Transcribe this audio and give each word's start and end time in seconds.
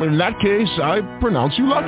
In 0.00 0.18
that 0.18 0.40
case, 0.40 0.68
I 0.82 1.02
pronounce 1.20 1.56
you 1.56 1.66
lucky. 1.66 1.86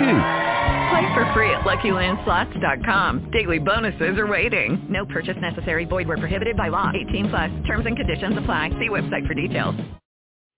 Play 0.90 1.14
for 1.14 1.30
free 1.34 1.50
at 1.50 1.62
LuckyLandSlots.com. 1.62 3.30
Daily 3.32 3.58
bonuses 3.58 4.18
are 4.18 4.26
waiting. 4.26 4.86
No 4.88 5.04
purchase 5.06 5.36
necessary. 5.40 5.84
Void 5.84 6.06
where 6.06 6.16
prohibited 6.16 6.56
by 6.56 6.68
law. 6.68 6.92
18 7.08 7.28
plus. 7.28 7.50
Terms 7.66 7.86
and 7.86 7.96
conditions 7.96 8.38
apply. 8.38 8.70
See 8.78 8.88
website 8.88 9.26
for 9.26 9.34
details. 9.34 9.74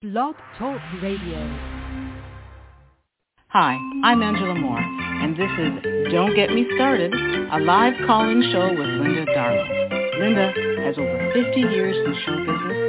Blog 0.02 0.36
Talk 0.58 0.80
Radio. 1.02 1.38
Hi, 3.48 3.78
I'm 4.04 4.22
Angela 4.22 4.54
Moore, 4.54 4.78
and 4.78 5.34
this 5.34 5.48
is 5.58 6.12
Don't 6.12 6.36
Get 6.36 6.50
Me 6.50 6.66
Started, 6.76 7.14
a 7.14 7.58
live 7.60 7.94
call-in 8.06 8.42
show 8.52 8.68
with 8.68 8.86
Linda 9.00 9.24
Darlow. 9.24 10.20
Linda 10.20 10.52
has 10.84 10.98
over 10.98 11.32
50 11.32 11.58
years 11.58 11.96
in 11.96 12.14
show 12.26 12.36
business, 12.44 12.76
and 12.76 12.87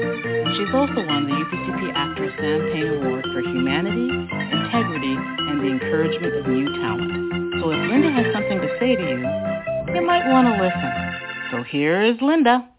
she's 0.55 0.73
also 0.73 1.05
won 1.05 1.26
the 1.26 1.35
UBCP 1.35 1.94
ACTRA 1.94 2.30
Sam 2.38 2.70
Payne 2.73 2.88
Award 2.88 3.26
for 3.34 3.41
Humanity, 3.41 4.09
Integrity, 4.09 5.16
and 5.16 5.59
the 5.62 5.67
Encouragement 5.67 6.35
of 6.35 6.48
New 6.48 6.66
Talent. 6.81 7.62
So 7.62 7.72
if 7.72 7.89
Linda 7.89 8.12
has 8.12 8.34
something 8.34 8.59
to 8.62 8.70
say 8.80 8.95
to 8.95 9.02
you, 9.02 9.95
you 9.95 10.05
might 10.05 10.30
want 10.30 10.48
to 10.48 10.62
listen. 10.62 11.52
So 11.52 11.63
here 11.63 12.02
is 12.02 12.16
Linda. 12.22 12.70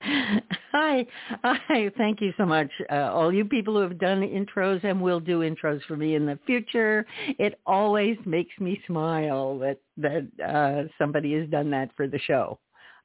Hi, 0.72 1.06
hi. 1.44 1.88
Thank 1.96 2.20
you 2.20 2.34
so 2.36 2.44
much, 2.44 2.68
uh, 2.90 3.12
all 3.12 3.32
you 3.32 3.44
people 3.44 3.74
who 3.74 3.80
have 3.80 3.96
done 3.96 4.22
intros 4.22 4.82
and 4.82 5.00
will 5.00 5.20
do 5.20 5.40
intros 5.40 5.80
for 5.86 5.96
me 5.96 6.16
in 6.16 6.26
the 6.26 6.36
future. 6.46 7.06
It 7.38 7.60
always 7.64 8.16
makes 8.26 8.58
me 8.58 8.82
smile 8.84 9.56
that 9.60 9.78
that 9.98 10.26
uh, 10.44 10.88
somebody 10.98 11.32
has 11.38 11.48
done 11.48 11.70
that 11.70 11.90
for 11.96 12.08
the 12.08 12.18
show. 12.18 12.58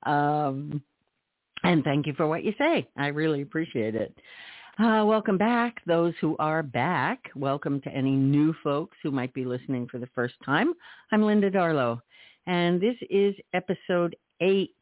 Um, 0.03 0.81
and 1.63 1.83
thank 1.83 2.07
you 2.07 2.13
for 2.13 2.27
what 2.27 2.43
you 2.43 2.53
say. 2.57 2.87
I 2.97 3.07
really 3.07 3.41
appreciate 3.41 3.95
it. 3.95 4.13
Uh, 4.79 5.03
welcome 5.05 5.37
back, 5.37 5.81
those 5.85 6.13
who 6.21 6.37
are 6.39 6.63
back. 6.63 7.19
Welcome 7.35 7.81
to 7.81 7.89
any 7.89 8.15
new 8.15 8.53
folks 8.63 8.97
who 9.03 9.11
might 9.11 9.33
be 9.33 9.43
listening 9.43 9.87
for 9.87 9.97
the 9.97 10.07
first 10.15 10.35
time. 10.45 10.73
I'm 11.11 11.21
Linda 11.21 11.51
Darlow, 11.51 11.99
and 12.47 12.79
this 12.79 12.95
is 13.09 13.35
episode 13.53 14.15
eight 14.39 14.77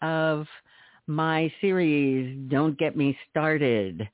of 0.00 0.46
my 1.08 1.52
series, 1.60 2.38
Don't 2.48 2.78
Get 2.78 2.96
Me 2.96 3.18
Started. 3.30 4.08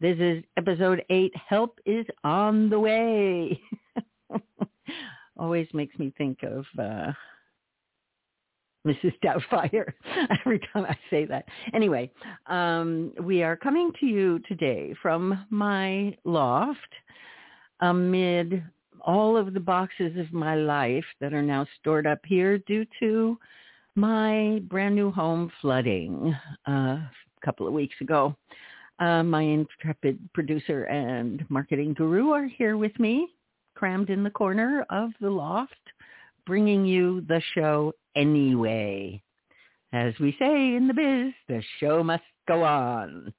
This 0.00 0.16
is 0.18 0.42
episode 0.56 1.04
eight, 1.10 1.32
Help 1.48 1.78
is 1.86 2.04
on 2.24 2.68
the 2.68 2.80
Way. 2.80 3.60
Always 5.38 5.68
makes 5.72 5.96
me 5.96 6.12
think 6.18 6.38
of 6.42 6.64
uh, 6.76 7.12
Mrs. 8.86 9.12
Doubtfire 9.24 9.92
every 10.40 10.60
time 10.72 10.84
I 10.84 10.96
say 11.10 11.24
that. 11.26 11.44
Anyway, 11.72 12.10
um, 12.46 13.12
we 13.22 13.42
are 13.42 13.56
coming 13.56 13.92
to 14.00 14.06
you 14.06 14.40
today 14.48 14.94
from 15.00 15.46
my 15.50 16.16
loft 16.24 16.80
amid 17.80 18.62
all 19.00 19.36
of 19.36 19.54
the 19.54 19.60
boxes 19.60 20.16
of 20.18 20.32
my 20.32 20.54
life 20.54 21.04
that 21.20 21.32
are 21.32 21.42
now 21.42 21.66
stored 21.80 22.06
up 22.06 22.20
here 22.24 22.58
due 22.58 22.86
to 23.00 23.36
my 23.94 24.60
brand 24.68 24.94
new 24.94 25.10
home 25.10 25.50
flooding 25.60 26.34
uh, 26.68 26.72
a 26.72 27.10
couple 27.44 27.66
of 27.66 27.72
weeks 27.72 27.96
ago. 28.00 28.34
Uh, 28.98 29.22
my 29.22 29.42
intrepid 29.42 30.18
producer 30.32 30.84
and 30.84 31.44
marketing 31.48 31.94
guru 31.94 32.30
are 32.30 32.46
here 32.46 32.76
with 32.76 32.96
me, 33.00 33.28
crammed 33.74 34.10
in 34.10 34.22
the 34.22 34.30
corner 34.30 34.86
of 34.90 35.10
the 35.20 35.30
loft, 35.30 35.74
bringing 36.46 36.84
you 36.84 37.20
the 37.22 37.42
show 37.54 37.92
anyway. 38.16 39.22
As 39.92 40.14
we 40.20 40.34
say 40.38 40.74
in 40.74 40.88
the 40.88 40.94
biz, 40.94 41.32
the 41.48 41.62
show 41.78 42.02
must 42.02 42.22
go 42.48 42.62
on. 42.62 43.32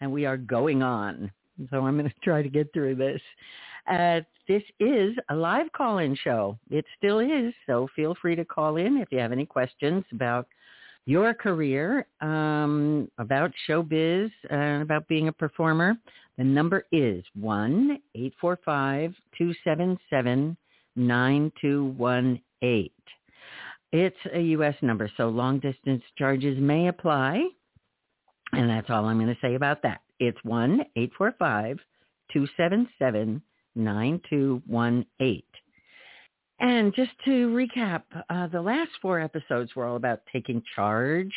And 0.00 0.12
we 0.12 0.26
are 0.26 0.36
going 0.36 0.82
on. 0.82 1.30
So 1.70 1.86
I'm 1.86 1.98
going 1.98 2.08
to 2.10 2.14
try 2.22 2.42
to 2.42 2.48
get 2.48 2.72
through 2.72 2.96
this. 2.96 3.20
Uh, 3.90 4.20
this 4.48 4.62
is 4.80 5.14
a 5.30 5.34
live 5.34 5.70
call-in 5.72 6.16
show. 6.22 6.58
It 6.70 6.84
still 6.96 7.20
is. 7.20 7.52
So 7.66 7.88
feel 7.96 8.16
free 8.20 8.36
to 8.36 8.44
call 8.44 8.76
in 8.76 8.98
if 8.98 9.08
you 9.10 9.18
have 9.18 9.32
any 9.32 9.46
questions 9.46 10.04
about 10.12 10.46
your 11.06 11.32
career, 11.34 12.06
um, 12.20 13.08
about 13.18 13.52
showbiz, 13.68 14.30
and 14.50 14.80
uh, 14.80 14.82
about 14.82 15.06
being 15.08 15.28
a 15.28 15.32
performer. 15.32 15.94
The 16.36 16.44
number 16.44 16.84
is 16.92 17.24
one 17.34 17.98
eight 18.14 18.34
four 18.40 18.58
five 18.64 19.14
two 19.38 19.54
seven 19.64 19.98
seven 20.10 20.56
nine 20.96 21.50
two 21.60 21.94
one 21.96 22.40
eight. 22.62 22.92
It's 23.92 24.16
a 24.34 24.40
U.S. 24.40 24.74
number, 24.82 25.10
so 25.16 25.28
long 25.28 25.58
distance 25.58 26.02
charges 26.18 26.58
may 26.58 26.88
apply. 26.88 27.44
And 28.52 28.68
that's 28.68 28.90
all 28.90 29.04
I'm 29.04 29.18
going 29.18 29.34
to 29.34 29.40
say 29.40 29.54
about 29.54 29.82
that. 29.82 30.00
It's 30.18 30.38
one 30.42 30.84
eight 30.96 31.12
four 31.16 31.34
five 31.38 31.78
two 32.32 32.46
seven 32.56 32.88
seven 32.98 33.42
9218. 33.76 35.42
And 36.58 36.94
just 36.94 37.10
to 37.26 37.48
recap, 37.48 38.02
uh, 38.30 38.46
the 38.46 38.62
last 38.62 38.90
four 39.02 39.20
episodes 39.20 39.76
were 39.76 39.84
all 39.84 39.96
about 39.96 40.20
taking 40.32 40.62
charge 40.74 41.32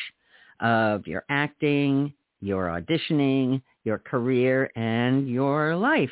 of 0.62 1.06
your 1.08 1.26
acting, 1.30 2.14
your 2.40 2.68
auditioning, 2.68 3.62
your 3.84 3.98
career, 3.98 4.72
and 4.76 5.30
your 5.30 5.76
life. 5.76 6.10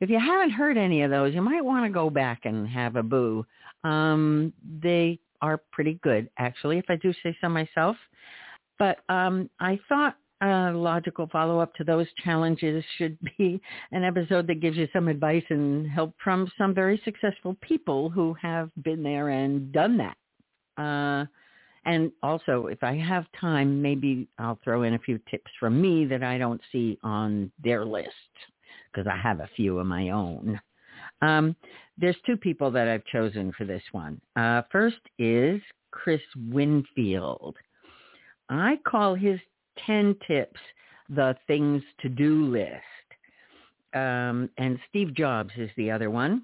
If 0.00 0.08
you 0.08 0.18
haven't 0.18 0.50
heard 0.50 0.78
any 0.78 1.02
of 1.02 1.10
those, 1.10 1.34
you 1.34 1.42
might 1.42 1.64
want 1.64 1.84
to 1.84 1.92
go 1.92 2.08
back 2.08 2.40
and 2.44 2.66
have 2.68 2.96
a 2.96 3.02
boo. 3.02 3.44
Um, 3.84 4.52
they 4.82 5.18
are 5.44 5.60
pretty 5.72 6.00
good, 6.02 6.30
actually, 6.38 6.78
if 6.78 6.86
I 6.88 6.96
do 6.96 7.12
say 7.22 7.36
so 7.40 7.48
myself. 7.48 7.96
But 8.78 8.98
um, 9.08 9.50
I 9.60 9.78
thought 9.88 10.16
a 10.40 10.72
logical 10.72 11.28
follow-up 11.30 11.74
to 11.74 11.84
those 11.84 12.06
challenges 12.24 12.82
should 12.96 13.18
be 13.38 13.60
an 13.92 14.04
episode 14.04 14.46
that 14.46 14.60
gives 14.60 14.76
you 14.76 14.88
some 14.92 15.08
advice 15.08 15.44
and 15.50 15.88
help 15.88 16.14
from 16.22 16.50
some 16.58 16.74
very 16.74 17.00
successful 17.04 17.56
people 17.60 18.08
who 18.08 18.34
have 18.40 18.70
been 18.82 19.02
there 19.02 19.28
and 19.28 19.70
done 19.72 19.98
that. 19.98 20.16
Uh, 20.82 21.26
and 21.84 22.10
also, 22.22 22.66
if 22.66 22.82
I 22.82 22.96
have 22.96 23.26
time, 23.38 23.82
maybe 23.82 24.26
I'll 24.38 24.58
throw 24.64 24.84
in 24.84 24.94
a 24.94 24.98
few 24.98 25.20
tips 25.30 25.50
from 25.60 25.80
me 25.80 26.06
that 26.06 26.22
I 26.22 26.38
don't 26.38 26.60
see 26.72 26.98
on 27.02 27.52
their 27.62 27.84
list 27.84 28.08
because 28.90 29.06
I 29.06 29.16
have 29.16 29.40
a 29.40 29.50
few 29.54 29.78
of 29.78 29.86
my 29.86 30.08
own. 30.08 30.58
Um, 31.20 31.54
there's 31.98 32.16
two 32.26 32.36
people 32.36 32.70
that 32.72 32.88
I've 32.88 33.04
chosen 33.06 33.52
for 33.56 33.64
this 33.64 33.82
one. 33.92 34.20
Uh, 34.36 34.62
first 34.70 35.00
is 35.18 35.60
Chris 35.90 36.20
Winfield. 36.48 37.56
I 38.48 38.78
call 38.86 39.14
his 39.14 39.38
10 39.86 40.16
tips, 40.26 40.60
the 41.08 41.36
things 41.46 41.82
to 42.00 42.08
do 42.08 42.46
list. 42.46 42.82
Um, 43.94 44.50
and 44.58 44.78
Steve 44.88 45.14
Jobs 45.14 45.52
is 45.56 45.70
the 45.76 45.90
other 45.90 46.10
one. 46.10 46.42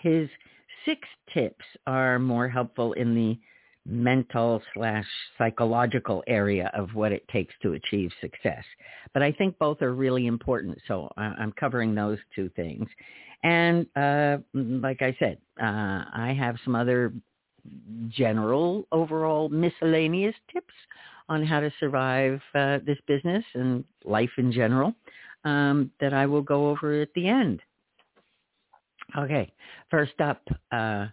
His 0.00 0.28
six 0.84 1.06
tips 1.32 1.64
are 1.86 2.18
more 2.18 2.48
helpful 2.48 2.94
in 2.94 3.14
the 3.14 3.38
mental 3.88 4.62
slash 4.74 5.06
psychological 5.38 6.22
area 6.26 6.70
of 6.74 6.94
what 6.94 7.10
it 7.10 7.26
takes 7.28 7.54
to 7.62 7.72
achieve 7.72 8.10
success. 8.20 8.62
But 9.14 9.22
I 9.22 9.32
think 9.32 9.58
both 9.58 9.80
are 9.82 9.94
really 9.94 10.26
important. 10.26 10.78
So 10.86 11.10
I'm 11.16 11.52
covering 11.52 11.94
those 11.94 12.18
two 12.34 12.50
things. 12.54 12.86
And 13.42 13.86
uh, 13.96 14.38
like 14.52 15.00
I 15.00 15.16
said, 15.18 15.38
uh, 15.60 16.04
I 16.12 16.36
have 16.38 16.56
some 16.64 16.74
other 16.74 17.12
general 18.08 18.86
overall 18.92 19.48
miscellaneous 19.48 20.34
tips 20.52 20.74
on 21.28 21.44
how 21.44 21.60
to 21.60 21.70
survive 21.78 22.40
uh, 22.54 22.78
this 22.86 22.98
business 23.06 23.44
and 23.54 23.84
life 24.04 24.30
in 24.38 24.50
general 24.50 24.94
um, 25.44 25.90
that 26.00 26.12
I 26.12 26.26
will 26.26 26.42
go 26.42 26.68
over 26.68 27.00
at 27.00 27.12
the 27.14 27.28
end. 27.28 27.60
Okay, 29.16 29.50
first 29.90 30.20
up, 30.20 30.42
uh, 30.72 31.06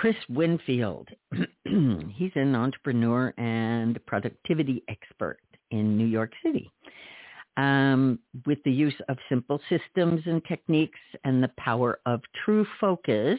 Chris 0.00 0.16
Winfield. 0.30 1.10
He's 1.64 2.32
an 2.34 2.54
entrepreneur 2.54 3.34
and 3.36 4.00
productivity 4.06 4.82
expert 4.88 5.40
in 5.72 5.98
New 5.98 6.06
York 6.06 6.32
City. 6.42 6.70
Um, 7.58 8.18
with 8.46 8.56
the 8.64 8.72
use 8.72 8.94
of 9.10 9.18
simple 9.28 9.60
systems 9.68 10.22
and 10.24 10.42
techniques 10.46 10.98
and 11.24 11.42
the 11.42 11.50
power 11.58 12.00
of 12.06 12.22
true 12.46 12.66
focus, 12.80 13.38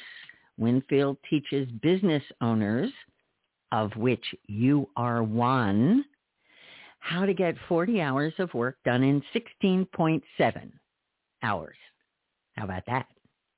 Winfield 0.59 1.17
teaches 1.27 1.67
business 1.81 2.21
owners 2.41 2.91
of 3.71 3.89
which 3.95 4.23
you 4.45 4.87
are 4.95 5.23
one, 5.23 6.05
how 6.99 7.25
to 7.25 7.33
get 7.33 7.55
40 7.69 8.01
hours 8.01 8.33
of 8.37 8.53
work 8.53 8.77
done 8.85 9.01
in 9.01 9.23
16.7 9.63 10.21
hours. 11.41 11.75
How 12.55 12.65
about 12.65 12.83
that? 12.85 13.07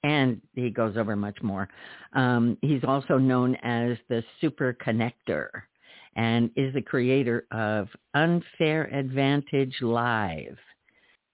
And 0.04 0.42
he 0.54 0.70
goes 0.70 0.98
over 0.98 1.16
much 1.16 1.42
more. 1.42 1.70
Um, 2.14 2.58
he's 2.62 2.84
also 2.84 3.18
known 3.18 3.56
as 3.64 3.98
the 4.10 4.24
super 4.42 4.76
connector 4.86 5.50
and 6.16 6.52
is 6.56 6.74
the 6.74 6.82
creator 6.82 7.46
of 7.52 7.88
Unfair 8.14 8.84
Advantage 8.94 9.76
Live 9.82 10.58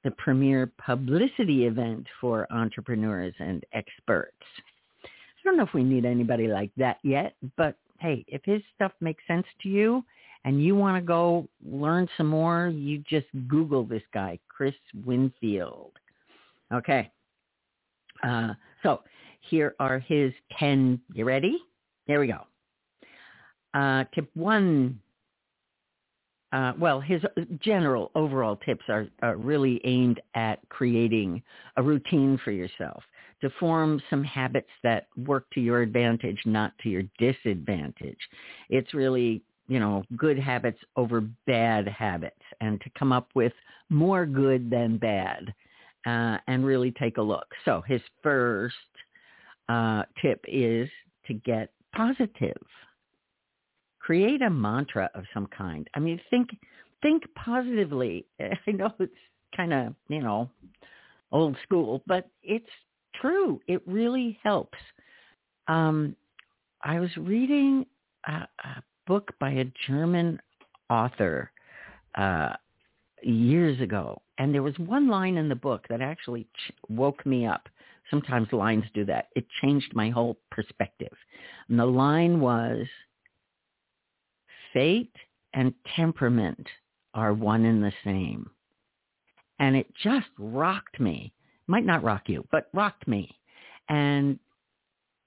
the 0.04 0.12
premier 0.12 0.72
publicity 0.78 1.66
event 1.66 2.08
for 2.22 2.48
entrepreneurs 2.52 3.34
and 3.40 3.64
experts. 3.74 4.36
I 5.04 5.08
don't 5.44 5.58
know 5.58 5.64
if 5.64 5.74
we 5.74 5.84
need 5.84 6.06
anybody 6.06 6.48
like 6.48 6.72
that 6.78 6.98
yet, 7.04 7.36
but 7.58 7.76
hey, 8.00 8.24
if 8.28 8.42
his 8.46 8.62
stuff 8.76 8.92
makes 9.02 9.24
sense 9.28 9.46
to 9.64 9.70
you 9.70 10.04
and 10.46 10.64
you 10.64 10.76
want 10.76 10.96
to 10.96 11.06
go 11.06 11.48
learn 11.66 12.08
some 12.18 12.28
more, 12.28 12.68
you 12.68 13.04
just 13.10 13.28
Google 13.48 13.84
this 13.84 14.04
guy, 14.14 14.40
Chris 14.48 14.76
Winfield. 15.06 15.92
Okay. 16.74 17.12
Uh, 18.24 18.54
so 18.84 19.02
here 19.42 19.76
are 19.80 20.00
his 20.00 20.32
10. 20.58 21.00
You 21.14 21.26
ready? 21.26 21.58
There 22.08 22.20
we 22.20 22.28
go. 22.28 22.46
Uh, 23.74 24.06
tip 24.14 24.30
one. 24.34 25.00
Uh, 26.52 26.74
well, 26.80 27.00
his 27.00 27.22
general 27.62 28.10
overall 28.16 28.56
tips 28.56 28.84
are, 28.90 29.08
are 29.22 29.36
really 29.36 29.80
aimed 29.84 30.20
at 30.34 30.58
creating 30.70 31.44
a 31.78 31.84
routine 31.84 32.40
for 32.44 32.52
yourself 32.52 33.04
to 33.42 33.52
form 33.60 34.02
some 34.10 34.24
habits 34.24 34.70
that 34.84 35.08
work 35.28 35.46
to 35.54 35.62
your 35.62 35.82
advantage, 35.82 36.40
not 36.46 36.74
to 36.80 36.90
your 36.90 37.04
disadvantage. 37.20 38.18
It's 38.70 38.96
really, 38.96 39.44
you 39.68 39.80
know, 39.80 40.04
good 40.18 40.40
habits 40.40 40.80
over 40.96 41.22
bad 41.46 41.88
habits 41.88 42.42
and 42.62 42.82
to 42.82 42.90
come 42.98 43.12
up 43.12 43.30
with 43.36 43.54
more 43.90 44.26
good 44.26 44.72
than 44.72 44.98
bad 44.98 45.54
uh, 46.10 46.38
and 46.48 46.66
really 46.66 46.92
take 46.92 47.18
a 47.18 47.22
look. 47.22 47.48
So 47.66 47.84
his 47.88 48.02
first 48.24 48.76
uh, 49.68 50.04
tip 50.22 50.44
is 50.48 50.90
to 51.28 51.34
get 51.34 51.72
positive. 51.96 52.62
Create 54.00 54.42
a 54.42 54.50
mantra 54.50 55.10
of 55.14 55.26
some 55.34 55.48
kind. 55.56 55.88
I 55.94 56.00
mean, 56.00 56.20
think 56.30 56.50
think 57.02 57.24
positively. 57.36 58.26
I 58.40 58.72
know 58.72 58.92
it's 59.00 59.14
kind 59.56 59.74
of 59.74 59.94
you 60.08 60.22
know 60.22 60.50
old 61.32 61.56
school, 61.64 62.02
but 62.08 62.30
it's 62.42 62.66
true. 63.22 63.62
It 63.68 63.82
really 63.86 64.40
helps. 64.44 64.78
Um, 65.68 66.16
I 66.82 67.00
was 67.00 67.10
reading 67.18 67.86
a, 68.28 68.32
a 68.32 68.84
book 69.06 69.32
by 69.40 69.52
a 69.52 69.66
German 69.86 70.40
author 70.90 71.52
uh, 72.16 72.54
years 73.24 73.80
ago, 73.82 74.22
and 74.38 74.54
there 74.54 74.64
was 74.64 74.78
one 74.80 75.08
line 75.08 75.38
in 75.38 75.50
the 75.50 75.56
book 75.56 75.86
that 75.90 76.02
actually 76.02 76.44
ch- 76.44 76.72
woke 76.88 77.26
me 77.26 77.46
up. 77.46 77.68
Sometimes 78.10 78.52
lines 78.52 78.86
do 78.94 79.06
that. 79.06 79.28
It 79.36 79.46
changed 79.62 79.94
my 79.94 80.10
whole 80.10 80.38
perspective. 80.50 81.14
And 81.68 81.80
the 81.80 81.86
line 81.86 82.40
was, 82.40 82.88
fate 84.74 85.16
and 85.54 85.74
temperament 85.96 86.68
are 87.14 87.34
one 87.34 87.66
and 87.66 87.84
the 87.84 87.94
same. 88.04 88.50
And 89.60 89.76
it 89.76 89.88
just 90.02 90.28
rocked 90.38 91.00
me. 91.00 91.34
Might 91.68 91.86
not 91.86 92.04
rock 92.04 92.24
you, 92.28 92.48
but 92.52 92.70
rocked 92.74 93.08
me. 93.08 93.38
And 93.90 94.40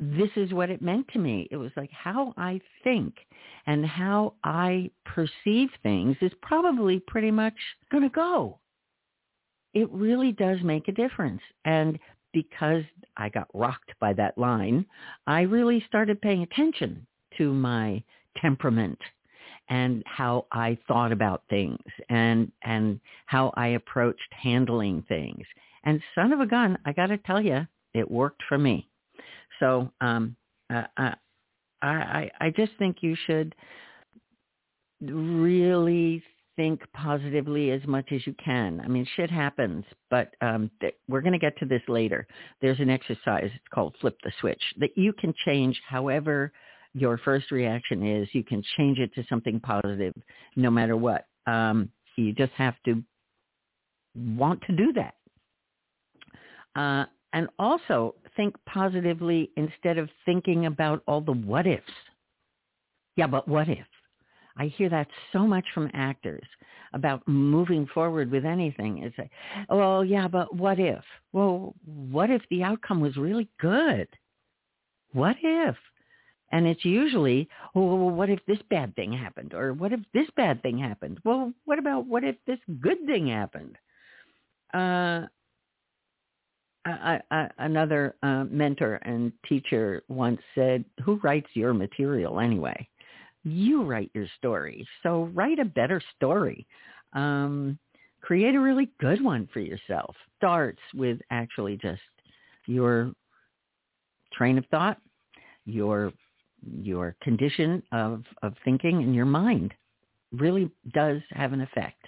this 0.03 0.31
is 0.35 0.53
what 0.53 0.69
it 0.69 0.83
meant 0.83 1.07
to 1.13 1.21
me. 1.21 1.47
It 1.53 1.57
was 1.57 1.71
like 1.77 1.91
how 1.93 2.35
I 2.37 2.61
think 2.83 3.15
and 3.67 3.87
how 3.87 4.35
I 4.43 4.91
perceive 5.05 5.71
things 5.85 6.17
is 6.21 6.33
probably 6.43 6.99
pretty 6.99 7.31
much 7.31 7.55
going 7.91 8.03
to 8.03 8.09
go. 8.09 8.59
It 9.75 9.89
really 9.93 10.33
does 10.33 10.59
make 10.65 10.89
a 10.89 10.93
difference. 10.93 11.41
And 11.65 12.01
because 12.33 12.83
I 13.17 13.29
got 13.29 13.47
rocked 13.55 13.93
by 14.01 14.13
that 14.15 14.37
line, 14.37 14.87
I 15.29 15.43
really 15.43 15.85
started 15.87 16.21
paying 16.21 16.43
attention 16.43 17.07
to 17.39 17.53
my 17.53 18.03
temperament 18.39 18.99
and 19.69 20.03
how 20.05 20.47
I 20.51 20.79
thought 20.89 21.13
about 21.13 21.45
things 21.49 21.79
and 22.09 22.51
and 22.63 22.99
how 23.27 23.53
I 23.55 23.69
approached 23.69 24.21
handling 24.33 25.05
things. 25.09 25.45
And 25.85 26.03
son 26.17 26.33
of 26.33 26.41
a 26.41 26.47
gun, 26.47 26.77
I 26.85 26.93
got 26.93 27.07
to 27.07 27.19
tell 27.19 27.41
you, 27.41 27.67
it 27.95 28.11
worked 28.11 28.43
for 28.49 28.59
me. 28.59 28.89
So 29.63 29.93
um, 30.01 30.35
uh, 30.75 30.83
I, 30.97 31.15
I 31.83 32.31
I 32.41 32.51
just 32.51 32.73
think 32.81 32.97
you 33.01 33.17
should 33.27 33.55
really 35.01 36.21
think 36.57 36.81
positively 36.93 37.71
as 37.71 37.81
much 37.87 38.09
as 38.11 38.27
you 38.27 38.35
can. 38.45 38.81
I 38.81 38.89
mean, 38.89 39.07
shit 39.17 39.31
happens, 39.31 39.85
but 40.11 40.35
um, 40.41 40.69
th- 40.81 40.97
we're 41.09 41.21
going 41.21 41.33
to 41.33 41.39
get 41.39 41.57
to 41.59 41.65
this 41.65 41.81
later. 41.87 42.27
There's 42.61 42.81
an 42.81 42.91
exercise. 42.91 43.45
It's 43.55 43.55
called 43.73 43.95
flip 44.01 44.17
the 44.25 44.33
switch 44.41 44.63
that 44.79 44.91
you 44.97 45.13
can 45.13 45.33
change 45.47 45.81
however 45.89 46.53
your 46.93 47.17
first 47.19 47.53
reaction 47.53 48.05
is. 48.05 48.29
You 48.33 48.43
can 48.43 48.65
change 48.77 48.99
it 48.99 49.15
to 49.15 49.25
something 49.29 49.61
positive 49.61 50.13
no 50.57 50.73
matter 50.73 50.97
what. 50.97 51.27
Um, 51.47 51.89
you 52.17 52.33
just 52.33 52.53
have 52.55 52.75
to 52.85 53.03
want 54.17 54.61
to 54.67 54.77
do 54.77 54.93
that. 54.95 55.15
Uh, 56.75 57.07
and 57.33 57.49
also 57.59 58.15
think 58.37 58.55
positively 58.67 59.51
instead 59.57 59.99
of 59.99 60.09
thinking 60.25 60.67
about 60.67 61.03
all 61.07 61.21
the 61.21 61.33
what 61.33 61.67
ifs. 61.67 61.83
Yeah, 63.17 63.27
but 63.27 63.47
what 63.47 63.69
if? 63.69 63.87
I 64.57 64.67
hear 64.67 64.89
that 64.91 65.09
so 65.33 65.47
much 65.47 65.65
from 65.73 65.91
actors 65.95 66.47
about 66.93 67.27
moving 67.27 67.87
forward 67.95 68.31
with 68.31 68.45
anything. 68.45 68.99
It's 68.99 69.17
like, 69.17 69.31
well, 69.71 70.05
yeah, 70.05 70.29
but 70.29 70.55
what 70.55 70.79
if? 70.79 71.03
Well, 71.33 71.75
what 71.85 72.31
if 72.31 72.43
the 72.51 72.63
outcome 72.63 73.01
was 73.01 73.17
really 73.17 73.49
good? 73.59 74.09
What 75.13 75.37
if? 75.43 75.77
And 76.51 76.67
it's 76.67 76.85
usually, 76.85 77.49
oh, 77.75 77.95
well, 77.95 78.11
what 78.11 78.29
if 78.29 78.41
this 78.47 78.59
bad 78.69 78.95
thing 78.95 79.11
happened? 79.11 79.55
Or 79.55 79.73
what 79.73 79.93
if 79.93 80.01
this 80.13 80.29
bad 80.37 80.63
thing 80.63 80.79
happened? 80.79 81.19
Well, 81.25 81.53
what 81.65 81.79
about 81.79 82.07
what 82.07 82.25
if 82.25 82.37
this 82.47 82.59
good 82.81 82.99
thing 83.07 83.29
happened? 83.29 83.79
Uh, 84.75 85.29
I, 86.85 87.21
I, 87.31 87.49
another 87.59 88.17
uh, 88.23 88.45
mentor 88.51 88.97
and 88.97 89.33
teacher 89.49 90.03
once 90.09 90.41
said, 90.55 90.85
who 91.05 91.21
writes 91.23 91.49
your 91.55 91.75
material 91.75 92.41
anyway? 92.41 92.89
You 93.45 93.85
write 93.85 94.11
your 94.15 94.27
story. 94.39 94.87
So 95.03 95.31
write 95.35 95.59
a 95.59 95.65
better 95.65 96.03
story. 96.17 96.67
Um, 97.13 97.79
create 98.21 98.55
a 98.55 98.61
really 98.61 98.91
good 99.01 99.23
one 99.23 99.49
for 99.53 99.61
yourself. 99.61 100.15
Starts 100.39 100.81
with 100.95 101.19
actually 101.31 101.77
just 101.77 102.03
your 102.67 103.13
train 104.33 104.59
of 104.59 104.67
thought, 104.67 104.99
your 105.65 106.13
your 106.81 107.17
condition 107.23 107.83
of, 107.91 108.23
of 108.43 108.55
thinking 108.65 109.03
and 109.03 109.17
your 109.17 109.25
mind 109.25 109.75
really 110.31 110.71
does 110.95 111.21
have 111.31 111.53
an 111.53 111.61
effect 111.61 112.07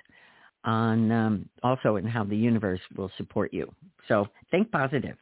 on 0.65 1.11
um, 1.11 1.49
also 1.63 1.97
in 1.97 2.07
how 2.07 2.25
the 2.25 2.37
universe 2.37 2.81
will 2.97 3.11
support 3.17 3.53
you. 3.53 3.73
So 4.09 4.29
think 4.51 4.71
positive. 4.71 5.17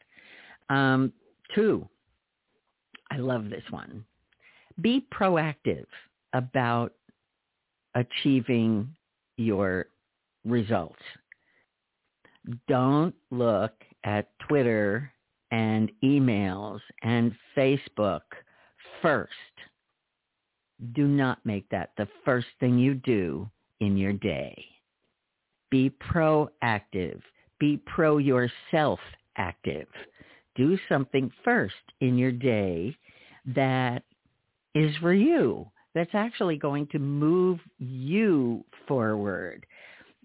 Um, 0.71 1.13
two, 1.55 1.89
I 3.11 3.17
love 3.19 3.51
this 3.51 3.65
one. 3.71 4.05
Be 4.81 5.07
proactive 5.13 5.87
about 6.33 6.95
achieving 7.95 8.95
your 9.37 9.87
results. 10.45 11.03
Don't 12.69 13.15
look 13.31 13.73
at 14.05 14.31
Twitter 14.49 15.13
and 15.51 15.93
emails 16.03 16.81
and 17.03 17.33
Facebook 17.57 18.23
first. 19.01 19.33
Do 20.95 21.07
not 21.07 21.45
make 21.45 21.69
that 21.69 21.91
the 21.97 22.09
first 22.25 22.49
thing 22.59 22.79
you 22.79 22.95
do 22.95 23.49
in 23.81 23.97
your 23.97 24.13
day. 24.13 24.72
Be 25.73 25.91
proactive. 26.13 27.23
Be 27.59 27.81
pro 27.87 28.19
yourself 28.19 29.01
active. 29.39 29.89
Do 30.55 30.79
something 30.87 31.33
first 31.43 31.75
in 32.03 32.19
your 32.19 32.31
day 32.31 32.95
that 33.57 34.03
is 34.75 34.95
for 35.01 35.15
you, 35.15 35.67
that's 35.95 36.11
actually 36.13 36.59
going 36.59 36.89
to 36.89 36.99
move 36.99 37.59
you 37.79 38.63
forward. 38.87 39.65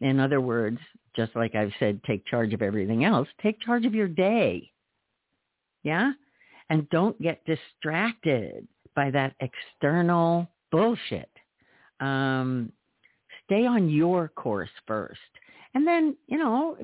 In 0.02 0.20
other 0.20 0.42
words, 0.42 0.80
just 1.16 1.34
like 1.34 1.56
I've 1.56 1.72
said, 1.80 2.02
take 2.04 2.26
charge 2.26 2.54
of 2.54 2.62
everything 2.62 3.06
else, 3.06 3.30
take 3.42 3.60
charge 3.62 3.86
of 3.86 3.96
your 3.96 4.10
day. 4.10 4.70
Yeah? 5.84 6.12
And 6.70 6.90
don't 6.90 7.20
get 7.22 7.46
distracted 7.46 8.68
by 8.96 9.12
that 9.12 9.34
external 9.40 10.50
bullshit. 10.72 11.30
Um, 12.02 12.74
stay 13.48 13.66
on 13.66 13.90
your 13.90 14.28
course 14.30 14.70
first. 14.86 15.20
And 15.74 15.86
then, 15.86 16.16
you 16.28 16.38
know, 16.38 16.78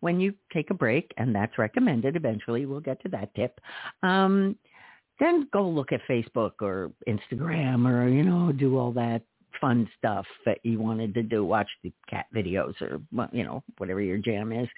when 0.00 0.20
you 0.20 0.34
take 0.52 0.70
a 0.70 0.74
break, 0.74 1.12
and 1.16 1.34
that's 1.34 1.56
recommended, 1.58 2.16
eventually 2.16 2.66
we'll 2.66 2.80
get 2.80 3.00
to 3.02 3.08
that 3.10 3.34
tip, 3.34 3.60
um, 4.02 4.56
then 5.20 5.48
go 5.52 5.66
look 5.68 5.92
at 5.92 6.00
Facebook 6.10 6.52
or 6.60 6.90
Instagram 7.08 7.88
or, 7.88 8.08
you 8.08 8.24
know, 8.24 8.52
do 8.52 8.76
all 8.76 8.92
that 8.92 9.22
fun 9.60 9.88
stuff 9.96 10.26
that 10.44 10.58
you 10.64 10.80
wanted 10.80 11.14
to 11.14 11.22
do, 11.22 11.44
watch 11.44 11.68
the 11.82 11.92
cat 12.10 12.26
videos 12.34 12.74
or, 12.82 13.00
you 13.32 13.44
know, 13.44 13.62
whatever 13.78 14.00
your 14.00 14.18
jam 14.18 14.52
is. 14.52 14.68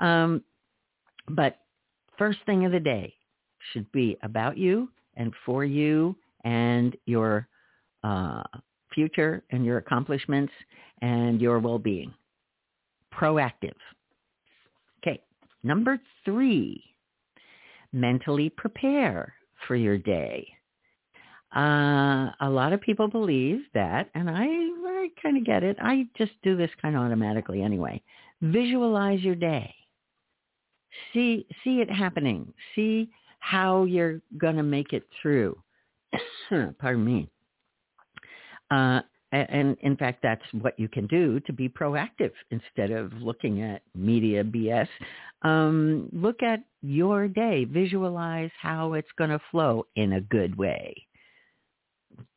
Um, 0.00 0.42
but 1.28 1.60
first 2.18 2.38
thing 2.44 2.64
of 2.64 2.72
the 2.72 2.80
day 2.80 3.14
should 3.72 3.90
be 3.92 4.18
about 4.22 4.58
you 4.58 4.88
and 5.16 5.32
for 5.46 5.64
you 5.64 6.16
and 6.44 6.96
your 7.06 7.48
uh, 8.02 8.42
future 8.94 9.42
and 9.50 9.64
your 9.64 9.78
accomplishments 9.78 10.52
and 11.00 11.40
your 11.40 11.58
well-being. 11.58 12.12
Proactive. 13.12 13.74
Okay. 15.02 15.20
Number 15.62 16.00
three, 16.24 16.82
mentally 17.92 18.50
prepare 18.50 19.34
for 19.66 19.76
your 19.76 19.98
day. 19.98 20.46
Uh, 21.54 22.30
a 22.40 22.48
lot 22.50 22.72
of 22.72 22.80
people 22.80 23.06
believe 23.06 23.60
that, 23.74 24.10
and 24.14 24.28
I, 24.28 24.44
I 24.44 25.08
kind 25.22 25.36
of 25.36 25.44
get 25.44 25.62
it. 25.62 25.76
I 25.80 26.06
just 26.18 26.32
do 26.42 26.56
this 26.56 26.70
kind 26.82 26.96
of 26.96 27.02
automatically 27.02 27.62
anyway. 27.62 28.02
Visualize 28.42 29.20
your 29.20 29.36
day. 29.36 29.72
See, 31.12 31.46
see 31.62 31.80
it 31.80 31.90
happening. 31.90 32.52
See 32.74 33.08
how 33.38 33.84
you're 33.84 34.20
going 34.36 34.56
to 34.56 34.62
make 34.62 34.92
it 34.92 35.04
through. 35.20 35.56
Pardon 36.78 37.04
me. 37.04 37.28
Uh, 38.74 39.00
and 39.32 39.76
in 39.80 39.96
fact, 39.96 40.20
that's 40.22 40.42
what 40.52 40.78
you 40.78 40.88
can 40.88 41.06
do 41.06 41.40
to 41.40 41.52
be 41.52 41.68
proactive 41.68 42.30
instead 42.50 42.90
of 42.90 43.12
looking 43.14 43.62
at 43.62 43.82
media 43.94 44.44
BS. 44.44 44.88
Um, 45.42 46.08
look 46.12 46.42
at 46.42 46.60
your 46.82 47.26
day. 47.26 47.64
Visualize 47.64 48.50
how 48.60 48.92
it's 48.94 49.08
going 49.18 49.30
to 49.30 49.40
flow 49.50 49.86
in 49.96 50.14
a 50.14 50.20
good 50.20 50.56
way. 50.56 50.94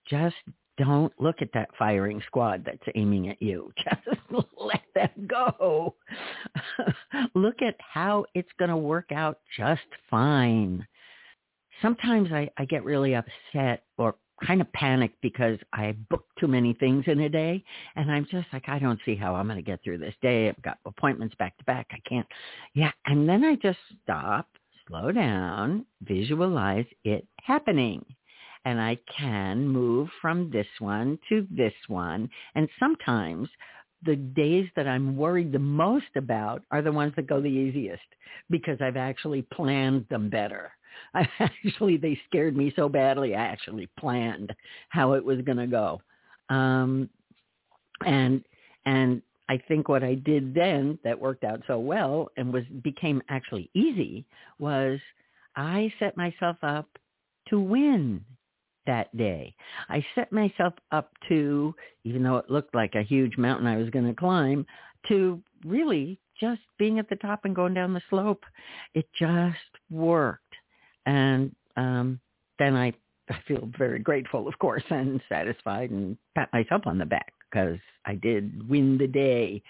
Just 0.10 0.36
don't 0.78 1.14
look 1.20 1.38
at 1.42 1.50
that 1.54 1.70
firing 1.78 2.22
squad 2.26 2.64
that's 2.66 2.96
aiming 2.96 3.30
at 3.30 3.42
you. 3.42 3.72
Just 3.84 4.18
let 4.58 4.82
that 4.96 5.28
go. 5.28 5.96
look 7.36 7.62
at 7.62 7.76
how 7.80 8.26
it's 8.34 8.52
going 8.58 8.70
to 8.70 8.78
work 8.78 9.12
out 9.12 9.40
just 9.56 9.82
fine. 10.10 10.86
Sometimes 11.82 12.32
I, 12.32 12.50
I 12.58 12.66
get 12.66 12.84
really 12.84 13.16
upset 13.16 13.84
or 13.98 14.16
kind 14.46 14.62
of 14.62 14.72
panicked 14.74 15.20
because 15.22 15.58
I 15.74 15.96
booked 16.10 16.38
too 16.40 16.48
many 16.48 16.74
things 16.74 17.06
in 17.08 17.22
a 17.22 17.30
day 17.30 17.64
and 17.96 18.12
I'm 18.12 18.26
just 18.30 18.48
like, 18.54 18.68
I 18.68 18.80
don't 18.80 19.00
see 19.06 19.16
how 19.16 19.36
I'm 19.36 19.48
going 19.48 19.58
to 19.58 19.64
get 19.64 19.84
through 19.84 19.98
this 20.00 20.14
day. 20.22 20.50
I've 20.50 20.62
got 20.62 20.78
appointments 20.86 21.36
back 21.36 21.58
to 21.58 21.64
back. 21.66 21.88
I 21.92 22.00
can't. 22.08 22.28
Yeah. 22.74 22.92
And 23.06 23.28
then 23.28 23.44
I 23.44 23.56
just 23.56 23.80
stop, 24.04 24.48
slow 24.88 25.12
down, 25.12 25.86
visualize 26.02 26.86
it 27.04 27.26
happening. 27.42 28.06
And 28.66 28.82
I 28.82 28.98
can 29.18 29.68
move 29.68 30.10
from 30.22 30.50
this 30.52 30.68
one 30.80 31.18
to 31.30 31.48
this 31.50 31.74
one. 31.88 32.30
And 32.56 32.68
sometimes 32.80 33.48
the 34.04 34.16
days 34.16 34.68
that 34.76 34.88
I'm 34.88 35.16
worried 35.16 35.52
the 35.52 35.60
most 35.60 36.16
about 36.16 36.64
are 36.72 36.82
the 36.82 36.92
ones 36.92 37.14
that 37.16 37.28
go 37.28 37.42
the 37.42 37.48
easiest 37.48 38.04
because 38.50 38.78
I've 38.82 38.98
actually 38.98 39.42
planned 39.42 40.06
them 40.10 40.30
better. 40.30 40.72
I 41.14 41.28
actually 41.40 41.98
they 41.98 42.20
scared 42.28 42.56
me 42.56 42.74
so 42.76 42.90
badly. 42.90 43.36
I 43.36 43.46
actually 43.46 43.90
planned 44.00 44.54
how 44.90 45.14
it 45.14 45.24
was 45.24 45.42
going 45.42 45.58
to 45.58 45.68
go, 45.68 46.02
um, 46.50 47.10
and 48.06 48.44
and 48.86 49.22
I 49.50 49.58
think 49.68 49.88
what 49.90 50.04
I 50.04 50.16
did 50.16 50.54
then 50.54 51.00
that 51.04 51.20
worked 51.20 51.44
out 51.44 51.62
so 51.68 51.80
well 51.80 52.30
and 52.38 52.52
was 52.52 52.64
became 52.84 53.22
actually 53.30 53.70
easy 53.74 54.26
was 54.60 55.00
I 55.56 55.92
set 56.00 56.18
myself 56.18 56.58
up 56.62 56.88
to 57.50 57.60
win 57.60 58.24
that 58.86 59.16
day. 59.16 59.54
I 59.90 60.06
set 60.16 60.32
myself 60.32 60.74
up 60.92 61.12
to, 61.30 61.74
even 62.04 62.24
though 62.24 62.38
it 62.38 62.50
looked 62.50 62.76
like 62.76 62.96
a 62.96 63.04
huge 63.04 63.38
mountain 63.38 63.68
I 63.68 63.78
was 63.78 63.90
going 63.90 64.08
to 64.08 64.14
climb, 64.14 64.66
to 65.10 65.42
really 65.66 66.20
just 66.40 66.62
being 66.78 67.00
at 67.00 67.10
the 67.10 67.16
top 67.16 67.46
and 67.46 67.56
going 67.56 67.74
down 67.74 67.94
the 67.94 68.02
slope. 68.10 68.44
It 68.94 69.08
just 69.18 69.58
worked. 69.90 70.47
And 71.08 71.56
um, 71.78 72.20
then 72.60 72.76
I, 72.76 72.94
I 73.30 73.38
feel 73.48 73.70
very 73.78 74.00
grateful, 74.00 74.48
of 74.48 74.58
course, 74.60 74.84
and 74.92 75.20
satisfied 75.28 75.90
and 75.90 76.18
pat 76.36 76.50
myself 76.54 76.84
on 76.86 77.00
the 77.00 77.06
back 77.06 77.34
because 77.50 77.80
I 78.06 78.16
did 78.16 78.70
win 78.70 78.98
the 78.98 79.08
day 79.08 79.64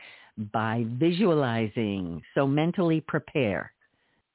by 0.54 0.86
visualizing. 1.00 2.22
So 2.36 2.46
mentally 2.46 3.02
prepare. 3.02 3.72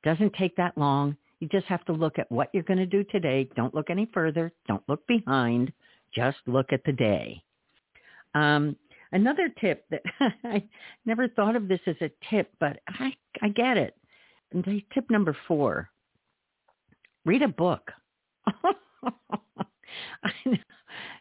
Doesn't 0.02 0.32
take 0.34 0.56
that 0.56 0.76
long. 0.76 1.16
You 1.40 1.48
just 1.48 1.66
have 1.66 1.84
to 1.86 1.92
look 1.92 2.18
at 2.18 2.30
what 2.30 2.48
you're 2.52 2.62
going 2.62 2.78
to 2.78 2.86
do 2.86 3.04
today. 3.04 3.48
Don't 3.56 3.74
look 3.74 3.90
any 3.90 4.08
further. 4.14 4.52
Don't 4.66 4.82
look 4.88 5.06
behind. 5.06 5.72
Just 6.14 6.38
look 6.46 6.72
at 6.72 6.84
the 6.84 6.92
day. 6.92 7.42
Um, 8.34 8.76
another 9.12 9.48
tip 9.60 9.84
that 9.90 10.02
I 10.44 10.64
never 11.04 11.28
thought 11.28 11.56
of 11.56 11.68
this 11.68 11.80
as 11.86 11.96
a 12.00 12.10
tip, 12.30 12.50
but 12.60 12.78
I, 12.88 13.12
I 13.40 13.48
get 13.48 13.76
it. 13.76 13.96
Tip 14.92 15.10
number 15.10 15.36
four, 15.48 15.88
read 17.24 17.42
a 17.42 17.48
book. 17.48 17.90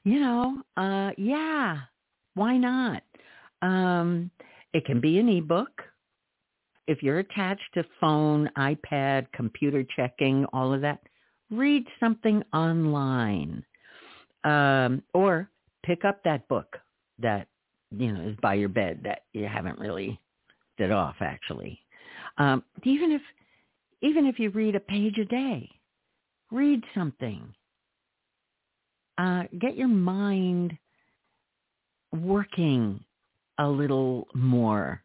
you 0.03 0.20
know, 0.20 0.62
uh, 0.77 1.12
yeah, 1.17 1.79
why 2.36 2.58
not? 2.58 3.03
Um, 3.62 4.31
it 4.74 4.86
can 4.86 5.00
be 5.00 5.20
an 5.20 5.29
ebook. 5.29 5.81
If 6.88 7.03
you're 7.03 7.20
attached 7.20 7.74
to 7.75 7.84
phone, 8.00 8.50
iPad, 8.58 9.27
computer 9.34 9.86
checking, 9.96 10.46
all 10.51 10.74
of 10.74 10.81
that, 10.81 11.00
read 11.51 11.86
something 12.00 12.43
online. 12.53 13.63
Um, 14.43 15.03
or 15.13 15.50
pick 15.84 16.03
up 16.03 16.24
that 16.24 16.48
book 16.48 16.77
that, 17.20 17.48
you 17.91 18.12
know, 18.12 18.27
is 18.29 18.36
by 18.41 18.55
your 18.55 18.70
bed 18.70 19.01
that 19.03 19.24
you 19.34 19.46
haven't 19.46 19.77
really 19.77 20.20
did 20.77 20.91
off 20.91 21.15
actually. 21.22 21.79
Um, 22.38 22.63
even 22.84 23.12
if 23.12 23.22
even 24.01 24.25
if 24.25 24.39
you 24.39 24.50
read 24.50 24.75
a 24.75 24.79
page 24.79 25.20
a 25.20 25.25
day, 25.25 25.70
Read 26.51 26.84
something. 26.93 27.53
Uh, 29.17 29.43
get 29.60 29.75
your 29.75 29.88
mind 29.88 30.77
working 32.12 33.03
a 33.58 33.67
little 33.67 34.27
more. 34.34 35.01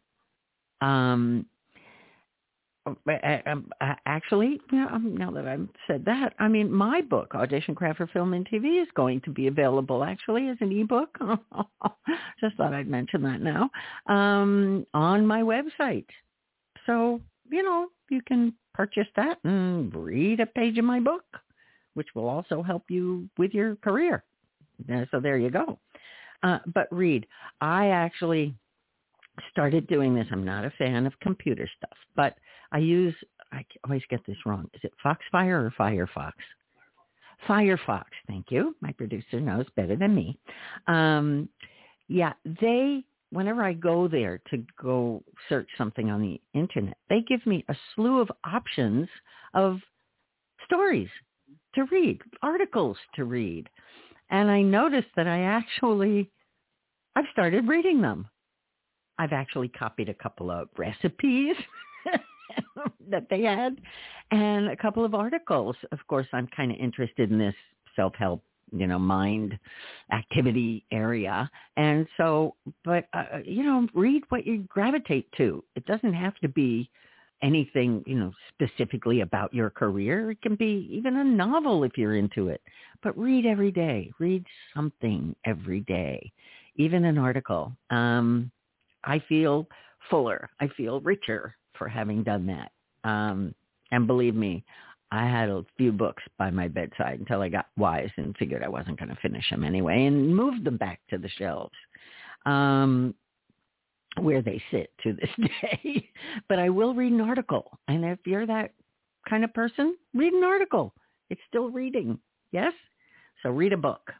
Um, 0.81 1.45
actually, 4.05 4.59
you 4.71 4.79
know, 4.79 4.87
um, 4.89 5.15
now 5.17 5.31
that 5.31 5.47
I've 5.47 5.67
said 5.87 6.05
that, 6.05 6.33
I 6.39 6.47
mean, 6.47 6.71
my 6.71 7.01
book, 7.01 7.33
Audition 7.35 7.75
Craft 7.75 7.97
for 7.97 8.07
Film 8.07 8.33
and 8.33 8.47
TV, 8.47 8.81
is 8.81 8.87
going 8.95 9.21
to 9.21 9.29
be 9.29 9.47
available 9.47 10.03
actually 10.03 10.47
as 10.49 10.57
an 10.61 10.71
ebook. 10.71 11.17
Just 12.39 12.55
thought 12.55 12.73
I'd 12.73 12.87
mention 12.87 13.21
that 13.23 13.41
now 13.41 13.69
um, 14.07 14.85
on 14.93 15.25
my 15.25 15.41
website. 15.41 16.05
So, 16.85 17.21
you 17.49 17.63
know, 17.63 17.87
you 18.09 18.21
can 18.25 18.53
purchase 18.77 19.07
that 19.15 19.39
and 19.43 19.93
read 19.95 20.39
a 20.39 20.45
page 20.45 20.77
of 20.77 20.85
my 20.85 20.99
book, 20.99 21.25
which 21.95 22.07
will 22.13 22.29
also 22.29 22.61
help 22.61 22.83
you 22.89 23.27
with 23.39 23.51
your 23.51 23.75
career. 23.77 24.23
So 25.11 25.19
there 25.19 25.39
you 25.39 25.49
go. 25.49 25.79
Uh, 26.43 26.59
but 26.73 26.87
read. 26.91 27.25
I 27.59 27.87
actually 27.87 28.53
started 29.49 29.87
doing 29.87 30.13
this. 30.13 30.27
I'm 30.31 30.45
not 30.45 30.63
a 30.63 30.69
fan 30.77 31.07
of 31.07 31.19
computer 31.21 31.67
stuff, 31.77 31.97
but 32.15 32.37
I 32.71 32.77
use, 32.77 33.15
I 33.51 33.65
always 33.83 34.03
get 34.11 34.23
this 34.27 34.37
wrong. 34.45 34.69
Is 34.75 34.81
it 34.83 34.93
Foxfire 35.03 35.65
or 35.65 35.73
Firefox? 35.79 36.33
Firefox. 37.47 38.05
Thank 38.27 38.51
you. 38.51 38.75
My 38.81 38.91
producer 38.91 39.39
knows 39.39 39.65
better 39.75 39.95
than 39.95 40.13
me. 40.13 40.37
Um, 40.85 41.49
yeah, 42.07 42.33
they 42.61 43.03
whenever 43.31 43.63
I 43.63 43.73
go 43.73 44.07
there 44.07 44.41
to 44.49 44.63
go 44.81 45.23
search 45.49 45.67
something 45.77 46.09
on 46.09 46.21
the 46.21 46.39
internet, 46.53 46.97
they 47.09 47.21
give 47.27 47.45
me 47.45 47.65
a 47.69 47.75
slew 47.93 48.19
of 48.19 48.31
options 48.45 49.07
of 49.53 49.79
stories 50.65 51.09
to 51.75 51.85
read, 51.91 52.21
articles 52.41 52.97
to 53.15 53.25
read. 53.25 53.69
And 54.29 54.49
I 54.49 54.61
noticed 54.61 55.07
that 55.15 55.27
I 55.27 55.41
actually, 55.41 56.29
I've 57.15 57.25
started 57.31 57.67
reading 57.67 58.01
them. 58.01 58.27
I've 59.19 59.33
actually 59.33 59.69
copied 59.69 60.09
a 60.09 60.13
couple 60.13 60.51
of 60.51 60.69
recipes 60.77 61.55
that 63.09 63.27
they 63.29 63.41
had 63.41 63.79
and 64.31 64.69
a 64.69 64.75
couple 64.75 65.03
of 65.03 65.15
articles. 65.15 65.75
Of 65.91 65.99
course, 66.07 66.27
I'm 66.33 66.47
kind 66.55 66.71
of 66.71 66.77
interested 66.77 67.31
in 67.31 67.39
this 67.39 67.55
self-help 67.95 68.43
you 68.71 68.87
know, 68.87 68.99
mind 68.99 69.57
activity 70.11 70.85
area. 70.91 71.49
And 71.77 72.07
so, 72.17 72.55
but, 72.83 73.05
uh, 73.13 73.39
you 73.43 73.63
know, 73.63 73.87
read 73.93 74.23
what 74.29 74.45
you 74.45 74.65
gravitate 74.69 75.31
to. 75.37 75.63
It 75.75 75.85
doesn't 75.85 76.13
have 76.13 76.35
to 76.39 76.49
be 76.49 76.89
anything, 77.41 78.03
you 78.07 78.15
know, 78.15 78.31
specifically 78.53 79.21
about 79.21 79.53
your 79.53 79.69
career. 79.69 80.31
It 80.31 80.41
can 80.41 80.55
be 80.55 80.89
even 80.91 81.17
a 81.17 81.23
novel 81.23 81.83
if 81.83 81.97
you're 81.97 82.15
into 82.15 82.49
it. 82.49 82.61
But 83.03 83.17
read 83.17 83.45
every 83.45 83.71
day. 83.71 84.11
Read 84.19 84.43
something 84.75 85.35
every 85.45 85.81
day, 85.81 86.31
even 86.75 87.05
an 87.05 87.17
article. 87.17 87.71
Um, 87.89 88.51
I 89.03 89.19
feel 89.29 89.67
fuller. 90.09 90.49
I 90.59 90.67
feel 90.69 90.99
richer 91.01 91.55
for 91.77 91.87
having 91.87 92.23
done 92.23 92.47
that. 92.47 92.71
Um, 93.07 93.53
and 93.91 94.07
believe 94.07 94.35
me, 94.35 94.63
I 95.11 95.25
had 95.25 95.49
a 95.49 95.65
few 95.77 95.91
books 95.91 96.23
by 96.37 96.51
my 96.51 96.67
bedside 96.67 97.19
until 97.19 97.41
I 97.41 97.49
got 97.49 97.67
wise 97.77 98.09
and 98.17 98.35
figured 98.37 98.63
I 98.63 98.67
wasn't 98.67 98.99
going 98.99 99.09
to 99.09 99.21
finish 99.21 99.49
them 99.49 99.63
anyway 99.63 100.05
and 100.05 100.35
moved 100.35 100.63
them 100.65 100.77
back 100.77 100.99
to 101.09 101.17
the 101.17 101.29
shelves 101.29 101.73
um, 102.45 103.15
where 104.19 104.41
they 104.41 104.61
sit 104.71 104.91
to 105.03 105.13
this 105.13 105.29
day. 105.61 106.09
but 106.49 106.59
I 106.59 106.69
will 106.69 106.93
read 106.93 107.13
an 107.13 107.21
article. 107.21 107.79
And 107.87 108.03
if 108.03 108.19
you're 108.25 108.47
that 108.47 108.73
kind 109.29 109.43
of 109.43 109.53
person, 109.53 109.95
read 110.13 110.33
an 110.33 110.43
article. 110.43 110.93
It's 111.29 111.41
still 111.47 111.69
reading. 111.69 112.19
Yes? 112.51 112.73
So 113.43 113.49
read 113.49 113.73
a 113.73 113.77
book. 113.77 114.11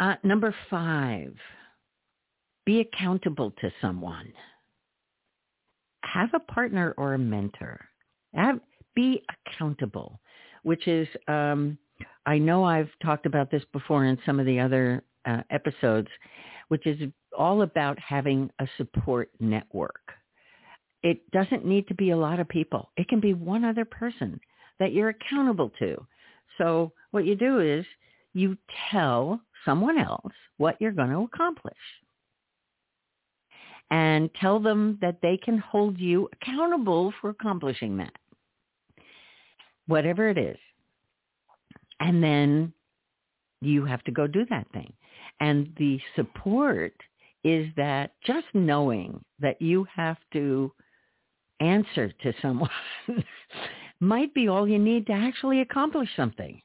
Uh, 0.00 0.14
number 0.22 0.54
five, 0.70 1.34
be 2.64 2.80
accountable 2.80 3.52
to 3.60 3.70
someone 3.80 4.32
have 6.12 6.30
a 6.34 6.52
partner 6.52 6.94
or 6.96 7.14
a 7.14 7.18
mentor. 7.18 7.80
Have, 8.34 8.60
be 8.94 9.22
accountable, 9.46 10.20
which 10.62 10.86
is, 10.86 11.08
um, 11.28 11.78
I 12.26 12.38
know 12.38 12.64
I've 12.64 12.90
talked 13.02 13.26
about 13.26 13.50
this 13.50 13.62
before 13.72 14.04
in 14.04 14.18
some 14.24 14.40
of 14.40 14.46
the 14.46 14.60
other 14.60 15.02
uh, 15.24 15.42
episodes, 15.50 16.08
which 16.68 16.86
is 16.86 17.10
all 17.36 17.62
about 17.62 17.98
having 17.98 18.50
a 18.58 18.66
support 18.76 19.30
network. 19.40 20.02
It 21.02 21.28
doesn't 21.32 21.64
need 21.64 21.88
to 21.88 21.94
be 21.94 22.10
a 22.10 22.16
lot 22.16 22.38
of 22.38 22.48
people. 22.48 22.90
It 22.96 23.08
can 23.08 23.20
be 23.20 23.34
one 23.34 23.64
other 23.64 23.84
person 23.84 24.40
that 24.78 24.92
you're 24.92 25.08
accountable 25.08 25.70
to. 25.78 25.96
So 26.58 26.92
what 27.10 27.24
you 27.24 27.34
do 27.34 27.60
is 27.60 27.84
you 28.34 28.56
tell 28.90 29.40
someone 29.64 29.98
else 29.98 30.32
what 30.58 30.76
you're 30.80 30.92
going 30.92 31.10
to 31.10 31.28
accomplish 31.32 31.74
and 33.90 34.30
tell 34.40 34.58
them 34.58 34.98
that 35.02 35.18
they 35.20 35.36
can 35.36 35.58
hold 35.58 35.98
you 35.98 36.28
accountable 36.32 37.12
for 37.20 37.30
accomplishing 37.30 37.96
that, 37.98 38.12
whatever 39.92 40.28
it 40.30 40.38
is. 40.38 40.56
And 42.00 42.22
then 42.22 42.72
you 43.60 43.84
have 43.84 44.02
to 44.04 44.10
go 44.10 44.26
do 44.26 44.44
that 44.50 44.66
thing. 44.72 44.92
And 45.40 45.72
the 45.78 46.00
support 46.16 46.94
is 47.44 47.66
that 47.76 48.14
just 48.24 48.46
knowing 48.54 49.22
that 49.38 49.60
you 49.60 49.86
have 49.94 50.16
to 50.32 50.72
answer 51.60 52.10
to 52.22 52.32
someone 52.40 52.70
might 54.00 54.32
be 54.34 54.48
all 54.48 54.66
you 54.66 54.78
need 54.78 55.06
to 55.06 55.12
actually 55.12 55.60
accomplish 55.60 56.08
something 56.16 56.60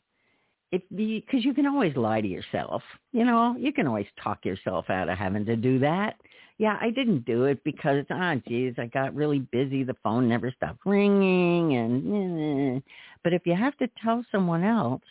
because 0.72 1.46
you 1.46 1.54
can 1.54 1.66
always 1.66 1.96
lie 1.96 2.20
to 2.20 2.28
yourself 2.28 2.82
you 3.14 3.24
know 3.24 3.56
you 3.58 3.72
can 3.72 3.88
always 3.88 4.08
talk 4.22 4.44
yourself 4.44 4.90
out 4.90 5.08
of 5.08 5.18
having 5.18 5.46
to 5.46 5.56
do 5.56 5.80
that 5.80 6.16
yeah 6.58 6.78
i 6.82 6.90
didn't 6.90 7.26
do 7.26 7.46
it 7.46 7.64
because 7.64 8.06
ah 8.10 8.34
oh, 8.34 8.42
geez 8.48 8.74
i 8.78 8.86
got 8.88 9.14
really 9.16 9.40
busy 9.52 9.84
the 9.84 9.96
phone 10.04 10.28
never 10.28 10.52
stopped 10.52 10.80
ringing 10.86 11.76
and 11.76 12.78
eh. 12.78 12.80
but 13.24 13.34
if 13.34 13.46
you 13.46 13.56
have 13.56 13.78
to 13.78 13.90
tell 14.04 14.24
someone 14.32 14.64
else 14.64 15.02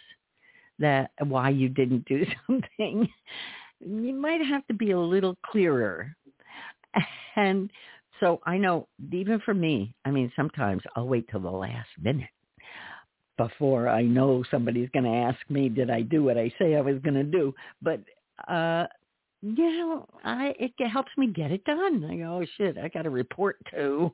that 0.79 1.11
why 1.27 1.49
you 1.49 1.69
didn't 1.69 2.05
do 2.07 2.25
something 2.47 3.09
you 3.81 4.15
might 4.15 4.45
have 4.45 4.67
to 4.67 4.75
be 4.75 4.91
a 4.93 4.99
little 4.99 5.37
clearer 5.45 6.15
and 7.37 7.71
so 8.21 8.41
i 8.45 8.57
know 8.57 8.89
even 9.13 9.41
for 9.41 9.55
me 9.55 9.95
i 10.05 10.11
mean 10.11 10.31
sometimes 10.37 10.83
i'll 10.95 11.09
wait 11.09 11.29
till 11.31 11.41
the 11.41 11.51
last 11.51 11.89
minute 12.01 12.29
before 13.37 13.89
I 13.89 14.03
know 14.03 14.45
somebody's 14.51 14.89
going 14.91 15.05
to 15.05 15.11
ask 15.11 15.39
me, 15.51 15.69
did 15.69 15.91
I 15.91 16.03
do 16.03 16.25
what 16.25 16.39
I 16.39 16.53
say 16.59 16.75
I 16.75 16.81
was 16.81 16.99
going 17.03 17.15
to 17.15 17.25
do? 17.25 17.55
But, 17.83 18.01
uh, 18.49 18.87
yeah, 19.57 20.01
I, 20.25 20.55
it 20.59 20.73
helps 20.89 21.11
me 21.17 21.29
get 21.29 21.51
it 21.51 21.65
done. 21.65 22.05
I 22.05 22.17
go, 22.17 22.41
oh 22.41 22.47
shit, 22.57 22.79
I 22.79 22.89
got 22.89 23.03
to 23.03 23.11
report 23.11 23.59
to, 23.73 24.13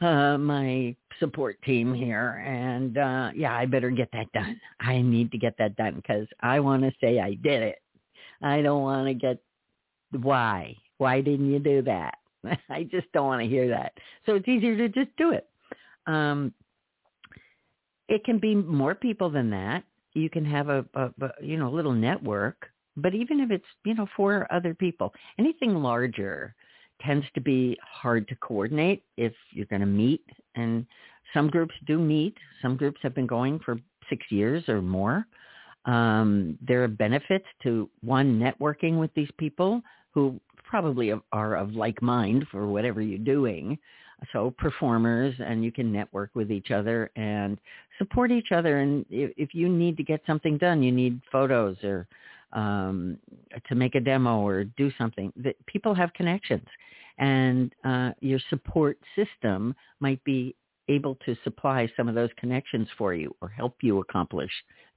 uh, 0.00 0.36
my 0.36 0.94
support 1.20 1.60
team 1.62 1.94
here. 1.94 2.42
And, 2.46 2.98
uh, 2.98 3.30
yeah, 3.34 3.56
I 3.56 3.66
better 3.66 3.90
get 3.90 4.08
that 4.12 4.30
done. 4.32 4.60
I 4.80 5.00
need 5.00 5.30
to 5.32 5.38
get 5.38 5.54
that 5.58 5.76
done 5.76 5.96
because 5.96 6.26
I 6.40 6.60
want 6.60 6.82
to 6.82 6.92
say 7.00 7.20
I 7.20 7.34
did 7.34 7.62
it. 7.62 7.78
I 8.42 8.60
don't 8.60 8.82
want 8.82 9.06
to 9.06 9.14
get 9.14 9.38
why. 10.10 10.76
Why 10.98 11.20
didn't 11.20 11.50
you 11.50 11.58
do 11.58 11.82
that? 11.82 12.14
I 12.70 12.84
just 12.84 13.10
don't 13.12 13.26
want 13.26 13.42
to 13.42 13.48
hear 13.48 13.68
that. 13.68 13.92
So 14.26 14.34
it's 14.34 14.48
easier 14.48 14.76
to 14.76 14.88
just 14.88 15.16
do 15.16 15.32
it. 15.32 15.48
Um, 16.06 16.52
it 18.08 18.24
can 18.24 18.38
be 18.38 18.54
more 18.54 18.94
people 18.94 19.30
than 19.30 19.50
that. 19.50 19.84
You 20.12 20.30
can 20.30 20.44
have 20.44 20.68
a, 20.68 20.84
a, 20.94 21.06
a 21.20 21.30
you 21.40 21.56
know 21.56 21.70
little 21.70 21.92
network, 21.92 22.68
but 22.96 23.14
even 23.14 23.40
if 23.40 23.50
it's 23.50 23.64
you 23.84 23.94
know 23.94 24.06
for 24.16 24.46
other 24.52 24.74
people, 24.74 25.12
anything 25.38 25.74
larger 25.74 26.54
tends 27.00 27.26
to 27.34 27.40
be 27.40 27.76
hard 27.82 28.26
to 28.28 28.36
coordinate 28.36 29.02
if 29.16 29.32
you're 29.50 29.66
going 29.66 29.80
to 29.80 29.86
meet. 29.86 30.24
And 30.54 30.86
some 31.32 31.48
groups 31.48 31.74
do 31.86 31.98
meet. 31.98 32.36
Some 32.62 32.76
groups 32.76 33.00
have 33.02 33.14
been 33.14 33.26
going 33.26 33.58
for 33.60 33.78
six 34.08 34.24
years 34.30 34.68
or 34.68 34.80
more. 34.80 35.26
Um, 35.86 36.58
there 36.66 36.82
are 36.82 36.88
benefits 36.88 37.46
to 37.64 37.90
one 38.02 38.38
networking 38.38 38.98
with 38.98 39.12
these 39.14 39.30
people 39.38 39.82
who 40.12 40.40
probably 40.64 41.12
are 41.32 41.56
of 41.56 41.72
like 41.72 42.00
mind 42.00 42.46
for 42.50 42.66
whatever 42.66 43.02
you're 43.02 43.18
doing 43.18 43.78
so 44.32 44.54
performers 44.56 45.34
and 45.38 45.62
you 45.64 45.70
can 45.70 45.92
network 45.92 46.30
with 46.34 46.50
each 46.50 46.70
other 46.70 47.10
and 47.16 47.58
support 47.98 48.30
each 48.30 48.52
other 48.52 48.78
and 48.78 49.04
if, 49.10 49.32
if 49.36 49.54
you 49.54 49.68
need 49.68 49.96
to 49.96 50.02
get 50.02 50.22
something 50.26 50.56
done 50.56 50.82
you 50.82 50.92
need 50.92 51.20
photos 51.30 51.76
or 51.84 52.06
um, 52.54 53.18
to 53.68 53.74
make 53.74 53.94
a 53.94 54.00
demo 54.00 54.40
or 54.40 54.64
do 54.64 54.90
something 54.96 55.32
that 55.36 55.54
people 55.66 55.94
have 55.94 56.12
connections 56.14 56.66
and 57.18 57.72
uh, 57.84 58.10
your 58.20 58.40
support 58.50 58.98
system 59.14 59.74
might 60.00 60.22
be 60.24 60.54
able 60.88 61.16
to 61.24 61.36
supply 61.44 61.88
some 61.96 62.08
of 62.08 62.14
those 62.14 62.30
connections 62.38 62.88
for 62.98 63.14
you 63.14 63.34
or 63.40 63.48
help 63.48 63.76
you 63.82 64.00
accomplish 64.00 64.50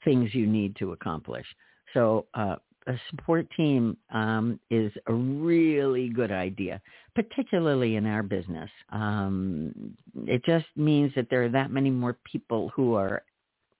things 0.03 0.33
you 0.33 0.45
need 0.45 0.75
to 0.75 0.91
accomplish 0.91 1.45
so 1.93 2.25
uh, 2.33 2.55
a 2.87 2.99
support 3.09 3.47
team 3.55 3.97
um, 4.13 4.59
is 4.69 4.91
a 5.07 5.13
really 5.13 6.09
good 6.09 6.31
idea, 6.31 6.81
particularly 7.15 7.97
in 7.97 8.05
our 8.05 8.23
business. 8.23 8.69
Um, 8.91 9.95
it 10.25 10.43
just 10.45 10.65
means 10.75 11.11
that 11.15 11.27
there 11.29 11.43
are 11.43 11.49
that 11.49 11.69
many 11.69 11.89
more 11.89 12.17
people 12.23 12.71
who 12.75 12.93
are 12.95 13.23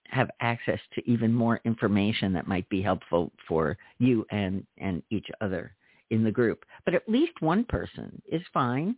have 0.08 0.30
access 0.40 0.80
to 0.94 1.10
even 1.10 1.32
more 1.32 1.60
information 1.64 2.32
that 2.32 2.48
might 2.48 2.68
be 2.68 2.82
helpful 2.82 3.32
for 3.46 3.76
you 3.98 4.24
and 4.30 4.66
and 4.78 5.02
each 5.10 5.28
other 5.40 5.74
in 6.10 6.24
the 6.24 6.30
group. 6.30 6.64
But 6.84 6.94
at 6.94 7.08
least 7.08 7.40
one 7.40 7.64
person 7.64 8.20
is 8.30 8.42
fine, 8.52 8.96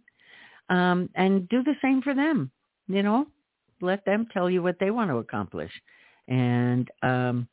um, 0.69 1.09
and 1.15 1.49
do 1.49 1.63
the 1.63 1.75
same 1.83 2.03
for 2.03 2.15
them. 2.15 2.51
You 2.87 3.03
know, 3.03 3.27
let 3.81 4.05
them 4.05 4.27
tell 4.33 4.51
you 4.51 4.63
what 4.63 4.79
they 4.79 4.91
want 4.91 5.11
to 5.11 5.17
accomplish, 5.17 5.73
and 6.29 6.89
um, 7.03 7.49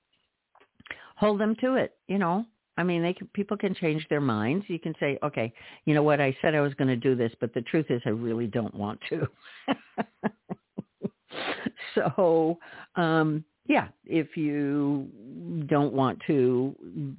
hold 1.15 1.39
them 1.39 1.56
to 1.62 1.76
it. 1.76 1.96
You 2.08 2.17
know, 2.20 2.46
I 2.78 2.84
mean, 2.84 3.02
they 3.02 3.13
can, 3.13 3.28
people 3.34 3.58
can 3.58 3.74
change 3.74 4.06
their 4.10 4.22
minds. 4.22 4.65
You 4.67 4.80
can 4.80 4.93
say, 5.00 5.17
okay, 5.24 5.52
you 5.86 5.93
know 5.93 6.04
what? 6.04 6.22
I 6.22 6.36
said 6.41 6.54
I 6.54 6.62
was 6.62 6.74
going 6.76 6.89
to 6.89 6.96
do 6.96 7.15
this, 7.15 7.32
but 7.39 7.54
the 7.54 7.62
truth 7.62 7.88
is, 7.89 8.02
I 8.06 8.10
really 8.10 8.48
don't 8.48 8.76
want 8.76 9.00
to. 9.10 9.28
so, 11.95 12.58
um, 12.95 13.43
yeah, 13.67 13.88
if 14.06 14.38
you 14.38 15.08
don't 15.67 15.93
want 15.93 16.19
to, 16.28 16.76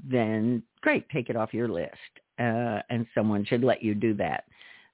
then 0.09 0.62
great, 0.81 1.09
take 1.11 1.28
it 1.28 1.37
off 1.37 1.52
your 1.52 1.68
list, 1.68 1.92
uh, 2.38 2.81
and 2.90 3.07
someone 3.14 3.44
should 3.44 3.62
let 3.62 3.83
you 3.83 3.94
do 3.94 4.14
that. 4.14 4.44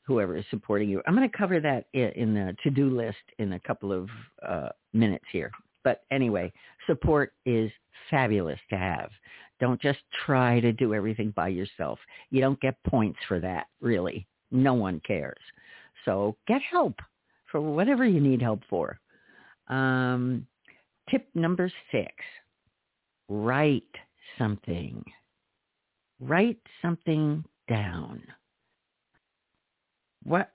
Whoever 0.06 0.36
is 0.36 0.44
supporting 0.50 0.90
you. 0.90 1.00
I'm 1.06 1.14
going 1.14 1.28
to 1.28 1.36
cover 1.36 1.60
that 1.60 1.86
in 1.94 2.34
the 2.34 2.54
to-do 2.62 2.90
list 2.90 3.16
in 3.38 3.54
a 3.54 3.60
couple 3.60 3.90
of 3.90 4.08
uh, 4.46 4.68
minutes 4.92 5.24
here. 5.32 5.50
But 5.82 6.04
anyway, 6.10 6.52
support 6.86 7.32
is 7.46 7.70
fabulous 8.10 8.58
to 8.68 8.76
have. 8.76 9.10
Don't 9.60 9.80
just 9.80 10.00
try 10.26 10.60
to 10.60 10.72
do 10.72 10.92
everything 10.92 11.30
by 11.30 11.48
yourself. 11.48 11.98
You 12.30 12.40
don't 12.42 12.60
get 12.60 12.82
points 12.84 13.18
for 13.28 13.40
that, 13.40 13.68
really. 13.80 14.26
No 14.50 14.74
one 14.74 15.00
cares. 15.06 15.38
So 16.04 16.36
get 16.46 16.60
help 16.60 16.96
for 17.50 17.60
whatever 17.60 18.04
you 18.04 18.20
need 18.20 18.42
help 18.42 18.60
for. 18.68 18.98
Um, 19.68 20.46
tip 21.10 21.28
number 21.34 21.70
six, 21.90 22.12
write 23.28 23.82
something. 24.38 25.04
Write 26.20 26.60
something 26.82 27.44
down. 27.68 28.22
What 30.22 30.52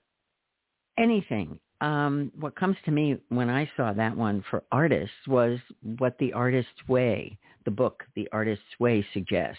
anything 0.98 1.58
um, 1.80 2.30
what 2.38 2.56
comes 2.56 2.76
to 2.84 2.90
me 2.90 3.16
when 3.28 3.48
I 3.48 3.70
saw 3.76 3.92
that 3.92 4.16
one 4.16 4.44
for 4.50 4.62
artists 4.70 5.14
was 5.26 5.58
what 5.98 6.16
the 6.18 6.32
artist's 6.32 6.88
way, 6.88 7.38
the 7.64 7.70
book, 7.70 8.04
the 8.14 8.28
artist's 8.32 8.78
way 8.78 9.06
suggests. 9.12 9.58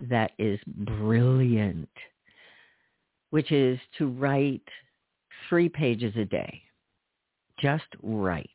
That 0.00 0.32
is 0.38 0.58
brilliant, 0.66 1.88
which 3.30 3.52
is 3.52 3.78
to 3.98 4.08
write 4.08 4.62
three 5.48 5.68
pages 5.68 6.14
a 6.16 6.24
day. 6.24 6.62
Just 7.60 7.84
right. 8.02 8.48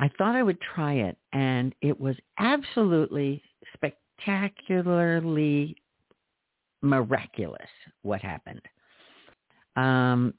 I 0.00 0.10
thought 0.18 0.34
I 0.34 0.42
would 0.42 0.60
try 0.60 0.94
it, 0.94 1.16
and 1.32 1.74
it 1.80 1.98
was 1.98 2.16
absolutely 2.38 3.42
spectacularly 3.74 5.76
miraculous 6.82 7.68
what 8.02 8.20
happened. 8.20 8.62
Um, 9.76 10.34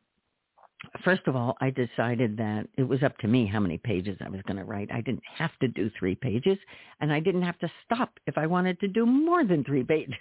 first 1.04 1.22
of 1.28 1.36
all, 1.36 1.58
I 1.62 1.69
decided 1.69 2.38
that 2.38 2.67
it 2.78 2.84
was 2.84 3.04
up 3.04 3.17
to 3.19 3.28
me 3.28 3.46
how 3.46 3.60
many 3.60 3.78
pages 3.78 4.17
I 4.24 4.30
was 4.30 4.41
going 4.43 4.58
to 4.58 4.63
write. 4.63 4.91
I 4.91 5.02
didn't 5.02 5.24
have 5.38 5.52
to 5.62 5.67
do 5.67 5.89
three 5.98 6.15
pages, 6.15 6.58
and 7.02 7.12
I 7.12 7.19
didn't 7.19 7.41
have 7.43 7.58
to 7.60 7.72
stop 7.86 8.12
if 8.28 8.38
I 8.38 8.48
wanted 8.48 8.80
to 8.82 8.88
do 8.88 9.06
more 9.06 9.43
than 9.43 9.63
three 9.63 9.84
pages. 9.84 10.15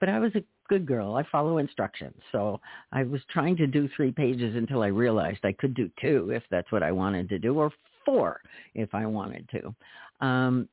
but 0.00 0.08
I 0.08 0.18
was 0.18 0.34
a 0.34 0.44
good 0.68 0.86
girl. 0.86 1.16
I 1.16 1.24
follow 1.30 1.58
instructions. 1.58 2.16
So 2.32 2.60
I 2.92 3.02
was 3.04 3.20
trying 3.30 3.56
to 3.56 3.66
do 3.66 3.88
three 3.96 4.12
pages 4.12 4.56
until 4.56 4.82
I 4.82 4.88
realized 4.88 5.40
I 5.44 5.52
could 5.52 5.74
do 5.74 5.90
two 6.00 6.30
if 6.30 6.42
that's 6.50 6.70
what 6.72 6.82
I 6.82 6.92
wanted 6.92 7.28
to 7.30 7.38
do, 7.38 7.58
or 7.58 7.72
four 8.04 8.40
if 8.74 8.94
I 8.94 9.06
wanted 9.06 9.48
to. 9.50 10.26
Um, 10.26 10.68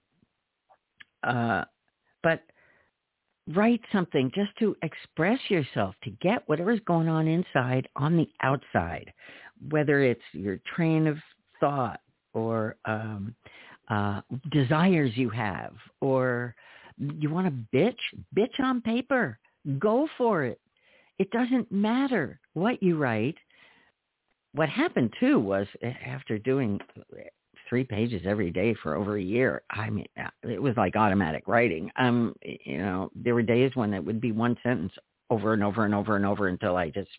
uh, 1.24 1.64
but 2.24 2.42
write 3.56 3.82
something 3.92 4.32
just 4.36 4.52
to 4.60 4.76
express 4.82 5.40
yourself, 5.50 5.96
to 6.04 6.10
get 6.22 6.48
whatever's 6.48 6.82
going 6.86 7.08
on 7.08 7.28
inside 7.28 7.88
on 7.96 8.18
the 8.18 8.30
outside, 8.42 9.12
whether 9.70 10.02
it's 10.02 10.22
your 10.34 10.60
train 10.76 11.08
of 11.08 11.18
thought 11.60 12.02
or 12.34 12.76
um, 12.86 13.34
uh, 13.90 14.22
desires 14.52 15.12
you 15.16 15.30
have, 15.30 15.74
or 16.02 16.56
you 16.98 17.30
want 17.30 17.48
to 17.48 17.78
bitch, 17.78 17.96
bitch 18.36 18.60
on 18.60 18.82
paper. 18.82 19.40
Go 19.80 20.08
for 20.18 20.44
it. 20.44 20.60
It 21.20 21.32
doesn't 21.32 21.72
matter 21.72 22.40
what 22.54 22.82
you 22.84 22.98
write. 22.98 23.36
What 24.54 24.70
happened 24.70 25.14
too 25.20 25.40
was 25.40 25.68
after 26.06 26.38
doing 26.38 26.80
three 27.68 27.84
pages 27.84 28.22
every 28.26 28.52
day 28.52 28.76
for 28.82 28.96
over 28.96 29.18
a 29.18 29.22
year. 29.22 29.62
I 29.70 29.90
mean, 29.90 30.08
uh, 30.20 30.30
it 30.44 30.62
was 30.62 30.76
like 30.78 30.96
automatic 30.96 31.48
writing. 31.48 31.92
Um, 31.98 32.36
you 32.42 32.78
know, 32.80 33.12
there 33.16 33.36
were 33.36 33.44
days 33.44 33.72
when 33.76 33.94
it 33.94 34.04
would 34.04 34.22
be 34.22 34.32
one 34.32 34.58
sentence 34.64 34.94
over 35.30 35.54
and 35.54 35.64
over 35.64 35.86
and 35.86 35.94
over 35.94 36.16
and 36.16 36.26
over 36.26 36.48
until 36.48 36.78
I 36.78 36.90
just 36.90 37.10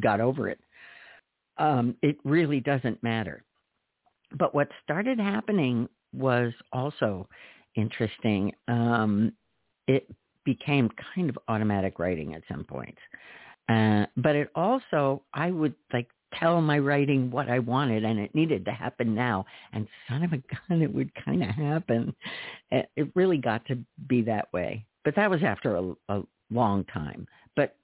got 0.00 0.20
over 0.20 0.48
it. 0.48 0.58
Um, 1.58 1.96
it 2.02 2.16
really 2.24 2.60
doesn't 2.60 3.02
matter. 3.02 3.44
But 4.38 4.54
what 4.54 4.68
started 4.82 5.18
happening 5.18 5.88
was 6.12 6.52
also 6.72 7.28
interesting. 7.74 8.52
Um, 8.68 9.32
it 9.86 10.06
became 10.44 10.90
kind 11.14 11.28
of 11.28 11.38
automatic 11.48 11.98
writing 11.98 12.34
at 12.34 12.42
some 12.50 12.64
point. 12.64 12.96
Uh, 13.68 14.06
but 14.16 14.34
it 14.34 14.50
also, 14.54 15.22
I 15.34 15.50
would 15.50 15.74
like 15.92 16.08
tell 16.38 16.60
my 16.60 16.78
writing 16.78 17.30
what 17.30 17.48
I 17.48 17.58
wanted 17.58 18.04
and 18.04 18.18
it 18.18 18.34
needed 18.34 18.64
to 18.64 18.72
happen 18.72 19.14
now. 19.14 19.44
And 19.72 19.86
son 20.08 20.22
of 20.22 20.32
a 20.32 20.42
gun, 20.68 20.82
it 20.82 20.92
would 20.92 21.12
kind 21.14 21.42
of 21.42 21.50
happen. 21.50 22.14
It 22.70 23.12
really 23.14 23.38
got 23.38 23.64
to 23.66 23.78
be 24.08 24.22
that 24.22 24.52
way. 24.52 24.84
But 25.04 25.16
that 25.16 25.30
was 25.30 25.42
after 25.42 25.76
a, 25.76 25.94
a 26.08 26.22
long 26.50 26.84
time. 26.84 27.26
But 27.56 27.76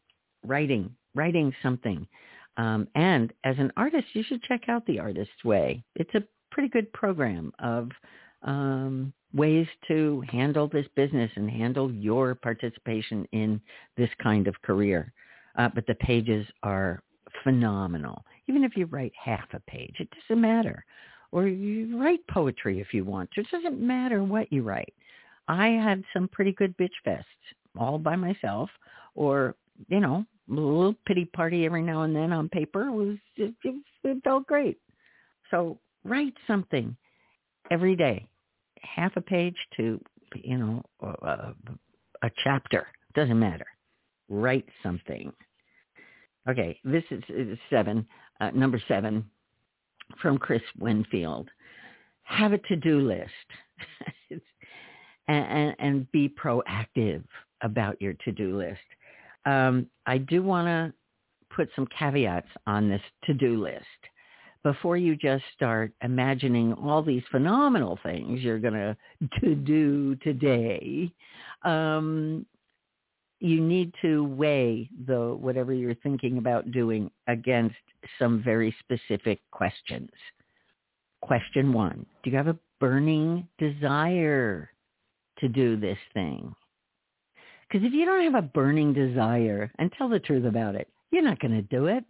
writing, 0.47 0.95
writing 1.15 1.53
something. 1.63 2.07
Um, 2.57 2.89
and 2.95 3.33
as 3.45 3.57
an 3.59 3.73
artist, 3.77 4.07
you 4.13 4.23
should 4.23 4.43
check 4.43 4.63
out 4.69 4.85
The 4.87 4.99
Artist's 4.99 5.45
Way. 5.45 5.83
It's 5.95 6.15
a 6.15 6.25
pretty 6.51 6.69
good 6.69 6.93
program 6.93 7.53
of 7.61 7.89
um, 8.43 9.13
ways 9.35 9.67
to 9.89 10.23
handle 10.29 10.69
this 10.69 10.87
business 10.97 11.31
and 11.37 11.51
handle 11.51 11.93
your 11.93 12.35
participation 12.35 13.27
in 13.33 13.61
this 13.97 14.11
kind 14.23 14.49
of 14.49 14.61
career. 14.63 15.13
Uh, 15.57 15.69
but 15.75 15.87
the 15.87 15.95
pages 15.97 16.47
are 16.63 17.03
phenomenal. 17.45 18.25
Even 18.49 18.65
if 18.65 18.77
you 18.77 18.87
write 18.87 19.13
half 19.23 19.47
a 19.53 19.61
page, 19.61 19.97
it 19.99 20.09
doesn't 20.11 20.41
matter. 20.41 20.85
Or 21.31 21.47
you 21.47 22.01
write 22.01 22.27
poetry 22.31 22.81
if 22.81 22.95
you 22.95 23.05
want 23.05 23.31
to. 23.33 23.41
It 23.41 23.51
doesn't 23.51 23.81
matter 23.81 24.25
what 24.25 24.53
you 24.53 24.63
write. 24.63 24.95
I 25.47 25.69
had 25.69 26.03
some 26.13 26.29
pretty 26.29 26.53
good 26.53 26.77
bitch 26.77 26.91
fests 27.07 27.25
all 27.79 27.99
by 27.99 28.17
myself 28.17 28.71
or, 29.15 29.55
you 29.89 30.01
know, 30.01 30.25
a 30.51 30.53
little 30.53 30.95
pity 31.07 31.27
party 31.27 31.67
every 31.67 31.83
now 31.83 32.03
and 32.03 32.17
then 32.17 32.33
on 32.33 32.49
paper 32.49 32.89
it 32.89 32.93
was 32.93 33.17
it, 33.37 33.55
it, 33.65 34.23
felt 34.25 34.47
great. 34.47 34.79
So 35.51 35.79
write 36.05 36.35
something 36.47 36.97
every 37.71 37.97
day, 37.97 38.27
half 38.81 39.17
a 39.17 39.21
page 39.21 39.57
to, 39.77 40.01
you 40.35 40.59
know, 40.59 40.83
a, 41.03 41.53
a 42.23 42.31
chapter. 42.43 42.87
Doesn't 43.15 43.39
matter. 43.39 43.67
Write 44.29 44.67
something. 44.83 45.33
Okay, 46.49 46.79
this 46.85 47.05
is, 47.11 47.23
is 47.29 47.59
seven, 47.69 48.07
uh, 48.41 48.51
number 48.51 48.81
seven 48.89 49.25
from 50.21 50.39
Chris 50.39 50.63
Winfield. 50.79 51.49
Have 52.23 52.53
a 52.53 52.59
to-do 52.59 53.01
list 53.01 53.33
and, 55.29 55.75
and, 55.79 56.13
be 56.13 56.29
proactive 56.29 57.25
about 57.63 58.01
your 58.01 58.15
to-do 58.25 58.57
list. 58.57 58.79
Um, 59.47 59.87
I 60.07 60.19
do 60.19 60.43
want 60.43 60.67
to 60.67 60.93
put 61.55 61.71
some 61.75 61.87
caveats 61.87 62.49
on 62.67 62.89
this 62.89 63.01
to-do 63.25 63.63
list 63.63 63.85
before 64.63 64.97
you 64.97 65.17
just 65.17 65.45
start 65.55 65.93
imagining 66.03 66.75
all 66.75 67.03
these 67.03 67.23
phenomenal 67.31 67.99
things 68.03 68.43
you're 68.43 68.59
going 68.59 68.75
to 68.75 68.97
to 69.41 69.55
do 69.55 70.17
today. 70.17 71.11
Um, 71.63 72.47
you 73.41 73.61
need 73.61 73.95
to 74.03 74.25
weigh 74.25 74.91
the 75.07 75.35
whatever 75.35 75.73
you're 75.73 75.95
thinking 75.97 76.39
about 76.39 76.71
doing 76.73 77.11
against 77.29 77.77
some 78.19 78.43
very 78.43 78.75
specific 78.81 79.41
questions. 79.51 80.11
Question 81.21 81.73
one, 81.73 82.07
do 82.23 82.31
you 82.31 82.37
have 82.37 82.49
a 82.49 82.59
burning 82.81 83.49
desire 83.59 84.71
to 85.39 85.49
do 85.49 85.77
this 85.77 85.99
thing? 86.15 86.55
Because 87.69 87.87
if 87.87 87.93
you 87.93 88.07
don't 88.07 88.25
have 88.25 88.43
a 88.43 88.47
burning 88.47 88.93
desire, 88.93 89.71
and 89.79 89.93
tell 89.93 90.09
the 90.09 90.21
truth 90.21 90.45
about 90.45 90.75
it, 90.75 90.89
you're 91.11 91.23
not 91.23 91.41
going 91.41 91.53
to 91.53 91.63
do 91.63 91.87
it. 91.87 92.05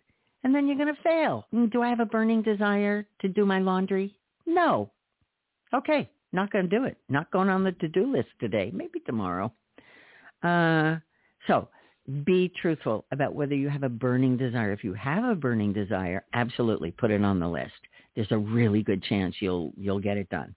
And 0.45 0.55
then 0.55 0.69
you're 0.69 0.77
going 0.77 0.95
to 0.95 1.03
fail. 1.03 1.47
Mm, 1.53 1.73
do 1.73 1.83
I 1.83 1.89
have 1.89 2.01
a 2.01 2.07
burning 2.07 2.43
desire 2.43 3.07
to 3.21 3.29
do 3.29 3.45
my 3.45 3.59
laundry? 3.59 4.15
No. 4.47 4.91
Okay, 5.75 6.09
not 6.33 6.53
going 6.53 6.69
to 6.69 6.79
do 6.79 6.85
it. 6.85 6.97
Not 7.09 7.31
going 7.33 7.49
on 7.49 7.65
the 7.65 7.73
to-do 7.73 8.11
list 8.11 8.29
today. 8.39 8.71
Maybe 8.73 9.01
tomorrow. 9.01 9.53
Uh, 10.43 10.97
so 11.49 11.69
be 12.25 12.51
truthful 12.61 13.05
about 13.13 13.35
whether 13.35 13.55
you 13.55 13.69
have 13.69 13.83
a 13.83 13.89
burning 13.89 14.37
desire. 14.37 14.73
If 14.73 14.83
you 14.83 14.95
have 14.95 15.25
a 15.25 15.35
burning 15.35 15.73
desire, 15.73 16.25
absolutely 16.33 16.91
put 16.91 17.11
it 17.11 17.23
on 17.23 17.39
the 17.39 17.49
list. 17.49 17.73
There's 18.17 18.33
a 18.33 18.39
really 18.39 18.83
good 18.83 19.03
chance 19.03 19.37
you'll 19.41 19.73
you'll 19.77 20.01
get 20.01 20.17
it 20.17 20.29
done. 20.31 20.55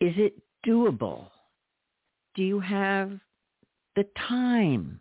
Is 0.00 0.14
it 0.16 0.34
doable? 0.66 1.26
Do 2.34 2.42
you 2.42 2.58
have 2.58 3.12
the 3.94 4.04
time? 4.28 5.00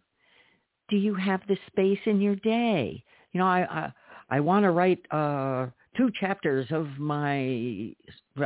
Do 0.89 0.97
you 0.97 1.15
have 1.15 1.41
the 1.47 1.57
space 1.67 1.99
in 2.05 2.21
your 2.21 2.35
day? 2.35 3.03
You 3.33 3.39
know, 3.39 3.47
I 3.47 3.61
I, 3.61 3.93
I 4.29 4.39
want 4.39 4.63
to 4.63 4.71
write 4.71 4.99
uh, 5.11 5.67
two 5.97 6.11
chapters 6.19 6.67
of 6.69 6.87
my. 6.99 7.95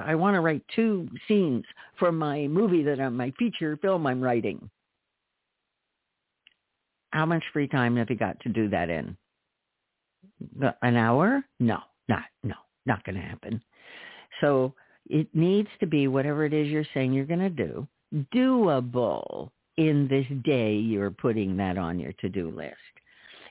I 0.02 0.15
want 0.15 0.36
to 0.36 0.39
write 0.39 0.63
two 0.74 1.10
scenes 1.28 1.65
for 2.00 2.13
my 2.13 2.48
movie 2.48 2.84
that 2.84 3.02
I'm 3.02 3.18
my 3.18 3.34
feature 3.38 3.78
film 3.82 4.08
I'm 4.08 4.22
writing 4.22 4.70
how 7.15 7.25
much 7.25 7.43
free 7.54 7.67
time 7.67 7.95
have 7.95 8.10
you 8.10 8.17
got 8.17 8.38
to 8.41 8.49
do 8.49 8.67
that 8.67 8.89
in? 8.89 9.15
An 10.82 10.97
hour? 10.97 11.41
No, 11.62 11.80
not, 12.10 12.25
no, 12.43 12.56
not 12.86 13.06
going 13.06 13.15
to 13.15 13.21
happen. 13.21 13.62
So 14.41 14.73
it 15.10 15.28
needs 15.34 15.69
to 15.80 15.88
be 15.88 16.10
whatever 16.10 16.45
it 16.45 16.54
is 16.54 16.67
you're 16.67 16.84
saying 16.93 17.13
you're 17.13 17.25
going 17.25 17.39
to 17.39 17.49
do, 17.49 17.88
doable 18.36 19.49
in 19.78 20.10
this 20.10 20.25
day 20.43 20.73
you're 20.73 21.10
putting 21.10 21.56
that 21.56 21.78
on 21.78 21.99
your 21.99 22.12
to-do 22.19 22.51
list. 22.51 22.75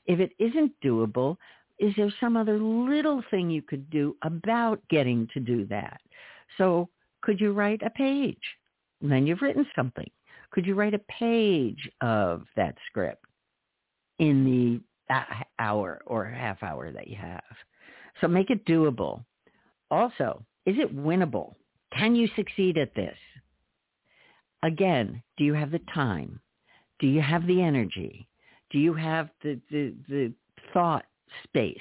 If 0.05 0.21
it 0.21 0.33
isn't 0.39 0.73
doable, 0.85 1.39
is 1.79 1.95
there 1.97 2.13
some 2.21 2.37
other 2.37 2.59
little 2.59 3.25
thing 3.31 3.49
you 3.49 3.63
could 3.63 3.89
do 3.89 4.15
about 4.23 4.79
getting 4.91 5.27
to 5.33 5.41
do 5.41 5.65
that? 5.69 6.03
So 6.59 6.91
could 7.23 7.41
you 7.41 7.55
write 7.55 7.81
a 7.83 7.89
page? 7.89 8.37
And 9.01 9.11
then 9.11 9.27
you've 9.27 9.41
written 9.41 9.67
something. 9.75 10.11
Could 10.51 10.67
you 10.67 10.75
write 10.75 10.93
a 10.93 11.01
page 11.19 11.91
of 12.03 12.43
that 12.57 12.75
script? 12.91 13.24
In 14.19 14.45
the 14.45 14.81
hour 15.59 16.01
or 16.07 16.25
half 16.25 16.63
hour 16.63 16.91
that 16.93 17.09
you 17.09 17.17
have. 17.17 17.43
So 18.21 18.29
make 18.29 18.51
it 18.51 18.65
doable. 18.65 19.25
Also, 19.91 20.45
is 20.67 20.77
it 20.79 20.97
winnable? 20.97 21.55
Can 21.97 22.15
you 22.15 22.29
succeed 22.37 22.79
at 22.79 22.95
this? 22.95 23.17
Again, 24.63 25.23
do 25.37 25.45
you 25.45 25.55
have 25.55 25.71
the 25.71 25.81
time? 25.93 26.41
Do 26.99 27.07
you 27.07 27.21
have 27.21 27.47
the 27.47 27.61
energy? 27.61 28.27
Do 28.71 28.79
you 28.79 28.95
have 28.95 29.29
the, 29.43 29.61
the, 29.71 29.95
the 30.09 30.33
thought 30.73 31.05
space? 31.45 31.77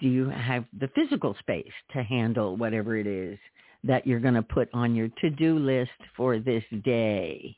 Do 0.00 0.08
you 0.08 0.28
have 0.28 0.64
the 0.78 0.88
physical 0.94 1.34
space 1.40 1.72
to 1.92 2.02
handle 2.02 2.56
whatever 2.56 2.96
it 2.96 3.06
is 3.06 3.38
that 3.84 4.06
you're 4.06 4.20
going 4.20 4.34
to 4.34 4.42
put 4.42 4.68
on 4.72 4.94
your 4.94 5.08
to-do 5.20 5.58
list 5.58 5.90
for 6.16 6.38
this 6.38 6.62
day? 6.84 7.56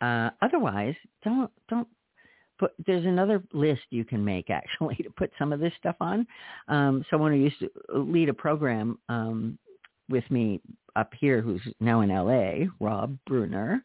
Uh, 0.00 0.30
otherwise, 0.40 0.94
don't 1.24 1.50
don't 1.68 1.88
put 2.62 2.72
there's 2.86 3.04
another 3.04 3.42
list 3.52 3.82
you 3.90 4.04
can 4.04 4.24
make 4.24 4.48
actually 4.48 4.94
to 5.02 5.10
put 5.10 5.32
some 5.38 5.52
of 5.52 5.58
this 5.58 5.72
stuff 5.78 5.96
on. 6.00 6.26
Um, 6.68 7.04
someone 7.10 7.32
who 7.32 7.38
used 7.38 7.58
to 7.58 7.70
lead 7.92 8.28
a 8.28 8.34
program 8.34 8.98
um, 9.08 9.58
with 10.08 10.24
me 10.30 10.60
up 10.94 11.10
here, 11.18 11.40
who's 11.40 11.62
now 11.80 12.02
in 12.02 12.10
LA, 12.10 12.66
Rob 12.80 13.18
Bruner, 13.26 13.82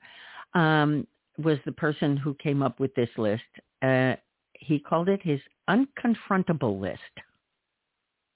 um, 0.53 1.07
was 1.37 1.57
the 1.65 1.71
person 1.71 2.17
who 2.17 2.35
came 2.35 2.61
up 2.61 2.79
with 2.79 2.93
this 2.95 3.09
list. 3.17 3.43
Uh, 3.81 4.15
he 4.53 4.79
called 4.79 5.09
it 5.09 5.21
his 5.23 5.39
unconfrontable 5.69 6.79
list, 6.79 6.99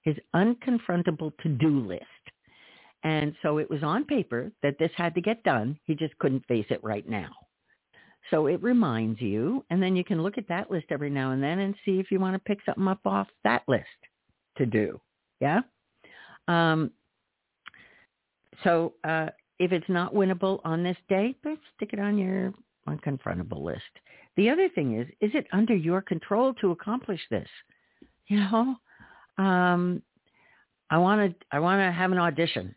his 0.01 0.15
unconfrontable 0.35 1.31
to-do 1.41 1.81
list. 1.81 2.05
And 3.03 3.35
so 3.41 3.57
it 3.57 3.69
was 3.69 3.81
on 3.81 4.05
paper 4.05 4.51
that 4.61 4.77
this 4.77 4.91
had 4.95 5.15
to 5.15 5.21
get 5.21 5.43
done. 5.43 5.79
He 5.85 5.95
just 5.95 6.17
couldn't 6.19 6.45
face 6.47 6.67
it 6.69 6.83
right 6.83 7.07
now. 7.09 7.29
So 8.29 8.47
it 8.47 8.61
reminds 8.61 9.19
you, 9.19 9.65
and 9.69 9.81
then 9.81 9.95
you 9.95 10.03
can 10.03 10.21
look 10.21 10.37
at 10.37 10.47
that 10.47 10.69
list 10.69 10.85
every 10.89 11.09
now 11.09 11.31
and 11.31 11.41
then 11.41 11.59
and 11.59 11.75
see 11.83 11.99
if 11.99 12.11
you 12.11 12.19
want 12.19 12.35
to 12.35 12.39
pick 12.39 12.59
something 12.65 12.87
up 12.87 12.99
off 13.05 13.27
that 13.43 13.63
list 13.67 13.85
to 14.57 14.65
do. 14.65 14.99
Yeah. 15.39 15.61
Um, 16.47 16.91
so 18.63 18.93
uh, 19.03 19.27
if 19.59 19.71
it's 19.71 19.89
not 19.89 20.13
winnable 20.13 20.59
on 20.63 20.83
this 20.83 20.97
day, 21.09 21.35
stick 21.75 21.89
it 21.93 21.99
on 21.99 22.17
your 22.17 22.53
unconfrontable 22.87 23.63
list. 23.63 23.81
The 24.37 24.49
other 24.49 24.69
thing 24.69 24.99
is, 24.99 25.07
is 25.19 25.31
it 25.33 25.47
under 25.51 25.75
your 25.75 26.01
control 26.01 26.53
to 26.55 26.71
accomplish 26.71 27.21
this? 27.29 27.47
You 28.27 28.37
know, 28.37 28.75
um, 29.43 30.01
I 30.89 30.97
want 30.97 31.31
to 31.31 31.45
I 31.51 31.59
want 31.59 31.79
to 31.79 31.91
have 31.91 32.11
an 32.11 32.17
audition. 32.17 32.73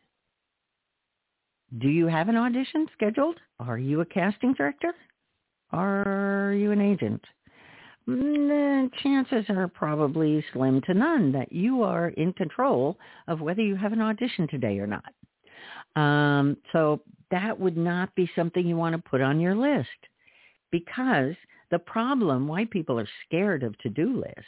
Do 1.78 1.88
you 1.88 2.06
have 2.06 2.28
an 2.28 2.36
audition 2.36 2.86
scheduled? 2.92 3.36
Are 3.60 3.78
you 3.78 4.00
a 4.00 4.04
casting 4.04 4.54
director? 4.54 4.92
Are 5.74 6.54
you 6.56 6.70
an 6.70 6.80
agent? 6.80 7.20
Mm, 8.08 8.48
the 8.48 8.90
chances 9.02 9.44
are 9.48 9.66
probably 9.66 10.44
slim 10.52 10.80
to 10.82 10.94
none 10.94 11.32
that 11.32 11.52
you 11.52 11.82
are 11.82 12.10
in 12.10 12.32
control 12.34 12.96
of 13.26 13.40
whether 13.40 13.60
you 13.60 13.74
have 13.74 13.92
an 13.92 14.00
audition 14.00 14.46
today 14.46 14.78
or 14.78 14.86
not. 14.86 15.12
Um, 16.00 16.56
so 16.72 17.00
that 17.32 17.58
would 17.58 17.76
not 17.76 18.14
be 18.14 18.30
something 18.36 18.64
you 18.64 18.76
want 18.76 18.94
to 18.94 19.10
put 19.10 19.20
on 19.20 19.40
your 19.40 19.56
list 19.56 19.88
because 20.70 21.34
the 21.72 21.80
problem 21.80 22.46
why 22.46 22.66
people 22.66 23.00
are 23.00 23.08
scared 23.26 23.64
of 23.64 23.76
to-do 23.78 24.20
lists 24.20 24.44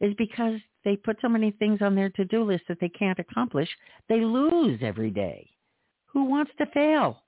is 0.00 0.14
because 0.16 0.58
they 0.86 0.96
put 0.96 1.18
so 1.20 1.28
many 1.28 1.50
things 1.50 1.82
on 1.82 1.94
their 1.94 2.08
to-do 2.08 2.44
list 2.44 2.64
that 2.68 2.78
they 2.80 2.88
can't 2.88 3.18
accomplish. 3.18 3.68
They 4.08 4.20
lose 4.20 4.80
every 4.82 5.10
day. 5.10 5.50
Who 6.06 6.24
wants 6.24 6.52
to 6.56 6.66
fail? 6.72 7.24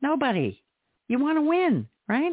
Nobody. 0.00 0.62
You 1.08 1.18
want 1.18 1.36
to 1.36 1.42
win, 1.42 1.86
right? 2.08 2.32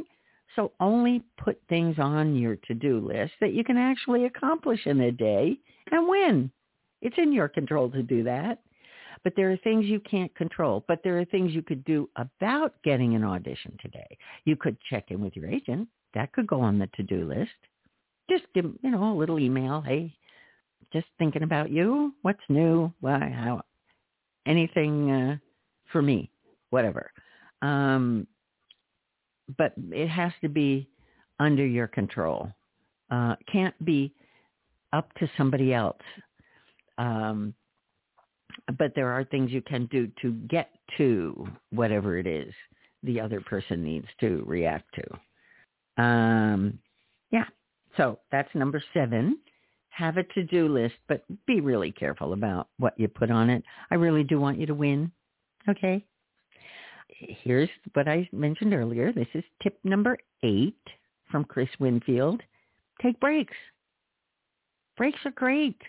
So 0.56 0.72
only 0.80 1.24
put 1.38 1.60
things 1.70 1.98
on 2.00 2.36
your 2.36 2.56
to-do 2.68 3.00
list 3.00 3.34
that 3.42 3.54
you 3.54 3.64
can 3.64 3.78
actually 3.78 4.26
accomplish 4.26 4.80
in 4.86 5.02
a 5.02 5.12
day 5.12 5.58
and 5.92 6.08
win. 6.08 6.52
It's 7.02 7.18
in 7.18 7.32
your 7.32 7.48
control 7.48 7.92
to 7.92 8.02
do 8.02 8.24
that. 8.24 8.60
But 9.24 9.34
there 9.36 9.52
are 9.52 9.58
things 9.58 9.86
you 9.86 10.00
can't 10.00 10.34
control. 10.36 10.84
But 10.88 11.02
there 11.04 11.20
are 11.20 11.26
things 11.26 11.54
you 11.54 11.62
could 11.62 11.84
do 11.86 12.10
about 12.16 12.74
getting 12.84 13.16
an 13.16 13.24
audition 13.24 13.78
today. 13.82 14.18
You 14.46 14.56
could 14.56 14.78
check 14.90 15.06
in 15.10 15.22
with 15.22 15.36
your 15.36 15.48
agent. 15.48 15.88
That 16.14 16.32
could 16.34 16.48
go 16.48 16.62
on 16.62 16.80
the 16.80 16.90
to-do 16.96 17.28
list. 17.28 17.52
Just 18.30 18.46
give, 18.54 18.66
you 18.82 18.92
know, 18.92 19.14
a 19.14 19.18
little 19.18 19.40
email. 19.40 19.82
Hey, 19.82 20.16
just 20.94 21.08
thinking 21.20 21.44
about 21.44 21.70
you. 21.70 22.14
What's 22.22 22.40
new? 22.50 22.92
Why? 23.02 23.30
How? 23.30 23.62
Anything 24.46 25.12
uh, 25.12 25.38
for 25.92 26.02
me? 26.02 26.30
Whatever. 26.70 27.12
Um, 27.62 28.28
but 29.58 29.74
it 29.92 30.08
has 30.08 30.32
to 30.42 30.50
be 30.50 30.90
under 31.40 31.66
your 31.66 31.88
control. 31.88 32.52
Uh, 33.10 33.36
can't 33.52 33.76
be 33.86 34.14
up 34.94 35.14
to 35.16 35.30
somebody 35.38 35.74
else. 35.74 36.02
Um, 36.98 37.54
but 38.78 38.94
there 38.96 39.12
are 39.12 39.24
things 39.24 39.52
you 39.52 39.62
can 39.62 39.86
do 39.86 40.10
to 40.22 40.32
get 40.32 40.72
to 40.98 41.48
whatever 41.70 42.18
it 42.18 42.28
is 42.28 42.54
the 43.04 43.22
other 43.22 43.40
person 43.42 43.84
needs 43.84 44.08
to 44.20 44.44
react 44.46 44.88
to. 44.96 46.04
Um, 46.04 46.80
yeah. 47.32 47.46
So 47.96 48.20
that's 48.32 48.50
number 48.56 48.82
seven. 48.94 49.38
Have 49.90 50.18
a 50.18 50.24
to-do 50.24 50.68
list, 50.68 50.96
but 51.08 51.24
be 51.46 51.62
really 51.62 51.92
careful 51.92 52.34
about 52.34 52.68
what 52.78 53.00
you 53.00 53.08
put 53.08 53.32
on 53.32 53.50
it. 53.50 53.64
I 53.90 53.96
really 53.96 54.24
do 54.24 54.40
want 54.40 54.60
you 54.60 54.66
to 54.66 54.74
win. 54.74 55.12
Okay 55.70 56.06
here's 57.20 57.70
what 57.94 58.08
I 58.08 58.30
mentioned 58.32 58.74
earlier. 58.74 59.12
This 59.12 59.28
is 59.34 59.44
tip 59.62 59.78
number 59.84 60.18
eight 60.44 60.76
from 61.32 61.44
Chris 61.44 61.70
Winfield. 61.80 62.42
Take 63.02 63.20
breaks. 63.20 63.56
Breaks 64.98 65.20
are 65.26 65.32
great. 65.32 65.80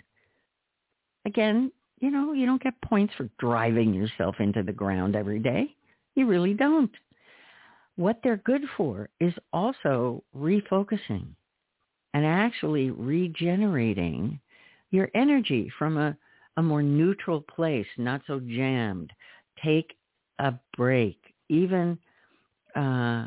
Again, 1.27 1.73
you 2.01 2.11
know, 2.11 2.33
you 2.33 2.47
don't 2.47 2.63
get 2.63 2.81
points 2.83 3.13
for 3.17 3.29
driving 3.39 3.93
yourself 3.93 4.37
into 4.39 4.63
the 4.63 4.73
ground 4.73 5.17
every 5.17 5.39
day. 5.39 5.75
You 6.15 6.27
really 6.27 6.55
don't. 6.55 6.91
What 7.97 8.21
they're 8.23 8.37
good 8.39 8.63
for 8.77 9.09
is 9.21 9.35
also 9.53 10.23
refocusing 10.37 11.27
and 12.15 12.25
actually 12.25 12.91
regenerating 12.91 14.39
your 14.91 15.11
energy 15.15 15.71
from 15.79 15.99
a, 15.99 16.17
a 16.57 16.63
more 16.63 16.83
neutral 16.83 17.41
place, 17.41 17.87
not 17.97 18.23
so 18.27 18.41
jammed. 18.41 19.13
Take 19.65 19.98
a 20.39 20.55
break, 20.77 21.19
even 21.49 21.99
uh, 22.77 23.27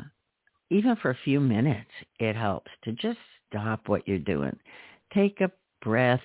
even 0.70 0.96
for 0.96 1.10
a 1.10 1.18
few 1.24 1.40
minutes, 1.40 1.90
it 2.18 2.34
helps 2.34 2.70
to 2.84 2.92
just 2.92 3.18
stop 3.48 3.88
what 3.88 4.06
you're 4.08 4.18
doing, 4.18 4.56
take 5.12 5.40
a 5.40 5.50
breath. 5.82 6.20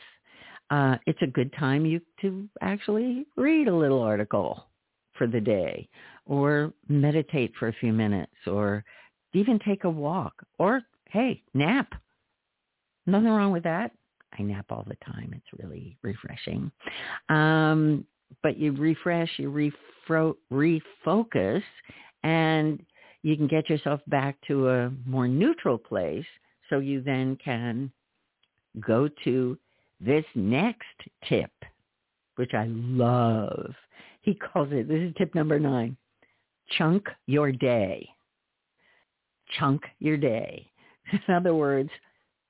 Uh, 0.70 0.98
it's 1.06 1.22
a 1.22 1.28
good 1.28 1.52
time 1.60 1.86
you 1.86 2.00
to 2.22 2.48
actually 2.62 3.26
read 3.36 3.68
a 3.68 3.76
little 3.76 4.02
article 4.02 4.68
for 5.18 5.28
the 5.28 5.42
day, 5.42 5.88
or 6.26 6.74
meditate 6.88 7.52
for 7.60 7.70
a 7.70 7.74
few 7.74 7.92
minutes, 7.92 8.36
or 8.46 8.84
even 9.34 9.60
take 9.60 9.84
a 9.84 9.90
walk, 9.90 10.34
or 10.60 10.82
hey, 11.10 11.42
nap. 11.54 11.94
Nothing 13.06 13.30
wrong 13.30 13.52
with 13.52 13.64
that. 13.64 13.92
I 14.38 14.44
nap 14.44 14.66
all 14.70 14.86
the 14.88 14.98
time. 15.06 15.34
It's 15.34 15.62
really 15.62 15.98
refreshing. 16.04 16.72
Um, 17.30 18.06
but 18.44 18.58
you 18.58 18.74
refresh, 18.74 19.30
you 19.38 19.50
refocus, 20.08 21.64
and 22.24 22.84
you 23.24 23.36
can 23.36 23.48
get 23.48 23.70
yourself 23.70 24.02
back 24.08 24.38
to 24.48 24.70
a 24.70 24.92
more 25.06 25.28
neutral 25.28 25.78
place 25.78 26.26
so 26.70 26.80
you 26.80 27.02
then 27.02 27.38
can 27.44 27.92
go 28.80 29.10
to 29.24 29.58
this 30.00 30.26
next 30.36 30.86
tip, 31.28 31.52
which 32.36 32.54
I 32.54 32.66
love. 32.68 33.74
He 34.22 34.36
calls 34.36 34.70
it, 34.72 34.88
this 34.88 35.02
is 35.02 35.14
tip 35.18 35.34
number 35.34 35.60
nine, 35.60 35.98
chunk 36.78 37.08
your 37.26 37.52
day. 37.52 38.08
Chunk 39.58 39.84
your 40.00 40.18
day. 40.18 40.70
In 41.28 41.34
other 41.34 41.56
words, 41.56 41.90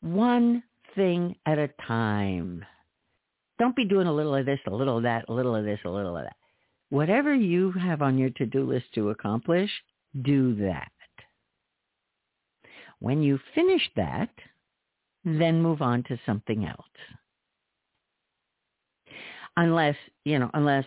one 0.01 0.63
thing 0.95 1.35
at 1.45 1.59
a 1.59 1.69
time. 1.87 2.65
Don't 3.59 3.75
be 3.75 3.85
doing 3.85 4.07
a 4.07 4.13
little 4.13 4.35
of 4.35 4.45
this, 4.45 4.59
a 4.67 4.71
little 4.71 4.97
of 4.97 5.03
that, 5.03 5.25
a 5.29 5.33
little 5.33 5.55
of 5.55 5.63
this, 5.63 5.79
a 5.85 5.89
little 5.89 6.17
of 6.17 6.23
that. 6.23 6.35
Whatever 6.89 7.33
you 7.33 7.71
have 7.73 8.01
on 8.01 8.17
your 8.17 8.29
to-do 8.31 8.63
list 8.63 8.85
to 8.95 9.09
accomplish, 9.09 9.69
do 10.23 10.55
that. 10.55 10.91
When 12.99 13.21
you 13.21 13.39
finish 13.53 13.81
that, 13.95 14.29
then 15.25 15.61
move 15.61 15.81
on 15.81 16.03
to 16.03 16.19
something 16.25 16.65
else. 16.65 16.85
Unless, 19.57 19.95
you 20.23 20.39
know, 20.39 20.49
unless 20.53 20.85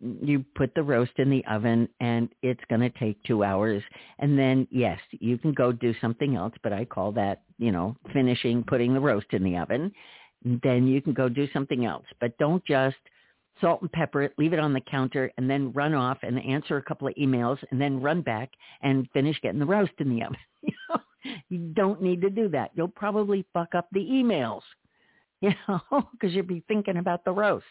you 0.00 0.44
put 0.56 0.74
the 0.74 0.82
roast 0.82 1.12
in 1.16 1.30
the 1.30 1.44
oven 1.46 1.88
and 2.00 2.28
it's 2.42 2.60
going 2.68 2.80
to 2.80 2.90
take 2.98 3.22
two 3.24 3.42
hours. 3.42 3.82
And 4.18 4.38
then, 4.38 4.68
yes, 4.70 4.98
you 5.12 5.38
can 5.38 5.52
go 5.52 5.72
do 5.72 5.94
something 6.00 6.36
else, 6.36 6.52
but 6.62 6.72
I 6.72 6.84
call 6.84 7.12
that, 7.12 7.42
you 7.58 7.72
know, 7.72 7.96
finishing 8.12 8.64
putting 8.64 8.92
the 8.92 9.00
roast 9.00 9.28
in 9.32 9.42
the 9.42 9.56
oven 9.56 9.92
then 10.44 10.86
you 10.86 11.00
can 11.00 11.14
go 11.14 11.28
do 11.28 11.48
something 11.52 11.84
else. 11.84 12.04
But 12.20 12.36
don't 12.38 12.64
just 12.64 12.96
salt 13.60 13.82
and 13.82 13.92
pepper 13.92 14.22
it, 14.22 14.34
leave 14.38 14.52
it 14.52 14.58
on 14.58 14.72
the 14.72 14.80
counter, 14.80 15.30
and 15.36 15.48
then 15.48 15.72
run 15.72 15.94
off 15.94 16.18
and 16.22 16.42
answer 16.44 16.76
a 16.76 16.82
couple 16.82 17.08
of 17.08 17.14
emails, 17.14 17.58
and 17.70 17.80
then 17.80 18.00
run 18.00 18.20
back 18.20 18.50
and 18.82 19.08
finish 19.12 19.40
getting 19.40 19.60
the 19.60 19.66
roast 19.66 19.92
in 19.98 20.10
the 20.10 20.22
oven. 20.22 20.36
you, 21.48 21.58
don't 21.74 22.02
need 22.02 22.20
to 22.20 22.30
do 22.30 22.48
that. 22.48 22.70
You'll 22.74 22.88
probably 22.88 23.44
fuck 23.52 23.74
up 23.74 23.88
the 23.92 24.00
emails, 24.00 24.62
you 25.40 25.52
know, 25.68 26.08
because 26.12 26.34
you'll 26.34 26.46
be 26.46 26.64
thinking 26.68 26.96
about 26.96 27.24
the 27.24 27.32
roast. 27.32 27.64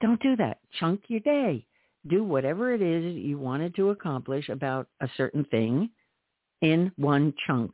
Don't 0.00 0.22
do 0.22 0.36
that. 0.36 0.58
Chunk 0.78 1.02
your 1.08 1.20
day. 1.20 1.66
Do 2.06 2.22
whatever 2.22 2.72
it 2.72 2.80
is 2.80 3.16
you 3.16 3.38
wanted 3.38 3.74
to 3.76 3.90
accomplish 3.90 4.48
about 4.48 4.88
a 5.00 5.08
certain 5.16 5.44
thing 5.44 5.90
in 6.62 6.92
one 6.96 7.34
chunk, 7.46 7.72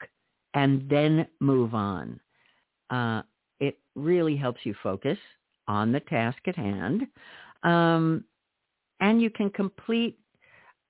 and 0.54 0.88
then 0.88 1.26
move 1.40 1.74
on. 1.74 2.20
Uh, 2.90 3.22
it 3.60 3.78
really 3.94 4.36
helps 4.36 4.60
you 4.64 4.74
focus 4.82 5.18
on 5.68 5.92
the 5.92 6.00
task 6.00 6.38
at 6.46 6.56
hand. 6.56 7.06
Um, 7.62 8.24
and 9.00 9.20
you 9.20 9.30
can 9.30 9.50
complete 9.50 10.18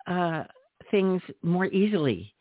uh, 0.06 0.44
things 0.90 1.22
more 1.42 1.66
easily. 1.66 2.34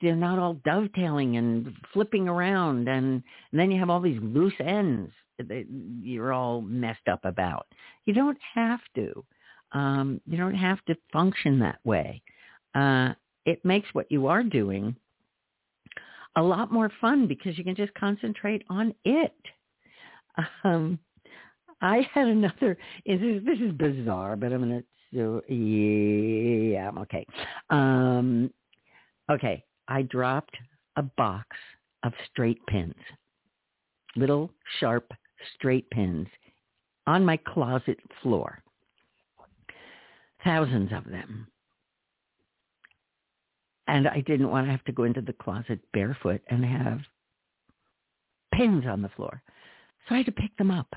They're 0.00 0.16
not 0.16 0.38
all 0.38 0.54
dovetailing 0.64 1.36
and 1.36 1.72
flipping 1.92 2.28
around, 2.28 2.88
and, 2.88 3.22
and 3.52 3.60
then 3.60 3.70
you 3.70 3.78
have 3.78 3.90
all 3.90 4.00
these 4.00 4.20
loose 4.22 4.54
ends 4.58 5.12
that 5.38 5.66
you're 6.02 6.32
all 6.32 6.62
messed 6.62 7.08
up 7.10 7.24
about. 7.24 7.66
You 8.06 8.14
don't 8.14 8.38
have 8.54 8.80
to. 8.94 9.24
Um, 9.72 10.20
you 10.26 10.38
don't 10.38 10.54
have 10.54 10.82
to 10.86 10.96
function 11.12 11.58
that 11.58 11.78
way. 11.84 12.22
Uh, 12.74 13.10
it 13.44 13.64
makes 13.64 13.88
what 13.92 14.10
you 14.10 14.26
are 14.28 14.42
doing 14.42 14.96
a 16.36 16.42
lot 16.42 16.70
more 16.70 16.92
fun 17.00 17.26
because 17.26 17.56
you 17.58 17.64
can 17.64 17.74
just 17.74 17.94
concentrate 17.94 18.62
on 18.68 18.94
it. 19.04 19.34
Um, 20.64 20.98
I 21.80 22.06
had 22.12 22.26
another. 22.28 22.76
This 23.04 23.20
is, 23.20 23.44
this 23.44 23.58
is 23.60 23.72
bizarre, 23.72 24.36
but 24.36 24.52
I'm 24.52 24.60
gonna. 24.60 24.82
So 25.14 25.42
yeah, 25.48 26.90
okay. 26.98 27.26
Um, 27.70 28.50
okay, 29.30 29.64
I 29.88 30.02
dropped 30.02 30.56
a 30.96 31.02
box 31.02 31.56
of 32.02 32.12
straight 32.30 32.64
pins, 32.66 32.94
little 34.16 34.50
sharp 34.80 35.12
straight 35.54 35.88
pins, 35.90 36.26
on 37.06 37.24
my 37.24 37.36
closet 37.36 37.98
floor. 38.22 38.62
Thousands 40.44 40.90
of 40.92 41.04
them. 41.04 41.46
And 43.88 44.08
I 44.08 44.20
didn't 44.20 44.50
want 44.50 44.66
to 44.66 44.70
have 44.70 44.84
to 44.84 44.92
go 44.92 45.04
into 45.04 45.20
the 45.20 45.32
closet 45.32 45.78
barefoot 45.92 46.40
and 46.48 46.64
have 46.64 47.00
pins 48.54 48.84
on 48.86 49.02
the 49.02 49.08
floor. 49.10 49.42
So 50.08 50.14
I 50.14 50.18
had 50.18 50.26
to 50.26 50.32
pick 50.32 50.56
them 50.56 50.70
up. 50.70 50.92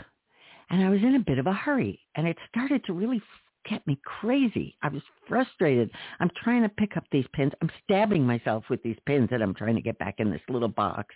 And 0.69 0.83
I 0.83 0.89
was 0.89 1.01
in 1.01 1.15
a 1.15 1.19
bit 1.19 1.39
of 1.39 1.47
a 1.47 1.53
hurry. 1.53 1.99
And 2.15 2.27
it 2.27 2.37
started 2.49 2.83
to 2.85 2.93
really 2.93 3.21
get 3.69 3.85
me 3.87 3.99
crazy. 4.03 4.75
I 4.81 4.89
was 4.89 5.01
frustrated. 5.27 5.91
I'm 6.19 6.31
trying 6.43 6.63
to 6.63 6.69
pick 6.69 6.97
up 6.97 7.03
these 7.11 7.25
pins. 7.33 7.51
I'm 7.61 7.71
stabbing 7.83 8.25
myself 8.25 8.63
with 8.69 8.81
these 8.83 8.97
pins 9.05 9.29
that 9.31 9.41
I'm 9.41 9.53
trying 9.53 9.75
to 9.75 9.81
get 9.81 9.99
back 9.99 10.15
in 10.19 10.31
this 10.31 10.41
little 10.49 10.69
box. 10.69 11.13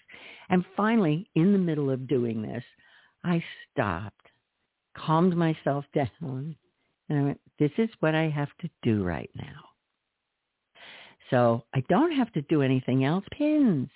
And 0.50 0.66
finally, 0.76 1.30
in 1.36 1.52
the 1.52 1.58
middle 1.58 1.89
of 1.89 2.08
doing 2.08 2.42
this, 2.42 2.63
I 3.24 3.44
stopped, 3.72 4.28
calmed 4.98 5.36
myself 5.36 5.86
down, 5.94 6.56
and 7.10 7.20
I 7.20 7.24
went, 7.24 7.42
this 7.60 7.72
is 7.78 7.89
what 8.00 8.16
I 8.16 8.30
have 8.30 8.50
to 8.62 8.70
do 8.82 9.04
right 9.04 9.30
now. 9.36 9.70
So 11.30 11.63
I 11.74 11.84
don't 11.89 12.12
have 12.12 12.32
to 12.34 12.42
do 12.44 12.62
anything 12.62 13.06
else, 13.06 13.26
pins. 13.32 13.89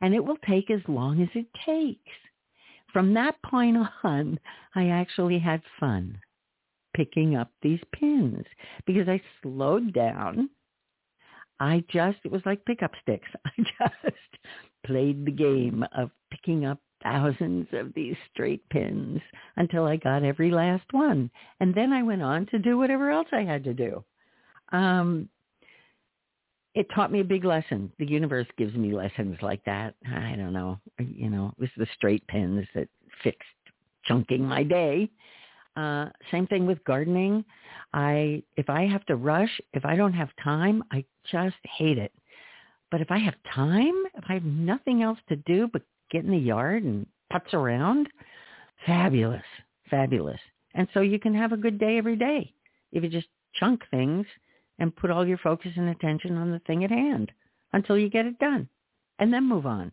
And 0.00 0.14
it 0.14 0.24
will 0.24 0.36
take 0.48 0.70
as 0.70 0.80
long 0.86 1.22
as 1.22 1.28
it 1.34 1.46
takes. 1.64 2.00
From 2.92 3.14
that 3.14 3.36
point 3.42 3.76
on, 4.02 4.38
I 4.74 4.88
actually 4.88 5.38
had 5.38 5.62
fun 5.78 6.18
picking 6.94 7.36
up 7.36 7.50
these 7.62 7.80
pins 7.92 8.44
because 8.86 9.08
I 9.08 9.20
slowed 9.42 9.92
down. 9.92 10.50
I 11.60 11.84
just, 11.90 12.18
it 12.24 12.30
was 12.30 12.42
like 12.46 12.64
pickup 12.64 12.92
sticks. 13.02 13.28
I 13.46 13.50
just 14.02 14.16
played 14.86 15.24
the 15.24 15.32
game 15.32 15.84
of 15.96 16.10
picking 16.30 16.64
up 16.64 16.78
thousands 17.02 17.66
of 17.72 17.92
these 17.94 18.16
straight 18.32 18.68
pins 18.70 19.20
until 19.56 19.84
I 19.86 19.96
got 19.96 20.24
every 20.24 20.50
last 20.50 20.86
one. 20.92 21.30
And 21.60 21.74
then 21.74 21.92
I 21.92 22.02
went 22.02 22.22
on 22.22 22.46
to 22.46 22.58
do 22.58 22.78
whatever 22.78 23.10
else 23.10 23.28
I 23.32 23.42
had 23.42 23.64
to 23.64 23.74
do. 23.74 24.04
Um, 24.72 25.28
it 26.78 26.86
taught 26.94 27.10
me 27.10 27.18
a 27.18 27.24
big 27.24 27.44
lesson. 27.44 27.90
The 27.98 28.06
universe 28.06 28.46
gives 28.56 28.72
me 28.74 28.92
lessons 28.92 29.36
like 29.42 29.64
that. 29.64 29.96
I 30.06 30.36
don't 30.36 30.52
know. 30.52 30.78
You 31.00 31.28
know, 31.28 31.52
it 31.58 31.60
was 31.60 31.70
the 31.76 31.88
straight 31.96 32.24
pins 32.28 32.68
that 32.76 32.88
fixed 33.24 33.48
chunking 34.04 34.44
my 34.44 34.62
day. 34.62 35.10
Uh, 35.76 36.06
same 36.30 36.46
thing 36.46 36.66
with 36.66 36.82
gardening. 36.84 37.44
I 37.92 38.44
if 38.56 38.70
I 38.70 38.86
have 38.86 39.04
to 39.06 39.16
rush, 39.16 39.50
if 39.74 39.84
I 39.84 39.96
don't 39.96 40.12
have 40.12 40.28
time, 40.42 40.84
I 40.92 41.04
just 41.32 41.56
hate 41.64 41.98
it. 41.98 42.12
But 42.92 43.00
if 43.00 43.10
I 43.10 43.18
have 43.18 43.34
time, 43.52 44.04
if 44.14 44.24
I 44.28 44.34
have 44.34 44.44
nothing 44.44 45.02
else 45.02 45.18
to 45.30 45.36
do 45.36 45.68
but 45.72 45.82
get 46.12 46.24
in 46.24 46.30
the 46.30 46.38
yard 46.38 46.84
and 46.84 47.06
putz 47.32 47.52
around, 47.54 48.08
fabulous, 48.86 49.42
fabulous. 49.90 50.40
And 50.74 50.86
so 50.94 51.00
you 51.00 51.18
can 51.18 51.34
have 51.34 51.50
a 51.50 51.56
good 51.56 51.80
day 51.80 51.98
every 51.98 52.16
day 52.16 52.52
if 52.92 53.02
you 53.02 53.08
just 53.08 53.26
chunk 53.54 53.82
things 53.90 54.26
and 54.78 54.94
put 54.94 55.10
all 55.10 55.26
your 55.26 55.38
focus 55.38 55.72
and 55.76 55.88
attention 55.88 56.36
on 56.36 56.50
the 56.50 56.60
thing 56.60 56.84
at 56.84 56.90
hand 56.90 57.32
until 57.72 57.98
you 57.98 58.08
get 58.08 58.26
it 58.26 58.38
done 58.38 58.68
and 59.18 59.32
then 59.32 59.48
move 59.48 59.66
on. 59.66 59.92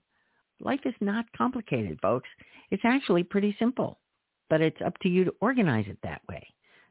Life 0.59 0.81
is 0.85 0.93
not 1.01 1.25
complicated, 1.37 1.99
folks. 2.01 2.29
It's 2.71 2.83
actually 2.85 3.23
pretty 3.23 3.55
simple 3.59 3.99
but 4.49 4.61
it's 4.61 4.81
up 4.85 4.97
to 4.99 5.09
you 5.09 5.25
to 5.25 5.33
organize 5.41 5.85
it 5.87 5.97
that 6.03 6.21
way. 6.29 6.45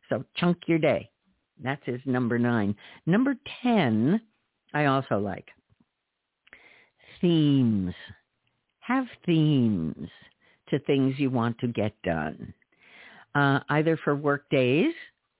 So 0.09 0.25
chunk 0.37 0.59
your 0.67 0.79
day. 0.79 1.11
That's 1.63 1.85
his 1.85 2.01
number 2.05 2.39
nine. 2.39 2.75
Number 3.07 3.37
10, 3.63 4.21
I 4.73 4.87
also 4.87 5.19
like. 5.19 5.49
Themes. 7.21 7.95
Have 8.81 9.07
themes 9.25 10.09
to 10.69 10.79
things 10.81 11.15
you 11.19 11.31
want 11.31 11.59
to 11.61 11.69
get 11.69 11.95
done. 12.03 12.53
Uh, 13.35 13.61
either 13.69 13.97
for 13.97 14.15
work 14.15 14.49
days, 14.51 14.93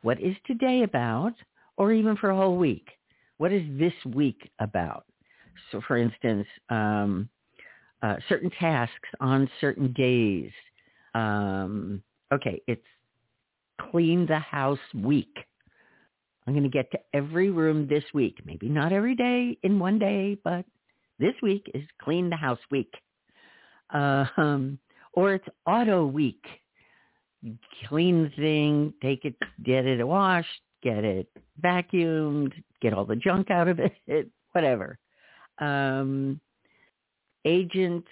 what 0.03 0.21
is 0.21 0.37
today 0.47 0.83
about, 0.83 1.35
or 1.77 1.93
even 1.93 2.17
for 2.17 2.31
a 2.31 2.37
whole 2.37 2.57
week. 2.57 2.89
What 3.39 3.53
is 3.53 3.63
this 3.79 3.95
week 4.15 4.51
about? 4.61 5.05
So 5.73 5.81
for 5.87 5.97
instance, 5.97 6.47
um, 6.71 7.29
uh, 8.03 8.17
certain 8.29 8.51
tasks 8.51 9.09
on 9.21 9.49
certain 9.61 9.93
days 9.93 10.51
um, 11.15 12.03
okay, 12.33 12.61
it's 12.67 12.85
clean 13.91 14.27
the 14.27 14.39
house 14.39 14.79
week. 14.95 15.37
I'm 16.47 16.53
going 16.53 16.65
to 16.65 16.69
get 16.69 16.91
to 16.93 16.99
every 17.15 17.51
room 17.51 17.87
this 17.89 18.05
week. 18.13 18.39
Maybe 18.45 18.69
not 18.69 18.93
every 18.93 19.15
day 19.15 19.57
in 19.63 19.79
one 19.79 19.99
day, 19.99 20.37
but 20.45 20.65
this 21.19 21.35
week 21.43 21.71
is 21.73 21.85
clean 22.03 22.29
the 22.29 22.37
house 22.37 22.59
week. 22.71 22.93
Uh, 23.93 24.27
um, 24.37 24.79
or 25.15 25.35
it's 25.35 25.49
auto 25.67 26.05
week. 26.07 26.45
Clean 27.89 28.25
the 28.25 28.31
thing, 28.31 28.93
take 29.03 29.25
it, 29.25 29.37
get 29.65 29.87
it 29.87 30.07
washed, 30.07 30.49
get 30.85 31.05
it 31.05 31.27
vacuumed, 31.63 32.53
get 32.81 32.93
all 32.93 33.05
the 33.05 33.17
junk 33.17 33.51
out 33.51 33.67
of 33.67 33.81
it, 33.81 34.29
whatever. 34.53 34.99
Um, 35.59 36.41
agent 37.45 38.05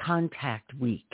contact 0.00 0.72
week. 0.74 1.10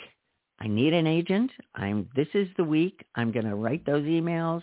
I 0.59 0.67
need 0.67 0.93
an 0.93 1.07
agent. 1.07 1.51
I'm 1.75 2.07
this 2.15 2.27
is 2.33 2.47
the 2.55 2.63
week. 2.63 3.05
I'm 3.15 3.31
going 3.31 3.45
to 3.45 3.55
write 3.55 3.85
those 3.85 4.03
emails, 4.03 4.61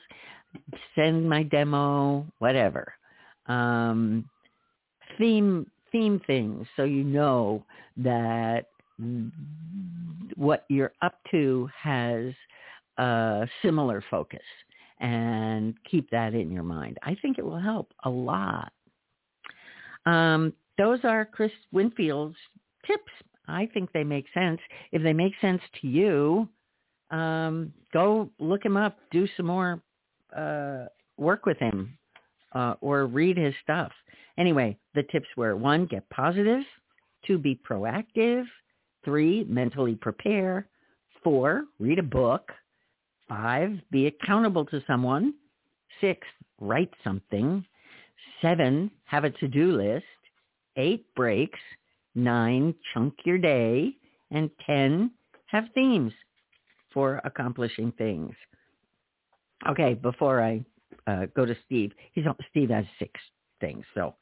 send 0.95 1.29
my 1.29 1.43
demo, 1.43 2.27
whatever. 2.39 2.95
Um, 3.47 4.25
theme 5.19 5.67
theme 5.91 6.21
things 6.27 6.67
so 6.77 6.85
you 6.85 7.05
know 7.05 7.63
that 7.99 8.67
what 10.37 10.65
you're 10.69 10.93
up 11.03 11.19
to 11.31 11.69
has 11.79 12.33
a 12.99 13.47
similar 13.61 14.03
focus 14.11 14.41
and 15.03 15.75
keep 15.91 16.09
that 16.11 16.33
in 16.33 16.51
your 16.51 16.63
mind. 16.63 16.99
I 17.03 17.17
think 17.21 17.39
it 17.39 17.45
will 17.45 17.61
help 17.61 17.93
a 18.05 18.11
lot. 18.11 18.73
Um, 20.07 20.55
those 20.79 21.01
are 21.05 21.27
Chris 21.27 21.53
Winfield's 21.73 22.37
tips 22.87 23.13
I 23.49 23.69
think 23.73 23.93
they 23.93 24.05
make 24.05 24.27
sense. 24.33 24.61
If 24.93 25.03
they 25.03 25.13
make 25.13 25.33
sense 25.41 25.61
to 25.81 25.87
you, 25.87 26.49
um, 27.11 27.73
go 27.93 28.31
look 28.39 28.65
him 28.65 28.77
up, 28.77 28.99
do 29.11 29.27
some 29.37 29.47
more 29.47 29.83
uh, 30.37 30.87
work 31.17 31.45
with 31.45 31.59
him, 31.59 31.97
uh, 32.55 32.75
or 32.81 33.07
read 33.07 33.37
his 33.37 33.55
stuff. 33.63 33.93
Anyway, 34.39 34.77
the 34.95 35.03
tips 35.13 35.29
were 35.37 35.57
one, 35.57 35.87
get 35.87 36.09
positive, 36.11 36.63
two, 37.27 37.39
be 37.39 37.61
proactive, 37.69 38.45
three, 39.05 39.45
mentally 39.45 39.95
prepare, 39.95 40.67
four, 41.23 41.65
read 41.79 41.99
a 41.99 42.03
book, 42.03 42.51
five, 43.29 43.79
be 43.91 44.07
accountable 44.07 44.65
to 44.67 44.83
someone, 44.87 45.35
six, 46.01 46.27
write 46.61 46.93
something, 47.05 47.65
seven, 48.41 48.91
have 49.05 49.25
a 49.25 49.31
to-do 49.31 49.73
list, 49.73 50.05
eight, 50.77 51.07
breaks, 51.15 51.59
Nine, 52.15 52.75
chunk 52.93 53.15
your 53.25 53.39
day. 53.39 53.97
And 54.31 54.51
10, 54.67 55.11
have 55.47 55.65
themes 55.75 56.13
for 56.93 57.21
accomplishing 57.25 57.93
things. 57.93 58.35
Okay, 59.69 59.95
before 59.95 60.43
I 60.43 60.65
uh, 61.07 61.27
go 61.37 61.45
to 61.45 61.55
Steve, 61.67 61.93
he's 62.13 62.25
Steve 62.51 62.71
has 62.71 62.87
six 62.99 63.13
things. 63.61 63.85
So 63.95 64.15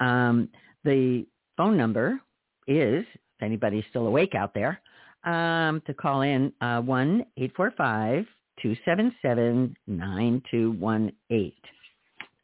um, 0.00 0.48
the 0.84 1.26
phone 1.56 1.76
number 1.76 2.20
is, 2.66 3.04
if 3.04 3.42
anybody's 3.42 3.84
still 3.90 4.06
awake 4.06 4.34
out 4.34 4.52
there, 4.52 4.80
um, 5.24 5.80
to 5.86 5.94
call 5.94 6.22
in 6.22 6.52
uh, 6.60 6.80
one 6.80 7.24
eight 7.36 7.52
four 7.56 7.72
five 7.76 8.26
two 8.60 8.76
seven 8.84 9.14
seven 9.22 9.76
nine 9.86 10.42
two 10.50 10.72
one 10.72 11.12
eight. 11.30 11.64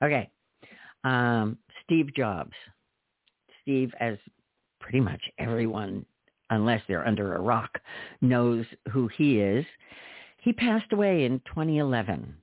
Okay, 0.03 0.31
um, 1.05 1.59
Steve 1.85 2.15
Jobs. 2.15 2.53
Steve, 3.63 3.93
as 4.01 4.17
pretty 4.81 5.01
much 5.01 5.21
everyone, 5.39 6.07
unless 6.51 6.81
they're 6.89 7.07
under 7.07 7.35
a 7.35 7.41
rock, 7.41 7.79
knows 8.21 8.65
who 8.91 9.09
he 9.09 9.41
is. 9.41 9.65
He 10.39 10.53
passed 10.53 10.93
away 10.93 11.25
in 11.25 11.41
2011. 11.41 12.35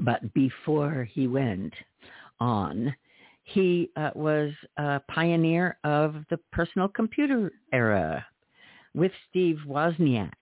But 0.00 0.34
before 0.34 1.08
he 1.10 1.26
went 1.26 1.72
on, 2.40 2.94
he 3.44 3.90
uh, 3.96 4.10
was 4.14 4.52
a 4.76 5.00
pioneer 5.08 5.78
of 5.84 6.16
the 6.30 6.38
personal 6.52 6.88
computer 6.88 7.52
era 7.72 8.26
with 8.94 9.12
Steve 9.30 9.58
Wozniak. 9.66 10.32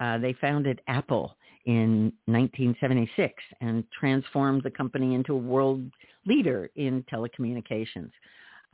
Uh, 0.00 0.18
they 0.18 0.34
founded 0.34 0.80
Apple 0.86 1.36
in 1.66 2.12
1976 2.26 3.34
and 3.60 3.84
transformed 3.98 4.62
the 4.62 4.70
company 4.70 5.14
into 5.14 5.34
a 5.34 5.38
world 5.38 5.82
leader 6.26 6.70
in 6.76 7.04
telecommunications. 7.12 8.10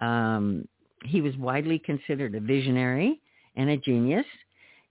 Um, 0.00 0.66
he 1.04 1.20
was 1.20 1.36
widely 1.36 1.78
considered 1.78 2.34
a 2.34 2.40
visionary 2.40 3.20
and 3.56 3.70
a 3.70 3.76
genius. 3.76 4.26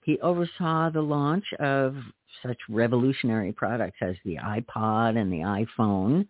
He 0.04 0.20
oversaw 0.20 0.90
the 0.90 1.00
launch 1.00 1.44
of 1.58 1.96
such 2.42 2.58
revolutionary 2.68 3.52
products 3.52 3.98
as 4.00 4.16
the 4.24 4.36
iPod 4.36 5.16
and 5.16 5.32
the 5.32 5.38
iPhone. 5.78 6.26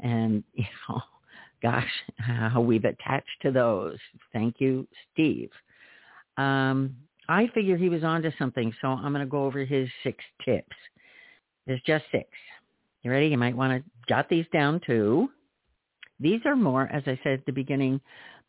And, 0.00 0.44
you 0.54 0.64
know, 0.88 1.00
gosh, 1.62 1.90
how 2.18 2.60
we've 2.60 2.84
attached 2.84 3.42
to 3.42 3.50
those. 3.50 3.98
Thank 4.32 4.60
you, 4.60 4.86
Steve. 5.12 5.50
Um, 6.36 6.96
I 7.28 7.48
figure 7.48 7.76
he 7.76 7.88
was 7.88 8.04
onto 8.04 8.30
something, 8.38 8.72
so 8.80 8.88
I'm 8.88 9.12
going 9.12 9.24
to 9.24 9.30
go 9.30 9.44
over 9.44 9.64
his 9.64 9.88
six 10.02 10.24
tips. 10.44 10.76
There's 11.68 11.82
just 11.86 12.06
six. 12.10 12.26
You 13.02 13.10
ready? 13.10 13.28
You 13.28 13.36
might 13.36 13.56
want 13.56 13.84
to 13.84 13.90
jot 14.08 14.28
these 14.28 14.46
down 14.52 14.80
too. 14.84 15.28
These 16.18 16.40
are 16.46 16.56
more, 16.56 16.88
as 16.90 17.02
I 17.06 17.20
said 17.22 17.34
at 17.34 17.46
the 17.46 17.52
beginning, 17.52 18.00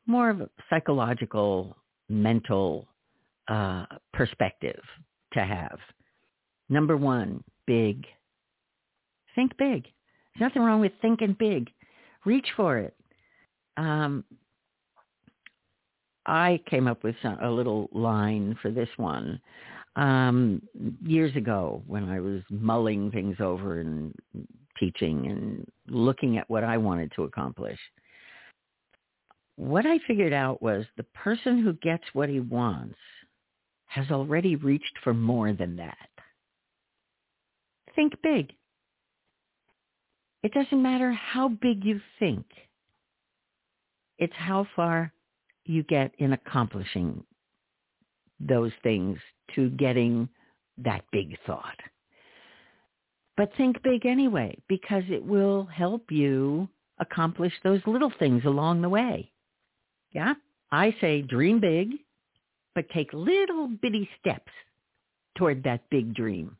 more 0.08 0.30
of 0.30 0.42
a 0.42 0.50
psychological, 0.70 1.76
mental 2.08 2.88
uh, 3.50 3.86
perspective 4.14 4.80
to 5.34 5.44
have. 5.44 5.78
Number 6.70 6.96
one, 6.96 7.44
big. 7.68 8.06
Think 9.36 9.56
big. 9.58 9.84
There's 9.84 10.50
nothing 10.50 10.62
wrong 10.62 10.80
with 10.80 10.94
thinking 11.02 11.36
big. 11.38 11.70
Reach 12.26 12.48
for 12.56 12.78
it. 12.78 12.96
Um, 13.76 14.24
I 16.26 16.62
came 16.70 16.88
up 16.88 17.04
with 17.04 17.16
some, 17.22 17.38
a 17.42 17.50
little 17.50 17.90
line 17.92 18.58
for 18.62 18.72
this 18.72 18.90
one 18.96 19.42
um, 19.96 20.62
years 21.04 21.36
ago 21.36 21.84
when 21.88 22.10
I 22.10 22.20
was 22.20 22.42
mulling 22.50 23.12
things 23.12 23.38
over 23.40 23.80
and 23.80 24.14
teaching 24.80 25.28
and 25.28 25.68
looking 25.88 26.38
at 26.38 26.50
what 26.50 26.64
I 26.64 26.78
wanted 26.78 27.12
to 27.16 27.24
accomplish. 27.24 27.80
What 29.56 29.86
I 29.86 30.00
figured 30.08 30.32
out 30.32 30.62
was 30.62 30.86
the 30.96 31.04
person 31.04 31.62
who 31.62 31.74
gets 31.74 32.04
what 32.14 32.30
he 32.30 32.40
wants 32.40 32.96
has 33.88 34.10
already 34.12 34.56
reached 34.56 34.98
for 35.04 35.14
more 35.14 35.52
than 35.52 35.76
that. 35.78 36.10
Think 37.96 38.14
big. 38.24 38.54
It 40.44 40.54
doesn't 40.54 40.82
matter 40.82 41.12
how 41.12 41.50
big 41.50 41.84
you 41.84 42.00
think. 42.20 42.46
It's 44.18 44.34
how 44.36 44.68
far 44.76 45.12
you 45.66 45.84
get 45.84 46.14
in 46.20 46.34
accomplishing 46.34 47.24
those 48.40 48.72
things 48.84 49.18
to 49.56 49.70
getting 49.72 50.30
that 50.78 51.04
big 51.12 51.38
thought. 51.46 51.78
But 53.38 53.52
think 53.56 53.82
big 53.84 54.06
anyway, 54.06 54.58
because 54.68 55.04
it 55.10 55.24
will 55.24 55.66
help 55.66 56.12
you 56.12 56.68
accomplish 57.00 57.54
those 57.64 57.82
little 57.86 58.12
things 58.20 58.44
along 58.46 58.82
the 58.82 58.90
way. 58.90 59.32
Yeah? 60.12 60.34
I 60.72 60.96
say 61.00 61.22
dream 61.22 61.60
big, 61.60 61.92
but 62.76 62.90
take 62.90 63.12
little 63.14 63.68
bitty 63.68 64.10
steps 64.20 64.52
toward 65.38 65.64
that 65.64 65.90
big 65.90 66.14
dream. 66.14 66.58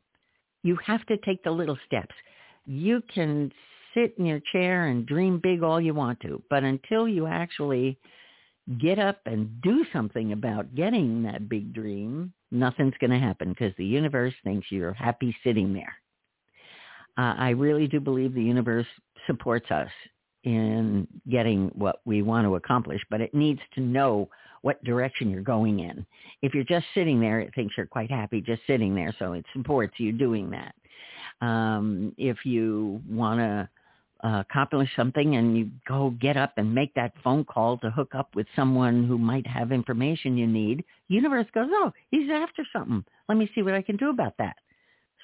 You 0.62 0.78
have 0.84 1.04
to 1.06 1.16
take 1.18 1.42
the 1.44 1.50
little 1.50 1.78
steps. 1.86 2.14
You 2.66 3.02
can 3.12 3.52
sit 3.94 4.14
in 4.18 4.26
your 4.26 4.40
chair 4.52 4.86
and 4.86 5.06
dream 5.06 5.40
big 5.42 5.62
all 5.62 5.80
you 5.80 5.94
want 5.94 6.20
to, 6.20 6.42
but 6.50 6.62
until 6.64 7.08
you 7.08 7.26
actually 7.26 7.98
get 8.78 8.98
up 8.98 9.20
and 9.26 9.60
do 9.62 9.84
something 9.92 10.32
about 10.32 10.74
getting 10.74 11.22
that 11.24 11.48
big 11.48 11.72
dream, 11.72 12.32
nothing's 12.50 12.94
going 13.00 13.10
to 13.10 13.18
happen 13.18 13.50
because 13.50 13.72
the 13.76 13.84
universe 13.84 14.34
thinks 14.44 14.70
you're 14.70 14.92
happy 14.92 15.34
sitting 15.42 15.72
there. 15.72 15.94
Uh, 17.18 17.34
I 17.36 17.50
really 17.50 17.86
do 17.86 18.00
believe 18.00 18.34
the 18.34 18.42
universe 18.42 18.86
supports 19.26 19.70
us 19.70 19.90
in 20.44 21.06
getting 21.28 21.70
what 21.74 22.00
we 22.04 22.22
want 22.22 22.46
to 22.46 22.54
accomplish, 22.54 23.00
but 23.10 23.20
it 23.20 23.34
needs 23.34 23.60
to 23.74 23.80
know 23.80 24.28
what 24.62 24.82
direction 24.84 25.30
you're 25.30 25.42
going 25.42 25.80
in. 25.80 26.06
If 26.42 26.54
you're 26.54 26.64
just 26.64 26.86
sitting 26.94 27.20
there, 27.20 27.40
it 27.40 27.54
thinks 27.54 27.74
you're 27.76 27.86
quite 27.86 28.10
happy 28.10 28.40
just 28.40 28.62
sitting 28.66 28.94
there, 28.94 29.14
so 29.18 29.32
it 29.32 29.44
supports 29.52 29.94
you 29.98 30.12
doing 30.12 30.50
that. 30.50 30.74
Um, 31.44 32.14
if 32.16 32.44
you 32.44 33.02
want 33.08 33.40
to 33.40 33.68
uh, 34.22 34.42
accomplish 34.48 34.88
something 34.96 35.36
and 35.36 35.56
you 35.56 35.70
go 35.88 36.14
get 36.20 36.36
up 36.36 36.52
and 36.56 36.74
make 36.74 36.92
that 36.94 37.12
phone 37.24 37.44
call 37.44 37.78
to 37.78 37.90
hook 37.90 38.14
up 38.14 38.34
with 38.34 38.46
someone 38.54 39.04
who 39.06 39.16
might 39.16 39.46
have 39.46 39.72
information 39.72 40.36
you 40.36 40.46
need, 40.46 40.84
universe 41.08 41.46
goes, 41.54 41.68
oh, 41.70 41.92
he's 42.10 42.30
after 42.30 42.64
something. 42.72 43.04
Let 43.28 43.38
me 43.38 43.50
see 43.54 43.62
what 43.62 43.74
I 43.74 43.82
can 43.82 43.96
do 43.96 44.10
about 44.10 44.34
that. 44.38 44.56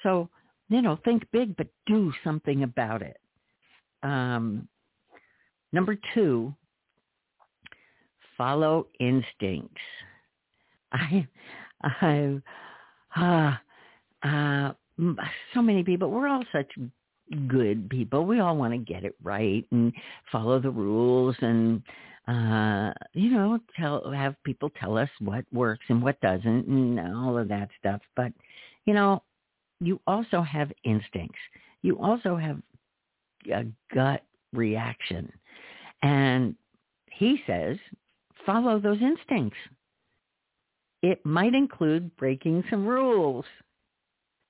So, 0.03 0.29
you 0.69 0.81
know, 0.81 0.97
think 1.05 1.23
big, 1.31 1.55
but 1.57 1.67
do 1.85 2.11
something 2.23 2.63
about 2.63 3.01
it. 3.01 3.17
Um, 4.03 4.67
number 5.71 5.97
two, 6.13 6.53
follow 8.37 8.87
instincts. 8.99 9.81
I, 10.91 11.27
I, 11.83 12.41
uh, 13.15 14.27
uh, 14.27 14.73
so 15.53 15.61
many 15.61 15.83
people, 15.83 16.09
we're 16.09 16.27
all 16.27 16.43
such 16.51 16.71
good 17.47 17.89
people. 17.89 18.25
We 18.25 18.39
all 18.39 18.55
want 18.55 18.73
to 18.73 18.77
get 18.77 19.03
it 19.03 19.15
right 19.23 19.65
and 19.71 19.93
follow 20.31 20.59
the 20.59 20.71
rules 20.71 21.35
and 21.41 21.81
uh 22.27 22.91
you 23.13 23.29
know 23.29 23.57
tell 23.79 24.11
have 24.11 24.35
people 24.43 24.69
tell 24.81 24.97
us 24.97 25.09
what 25.19 25.45
works 25.53 25.85
and 25.87 26.03
what 26.03 26.19
doesn't 26.19 26.67
and 26.67 26.99
all 26.99 27.37
of 27.37 27.47
that 27.47 27.69
stuff. 27.79 28.01
But 28.15 28.33
you 28.85 28.93
know 28.93 29.23
you 29.79 29.99
also 30.07 30.41
have 30.41 30.71
instincts. 30.83 31.39
You 31.81 31.99
also 32.01 32.35
have 32.35 32.61
a 33.51 33.65
gut 33.93 34.23
reaction. 34.53 35.31
And 36.01 36.55
he 37.11 37.39
says 37.47 37.77
follow 38.45 38.79
those 38.79 39.01
instincts. 39.01 39.57
It 41.03 41.25
might 41.25 41.53
include 41.53 42.15
breaking 42.17 42.63
some 42.69 42.85
rules 42.85 43.45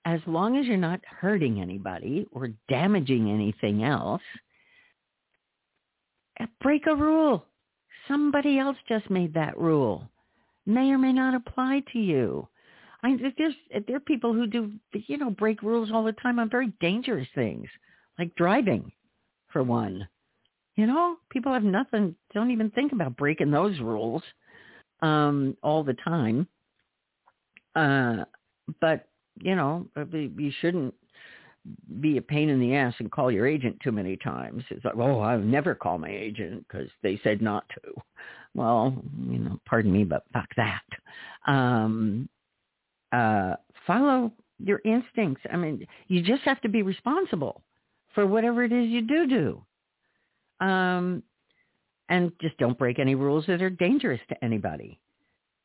as 0.08 0.22
long 0.26 0.56
as 0.58 0.66
you're 0.66 0.78
not 0.78 1.02
hurting 1.06 1.60
anybody 1.60 2.26
or 2.32 2.48
damaging 2.70 3.30
anything 3.30 3.84
else, 3.84 4.22
eh, 6.40 6.46
break 6.62 6.88
a 6.88 6.96
rule. 6.96 7.46
Somebody 8.08 8.58
else 8.58 8.78
just 8.88 9.10
made 9.10 9.34
that 9.34 9.58
rule. 9.58 10.10
May 10.66 10.92
or 10.92 10.98
may 10.98 11.12
not 11.12 11.36
apply 11.36 11.84
to 11.92 12.00
you. 12.00 12.48
I, 13.04 13.18
if 13.20 13.34
there's 13.38 13.54
if 13.70 13.86
there 13.86 13.98
are 13.98 14.00
people 14.00 14.34
who 14.34 14.48
do 14.48 14.72
you 14.94 15.18
know 15.18 15.30
break 15.30 15.62
rules 15.62 15.92
all 15.92 16.06
the 16.06 16.14
time 16.14 16.40
on 16.40 16.50
very 16.50 16.72
dangerous 16.80 17.28
things, 17.36 17.68
like 18.18 18.34
driving, 18.36 18.90
for 19.52 19.62
one. 19.62 20.08
You 20.76 20.88
know, 20.88 21.18
people 21.32 21.54
have 21.54 21.64
nothing. 21.64 22.16
Don't 22.34 22.52
even 22.52 22.72
think 22.72 22.94
about 22.94 23.18
breaking 23.18 23.52
those 23.52 23.78
rules 23.80 24.24
um, 25.02 25.58
all 25.62 25.84
the 25.84 25.96
time. 25.96 26.48
Uh, 27.76 28.24
but 28.80 29.08
you 29.42 29.56
know, 29.56 29.88
uh, 29.96 30.06
you 30.12 30.52
shouldn't 30.62 30.94
be 32.00 32.18
a 32.18 32.22
pain 32.22 32.50
in 32.50 32.60
the 32.60 32.76
ass 32.76 32.94
and 33.00 33.12
call 33.12 33.32
your 33.32 33.48
agent 33.48 33.78
too 33.84 33.92
many 33.92 34.16
times. 34.18 34.64
It's 34.70 34.86
like, 34.86 34.96
oh, 34.98 35.20
I'll 35.20 35.40
never 35.40 35.76
call 35.76 35.98
my 35.98 36.10
agent 36.10 36.66
because 36.68 36.90
they 37.04 37.20
said 37.24 37.42
not 37.42 37.68
to. 37.70 38.02
Well, 38.54 38.96
you 39.30 39.40
know, 39.40 39.60
pardon 39.66 39.92
me, 39.92 40.04
but 40.04 40.24
fuck 40.34 40.50
that. 40.56 40.84
Um, 41.52 42.30
uh, 43.12 43.56
follow 43.86 44.32
your 44.60 44.82
instincts. 44.86 45.44
I 45.52 45.58
mean, 45.58 45.86
you 46.08 46.22
just 46.22 46.44
have 46.44 46.62
to 46.62 46.70
be 46.70 46.82
responsible 46.82 47.62
for 48.16 48.26
whatever 48.26 48.64
it 48.64 48.72
is 48.72 48.88
you 48.90 49.02
do 49.02 49.28
do. 49.28 50.66
Um, 50.66 51.24
and 52.10 52.32
just 52.42 52.58
don't 52.58 52.78
break 52.78 53.00
any 53.00 53.16
rules 53.16 53.46
that 53.48 53.62
are 53.62 53.70
dangerous 53.70 54.22
to 54.30 54.44
anybody. 54.44 55.00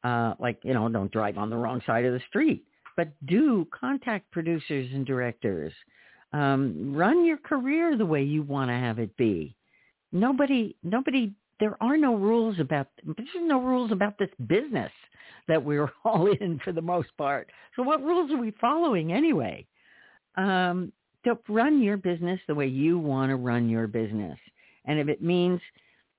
Uh, 0.05 0.35
like, 0.41 0.59
you 0.65 0.75
know, 0.75 0.89
don't 0.89 1.13
drive 1.13 1.39
on 1.39 1.49
the 1.49 1.57
wrong 1.57 1.81
side 1.87 2.05
of 2.05 2.13
the 2.13 2.21
street 2.29 2.67
but 2.97 3.09
do 3.27 3.67
contact 3.79 4.31
producers 4.31 4.91
and 4.93 5.07
directors. 5.07 5.73
Um, 6.33 6.95
run 6.95 7.25
your 7.25 7.37
career 7.39 7.97
the 7.97 8.07
way 8.07 8.23
you 8.23 8.43
want 8.43 8.71
to 8.71 8.75
have 8.75 8.99
it 8.99 9.17
be. 9.17 9.55
Nobody, 10.13 10.77
nobody, 10.83 11.33
there 11.61 11.77
are 11.81 11.97
no 11.97 12.15
rules 12.17 12.59
about, 12.59 12.89
there's 13.05 13.29
no 13.41 13.61
rules 13.61 13.93
about 13.93 14.19
this 14.19 14.31
business 14.47 14.93
that 15.49 15.63
we're 15.63 15.91
all 16.05 16.31
in 16.33 16.61
for 16.65 16.73
the 16.73 16.83
most 16.83 17.09
part. 17.17 17.49
So 17.77 17.83
what 17.83 18.03
rules 18.03 18.31
are 18.31 18.39
we 18.39 18.53
following 18.61 19.13
anyway? 19.13 19.67
Um, 20.37 20.93
to 21.25 21.39
run 21.49 21.83
your 21.83 21.97
business 21.97 22.41
the 22.49 22.55
way 22.55 22.67
you 22.67 22.99
want 22.99 23.31
to 23.31 23.37
run 23.37 23.69
your 23.69 23.87
business. 23.87 24.39
And 24.87 24.99
if 24.99 25.09
it 25.09 25.23
means 25.23 25.61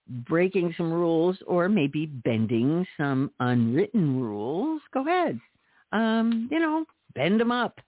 breaking 0.08 0.74
some 0.78 0.94
rules 0.94 1.38
or 1.46 1.68
maybe 1.68 2.06
bending 2.06 2.86
some 2.98 3.32
unwritten 3.40 4.22
rules, 4.22 4.82
go 4.94 5.02
ahead 5.02 5.40
um, 5.94 6.50
you 6.52 6.60
know, 6.60 6.86
bend 7.16 7.40
them 7.40 7.52
up. 7.52 7.80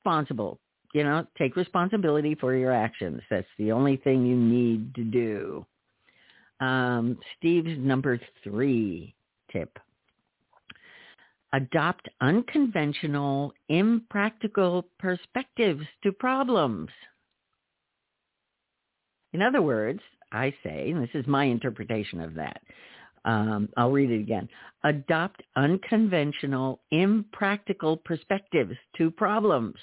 Responsible. 0.00 0.58
You 0.92 1.04
know, 1.04 1.26
take 1.38 1.56
responsibility 1.56 2.34
for 2.34 2.54
your 2.54 2.72
actions. 2.72 3.22
That's 3.30 3.46
the 3.58 3.72
only 3.72 3.96
thing 3.96 4.26
you 4.26 4.36
need 4.36 4.94
to 4.96 5.04
do. 5.04 5.66
Um, 6.60 7.18
Steve's 7.38 7.78
number 7.78 8.20
three 8.44 9.14
tip. 9.50 9.78
Adopt 11.54 12.08
unconventional, 12.20 13.52
impractical 13.68 14.86
perspectives 14.98 15.84
to 16.02 16.12
problems. 16.12 16.88
In 19.32 19.42
other 19.42 19.62
words, 19.62 20.00
I 20.30 20.54
say, 20.62 20.90
and 20.90 21.02
this 21.02 21.10
is 21.14 21.26
my 21.26 21.44
interpretation 21.44 22.20
of 22.20 22.34
that, 22.34 22.62
um, 23.24 23.68
I'll 23.76 23.90
read 23.90 24.10
it 24.10 24.20
again. 24.20 24.48
Adopt 24.84 25.42
unconventional, 25.56 26.80
impractical 26.90 27.96
perspectives 27.96 28.76
to 28.96 29.10
problems. 29.10 29.76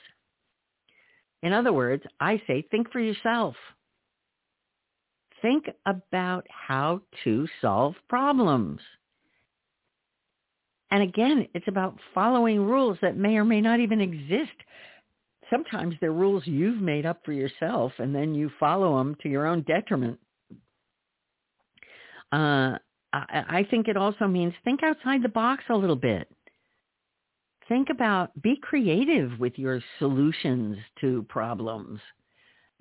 In 1.42 1.54
other 1.54 1.72
words, 1.72 2.04
I 2.20 2.42
say 2.48 2.66
think 2.70 2.92
for 2.92 3.00
yourself. 3.00 3.56
Think 5.42 5.70
about 5.86 6.46
how 6.50 7.02
to 7.24 7.48
solve 7.62 7.96
problems. 8.10 8.82
And 10.92 11.04
again, 11.04 11.48
it's 11.54 11.68
about 11.68 11.98
following 12.14 12.60
rules 12.60 12.98
that 13.02 13.16
may 13.16 13.38
or 13.38 13.46
may 13.46 13.62
not 13.62 13.80
even 13.80 14.02
exist. 14.02 14.52
Sometimes 15.50 15.96
they're 16.02 16.12
rules 16.12 16.46
you've 16.46 16.82
made 16.82 17.06
up 17.06 17.22
for 17.24 17.32
yourself 17.32 17.94
and 18.00 18.14
then 18.14 18.36
you 18.36 18.52
follow 18.60 18.98
them 18.98 19.16
to 19.22 19.30
your 19.30 19.48
own 19.48 19.62
detriment. 19.62 20.20
Uh, 22.32 22.78
I, 23.12 23.66
think 23.70 23.88
it 23.88 23.98
also 23.98 24.28
means 24.28 24.54
think 24.64 24.84
outside 24.84 25.24
the 25.24 25.30
box 25.30 25.64
a 25.70 25.76
little 25.76 25.96
bit. 25.96 26.28
Think 27.68 27.90
about, 27.90 28.40
be 28.42 28.56
creative 28.62 29.40
with 29.40 29.58
your 29.58 29.82
solutions 29.98 30.78
to 31.02 31.24
problems. 31.30 32.00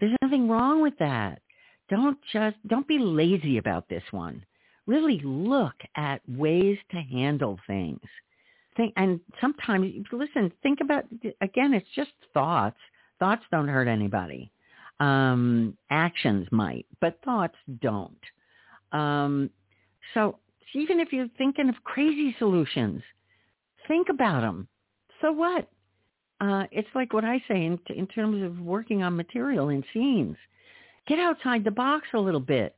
There's 0.01 0.17
nothing 0.23 0.49
wrong 0.49 0.83
with 0.83 0.95
that. 0.99 1.41
Don't 1.89 2.19
just, 2.33 2.57
don't 2.67 2.87
be 2.87 2.99
lazy 2.99 3.59
about 3.59 3.89
this 3.89 4.03
one. 4.11 4.45
Really 4.87 5.21
look 5.25 5.75
at 5.97 6.21
ways 6.29 6.79
to 6.91 6.99
handle 6.99 7.59
things. 7.67 8.01
Think, 8.77 8.93
and 8.97 9.21
sometimes, 9.41 9.93
listen, 10.13 10.53
think 10.63 10.81
about, 10.81 11.05
again, 11.41 11.75
it's 11.75 11.89
just 11.95 12.13
thoughts. 12.33 12.79
Thoughts 13.19 13.43
don't 13.51 13.69
hurt 13.69 13.89
anybody. 13.89 14.51
Um, 15.01 15.77
actions 15.91 16.47
might, 16.51 16.87
but 17.01 17.19
thoughts 17.25 17.57
don't. 17.81 18.19
Um, 18.93 19.51
so 20.15 20.39
even 20.75 21.01
if 21.01 21.13
you're 21.13 21.29
thinking 21.39 21.69
of 21.69 21.75
crazy 21.85 22.35
solutions, 22.39 23.03
think 23.87 24.09
about 24.09 24.43
them. 24.43 24.69
So 25.21 25.33
what? 25.33 25.69
Uh, 26.41 26.65
it's 26.71 26.89
like 26.95 27.13
what 27.13 27.25
I 27.25 27.43
say 27.49 27.65
in, 27.65 27.79
in 27.89 28.07
terms 28.07 28.43
of 28.43 28.61
working 28.61 29.03
on 29.03 29.17
material 29.17 29.71
in 29.71 29.83
scenes. 29.93 30.37
Get 31.07 31.19
outside 31.19 31.65
the 31.65 31.71
box 31.71 32.07
a 32.15 32.19
little 32.19 32.41
bit. 32.41 32.77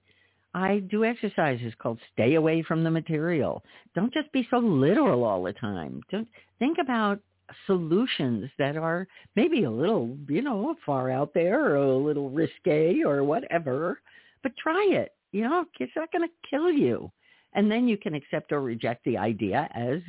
I 0.55 0.81
do 0.91 1.05
exercises 1.05 1.72
called 1.78 2.01
stay 2.12 2.35
away 2.35 2.62
from 2.62 2.83
the 2.83 2.91
material. 2.91 3.62
Don't 3.95 4.12
just 4.12 4.33
be 4.33 4.47
so 4.51 4.59
literal 4.59 5.24
all 5.24 5.43
the 5.43 5.53
time. 5.53 6.01
Don't 6.11 6.28
think 6.59 6.78
about 6.81 7.20
solutions 7.66 8.51
that 8.59 8.76
are 8.76 9.07
maybe 9.37 9.64
a 9.64 9.70
little, 9.70 10.16
you 10.28 10.43
know, 10.43 10.74
far 10.87 11.11
out 11.11 11.35
there 11.35 11.70
or 11.70 11.76
a 11.76 11.97
little 11.97 12.31
risque 12.31 13.03
or 13.05 13.22
whatever, 13.24 14.01
but 14.43 14.57
try 14.57 14.89
it. 14.91 15.12
You 15.33 15.43
know, 15.43 15.64
it's 15.78 15.93
not 15.95 16.11
going 16.11 16.28
to 16.28 16.49
kill 16.49 16.70
you. 16.70 17.11
And 17.55 17.71
then 17.71 17.89
you 17.89 17.97
can 17.97 18.15
accept 18.15 18.53
or 18.53 18.61
reject 18.61 19.05
the 19.05 19.19
idea 19.19 19.69
as 19.75 20.01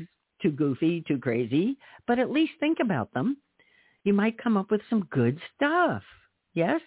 too 0.42 0.52
goofy, 0.52 1.04
too 1.08 1.18
crazy, 1.18 1.78
but 2.08 2.20
at 2.20 2.32
least 2.32 2.54
think 2.60 2.80
about 2.82 3.14
them. 3.14 3.38
You 4.04 4.14
might 4.14 4.42
come 4.42 4.58
up 4.58 4.72
with 4.72 4.82
some 4.90 5.08
good 5.12 5.40
stuff. 5.56 6.04
Yes? 6.54 6.82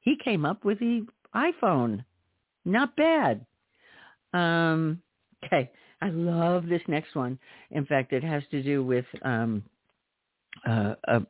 He 0.00 0.16
came 0.22 0.44
up 0.44 0.64
with 0.64 0.78
the 0.78 1.06
iPhone. 1.34 2.04
Not 2.64 2.96
bad. 2.96 3.44
Um, 4.32 5.02
okay. 5.44 5.70
I 6.00 6.10
love 6.10 6.66
this 6.66 6.82
next 6.88 7.14
one. 7.14 7.38
In 7.70 7.86
fact, 7.86 8.12
it 8.12 8.24
has 8.24 8.42
to 8.50 8.62
do 8.62 8.84
with 8.84 9.04
um, 9.22 9.62
uh, 10.68 10.94
a 11.06 11.22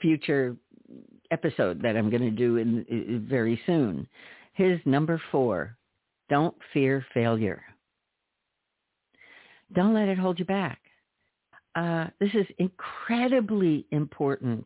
future 0.00 0.56
episode 1.30 1.80
that 1.82 1.96
I'm 1.96 2.10
going 2.10 2.22
to 2.22 2.30
do 2.30 2.56
in, 2.56 2.84
in 2.88 3.26
very 3.28 3.60
soon. 3.64 4.08
His 4.54 4.80
number 4.84 5.22
four, 5.30 5.76
don't 6.28 6.54
fear 6.72 7.04
failure. 7.14 7.62
Don't 9.74 9.94
let 9.94 10.08
it 10.08 10.18
hold 10.18 10.38
you 10.38 10.44
back. 10.44 10.80
Uh, 11.74 12.06
this 12.20 12.30
is 12.34 12.46
incredibly 12.58 13.86
important. 13.90 14.64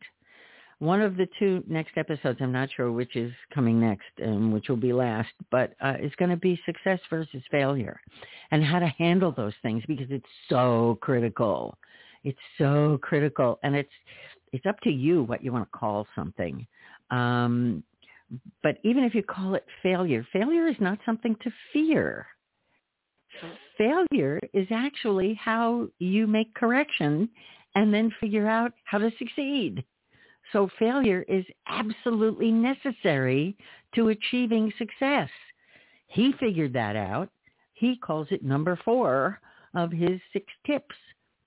One 0.78 1.00
of 1.00 1.16
the 1.16 1.28
two 1.38 1.62
next 1.68 1.96
episodes, 1.96 2.38
I'm 2.40 2.52
not 2.52 2.68
sure 2.74 2.90
which 2.90 3.14
is 3.14 3.32
coming 3.54 3.80
next 3.80 4.08
and 4.18 4.52
which 4.52 4.68
will 4.68 4.76
be 4.76 4.92
last, 4.92 5.30
but 5.50 5.74
uh, 5.80 5.94
it's 5.98 6.14
going 6.16 6.30
to 6.30 6.36
be 6.36 6.60
success 6.66 6.98
versus 7.08 7.42
failure 7.50 8.00
and 8.50 8.64
how 8.64 8.78
to 8.78 8.88
handle 8.98 9.30
those 9.30 9.52
things 9.62 9.82
because 9.86 10.08
it's 10.10 10.26
so 10.48 10.98
critical. 11.00 11.78
It's 12.24 12.38
so 12.58 12.98
critical, 13.02 13.58
and 13.62 13.74
it's 13.74 13.90
it's 14.52 14.66
up 14.66 14.78
to 14.80 14.90
you 14.90 15.24
what 15.24 15.42
you 15.42 15.52
want 15.52 15.70
to 15.70 15.78
call 15.78 16.06
something. 16.14 16.66
Um, 17.10 17.82
but 18.62 18.78
even 18.82 19.04
if 19.04 19.14
you 19.14 19.22
call 19.22 19.54
it 19.54 19.64
failure, 19.82 20.26
failure 20.32 20.66
is 20.66 20.76
not 20.80 20.98
something 21.04 21.36
to 21.42 21.50
fear 21.72 22.26
failure 23.78 24.40
is 24.52 24.66
actually 24.70 25.34
how 25.34 25.88
you 25.98 26.26
make 26.26 26.54
correction 26.54 27.28
and 27.74 27.92
then 27.92 28.12
figure 28.20 28.48
out 28.48 28.72
how 28.84 28.98
to 28.98 29.10
succeed. 29.18 29.84
So 30.52 30.68
failure 30.78 31.24
is 31.28 31.44
absolutely 31.68 32.50
necessary 32.50 33.56
to 33.94 34.08
achieving 34.08 34.72
success. 34.76 35.30
He 36.08 36.34
figured 36.38 36.74
that 36.74 36.96
out. 36.96 37.30
He 37.72 37.96
calls 37.96 38.28
it 38.30 38.44
number 38.44 38.78
four 38.84 39.40
of 39.74 39.90
his 39.90 40.20
six 40.32 40.46
tips. 40.66 40.94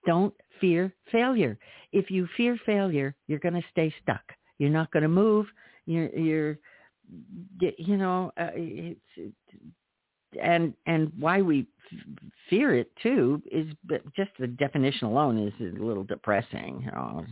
Don't 0.06 0.34
fear 0.60 0.94
failure. 1.12 1.58
If 1.92 2.10
you 2.10 2.28
fear 2.36 2.58
failure, 2.66 3.16
you're 3.28 3.40
going 3.40 3.54
to 3.54 3.68
stay 3.72 3.94
stuck. 4.02 4.24
You're 4.58 4.70
not 4.70 4.92
going 4.92 5.04
to 5.04 5.10
move. 5.10 5.46
You're, 5.86 6.10
you're, 6.10 6.58
you 7.60 7.97
know, 7.97 8.32
uh, 8.39 8.49
it's, 8.53 8.99
and 10.41 10.74
and 10.86 11.12
why 11.20 11.41
we 11.41 11.66
fear 12.49 12.76
it 12.76 12.91
too 13.01 13.41
is 13.51 13.68
just 14.16 14.32
the 14.39 14.47
definition 14.47 15.08
alone 15.08 15.38
is 15.38 15.53
a 15.60 15.84
little 15.84 16.03
depressing. 16.03 16.82
You 16.86 16.91
know? 16.91 17.26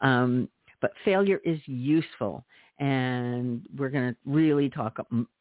um, 0.00 0.48
but 0.80 0.92
failure 1.04 1.40
is 1.44 1.58
useful, 1.66 2.44
and 2.78 3.66
we're 3.76 3.90
going 3.90 4.12
to 4.12 4.16
really 4.24 4.68
talk. 4.68 4.98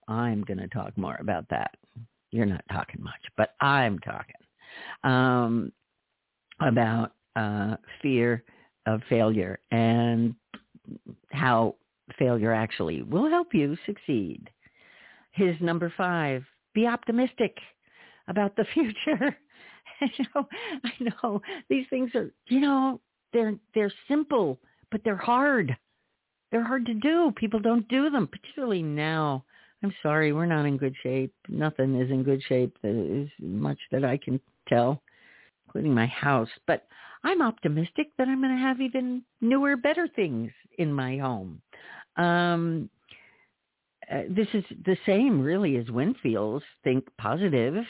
I'm 0.08 0.44
going 0.44 0.60
to 0.60 0.68
talk 0.68 0.98
more 0.98 1.18
about 1.20 1.46
that. 1.50 1.76
You're 2.32 2.46
not 2.46 2.64
talking 2.72 3.02
much, 3.04 3.22
but 3.38 3.56
I'm 3.60 4.00
talking 4.00 4.36
um, 5.04 5.72
about 6.62 7.14
uh, 7.36 7.76
fear 8.02 8.44
of 8.86 9.02
failure 9.10 9.60
and 9.72 10.34
how 11.32 11.76
failure 12.18 12.54
actually 12.54 13.02
will 13.04 13.30
help 13.30 13.54
you 13.54 13.78
succeed. 13.86 14.50
His 15.32 15.56
number 15.62 15.94
five, 15.96 16.44
be 16.74 16.88
optimistic 16.88 17.58
about 18.28 18.56
the 18.56 18.66
future. 18.74 19.38
you 20.18 20.26
know, 20.36 20.48
I 20.84 20.92
know 21.00 21.42
these 21.70 21.86
things 21.90 22.12
are, 22.16 22.32
you 22.48 22.60
know, 22.60 23.00
they're 23.34 23.56
they're 23.74 23.94
simple, 24.08 24.60
but 24.92 25.02
they're 25.04 25.16
hard. 25.16 25.76
They're 26.52 26.66
hard 26.66 26.86
to 26.88 26.94
do. 26.94 27.32
People 27.38 27.60
don't 27.60 27.88
do 27.88 28.10
them, 28.10 28.28
particularly 28.28 28.84
now. 28.84 29.46
I'm 29.84 29.94
sorry, 30.04 30.32
we're 30.34 30.46
not 30.46 30.66
in 30.66 30.78
good 30.78 30.96
shape. 31.02 31.34
Nothing 31.48 32.00
is 32.00 32.12
in 32.12 32.24
good 32.24 32.42
shape. 32.48 32.78
There 32.82 32.92
is 32.94 33.30
much 33.40 33.80
that 33.92 34.04
I 34.04 34.18
can 34.18 34.40
tell, 34.68 35.02
including 35.66 35.94
my 35.94 36.06
house. 36.08 36.50
But 36.68 36.86
I'm 37.24 37.42
optimistic 37.42 38.08
that 38.18 38.28
I'm 38.28 38.42
going 38.42 38.56
to 38.56 38.62
have 38.62 38.82
even 38.82 39.24
newer, 39.40 39.78
better 39.78 40.08
things 40.08 40.52
in 40.78 40.94
my 40.94 41.18
home. 41.18 41.62
Um, 42.18 42.90
uh, 44.12 44.24
this 44.30 44.48
is 44.54 44.64
the 44.86 44.98
same 45.06 45.42
really 45.42 45.78
as 45.78 45.90
Winfield's. 45.90 46.66
Think 46.84 47.06
positive. 47.18 47.84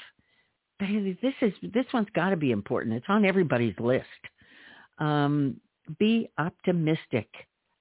But 0.80 0.88
this 1.22 1.34
is 1.41 1.53
this 1.74 1.86
one's 1.93 2.09
got 2.15 2.30
to 2.30 2.38
be 2.38 2.51
important. 2.51 2.95
It's 2.95 3.05
on 3.09 3.26
everybody's 3.26 3.80
list. 3.80 4.05
Um, 4.99 5.59
be 5.99 6.30
optimistic 6.38 7.28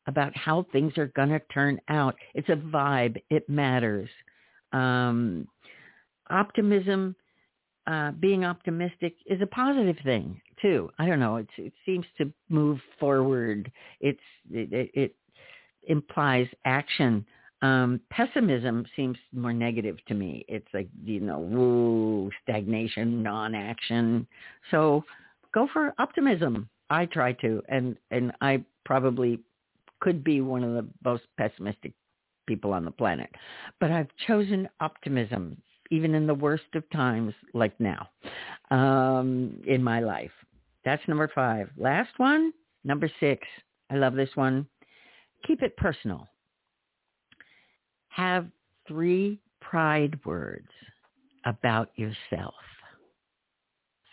about 0.06 0.36
how 0.36 0.66
things 0.72 0.96
are 0.98 1.08
going 1.08 1.28
to 1.28 1.40
turn 1.52 1.80
out. 1.88 2.14
It's 2.34 2.48
a 2.48 2.56
vibe. 2.56 3.22
It 3.30 3.48
matters. 3.48 4.08
Um, 4.72 5.46
optimism, 6.28 7.14
uh, 7.86 8.12
being 8.12 8.44
optimistic 8.44 9.16
is 9.26 9.40
a 9.40 9.46
positive 9.46 9.96
thing 10.04 10.40
too. 10.60 10.90
I 10.98 11.06
don't 11.06 11.20
know. 11.20 11.36
It 11.36 11.72
seems 11.86 12.06
to 12.18 12.32
move 12.48 12.78
forward. 12.98 13.70
It's 14.00 14.20
it, 14.50 14.90
it 14.94 15.14
implies 15.90 16.46
action. 16.64 17.26
Um, 17.62 18.00
pessimism 18.08 18.86
seems 18.96 19.18
more 19.34 19.52
negative 19.52 19.98
to 20.06 20.14
me. 20.14 20.46
It's 20.48 20.66
like, 20.72 20.88
you 21.04 21.20
know, 21.20 21.38
woo, 21.38 22.30
stagnation, 22.42 23.22
non-action. 23.22 24.26
So 24.70 25.04
go 25.52 25.68
for 25.70 25.92
optimism. 25.98 26.70
I 26.88 27.04
try 27.04 27.32
to, 27.34 27.62
and, 27.68 27.96
and 28.10 28.32
I 28.40 28.64
probably 28.86 29.40
could 30.00 30.24
be 30.24 30.40
one 30.40 30.64
of 30.64 30.72
the 30.72 30.86
most 31.04 31.24
pessimistic 31.36 31.92
people 32.46 32.72
on 32.72 32.86
the 32.86 32.90
planet. 32.90 33.28
But 33.78 33.90
I've 33.90 34.08
chosen 34.26 34.68
optimism, 34.80 35.60
even 35.90 36.14
in 36.14 36.26
the 36.26 36.34
worst 36.34 36.74
of 36.74 36.88
times 36.90 37.34
like 37.52 37.78
now 37.78 38.08
um, 38.70 39.60
in 39.66 39.84
my 39.84 40.00
life. 40.00 40.32
That's 40.84 41.06
number 41.06 41.30
five. 41.34 41.68
Last 41.76 42.10
one, 42.16 42.52
number 42.84 43.10
six. 43.20 43.46
I 43.90 43.96
love 43.96 44.14
this 44.14 44.30
one. 44.34 44.66
Keep 45.46 45.62
it 45.62 45.76
personal 45.76 46.28
have 48.10 48.46
three 48.86 49.38
pride 49.60 50.18
words 50.24 50.68
about 51.46 51.90
yourself. 51.96 52.54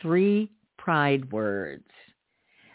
Three 0.02 0.52
pride 0.78 1.30
words. 1.32 1.88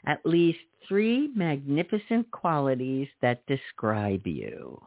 At 0.06 0.18
least 0.26 0.58
three 0.88 1.30
magnificent 1.34 2.30
qualities 2.32 3.08
that 3.22 3.46
describe 3.46 4.26
you. 4.26 4.80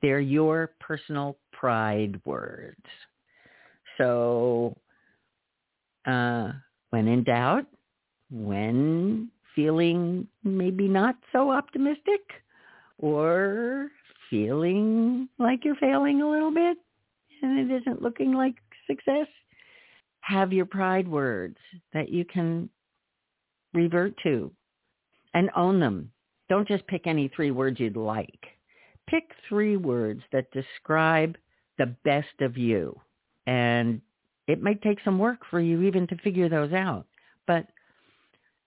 They're 0.00 0.18
your 0.18 0.72
personal 0.80 1.36
pride 1.52 2.20
words. 2.24 2.84
So 3.98 4.76
uh, 6.06 6.52
when 6.90 7.06
in 7.06 7.22
doubt, 7.22 7.66
when 8.30 9.30
feeling 9.56 10.28
maybe 10.44 10.86
not 10.86 11.16
so 11.32 11.50
optimistic 11.50 12.20
or 12.98 13.88
feeling 14.30 15.28
like 15.38 15.64
you're 15.64 15.74
failing 15.76 16.22
a 16.22 16.30
little 16.30 16.52
bit 16.52 16.76
and 17.42 17.58
it 17.58 17.82
isn't 17.82 18.02
looking 18.02 18.32
like 18.32 18.54
success, 18.86 19.26
have 20.20 20.52
your 20.52 20.66
pride 20.66 21.08
words 21.08 21.56
that 21.92 22.08
you 22.08 22.24
can 22.24 22.68
revert 23.74 24.14
to 24.22 24.50
and 25.34 25.50
own 25.56 25.80
them. 25.80 26.10
Don't 26.48 26.68
just 26.68 26.86
pick 26.86 27.06
any 27.06 27.28
three 27.28 27.50
words 27.50 27.80
you'd 27.80 27.96
like. 27.96 28.46
Pick 29.06 29.24
three 29.48 29.76
words 29.76 30.22
that 30.32 30.50
describe 30.52 31.36
the 31.78 31.94
best 32.04 32.40
of 32.40 32.56
you. 32.56 32.98
And 33.46 34.00
it 34.48 34.62
might 34.62 34.82
take 34.82 34.98
some 35.04 35.18
work 35.18 35.40
for 35.50 35.60
you 35.60 35.82
even 35.82 36.06
to 36.08 36.16
figure 36.18 36.48
those 36.48 36.72
out. 36.72 37.06
But 37.46 37.66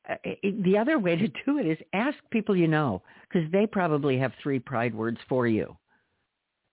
uh, 0.10 0.16
the 0.64 0.78
other 0.78 0.99
way 0.99 1.16
to 1.16 1.28
do 1.45 1.60
it 1.60 1.66
is 1.66 1.78
ask 1.93 2.18
people 2.32 2.55
you 2.55 2.68
know 2.68 3.01
because 3.28 3.49
they 3.51 3.68
probably 3.68 4.18
have 4.18 4.32
three 4.41 4.60
pride 4.60 4.93
words 4.93 5.20
for 5.28 5.47
you. 5.47 5.76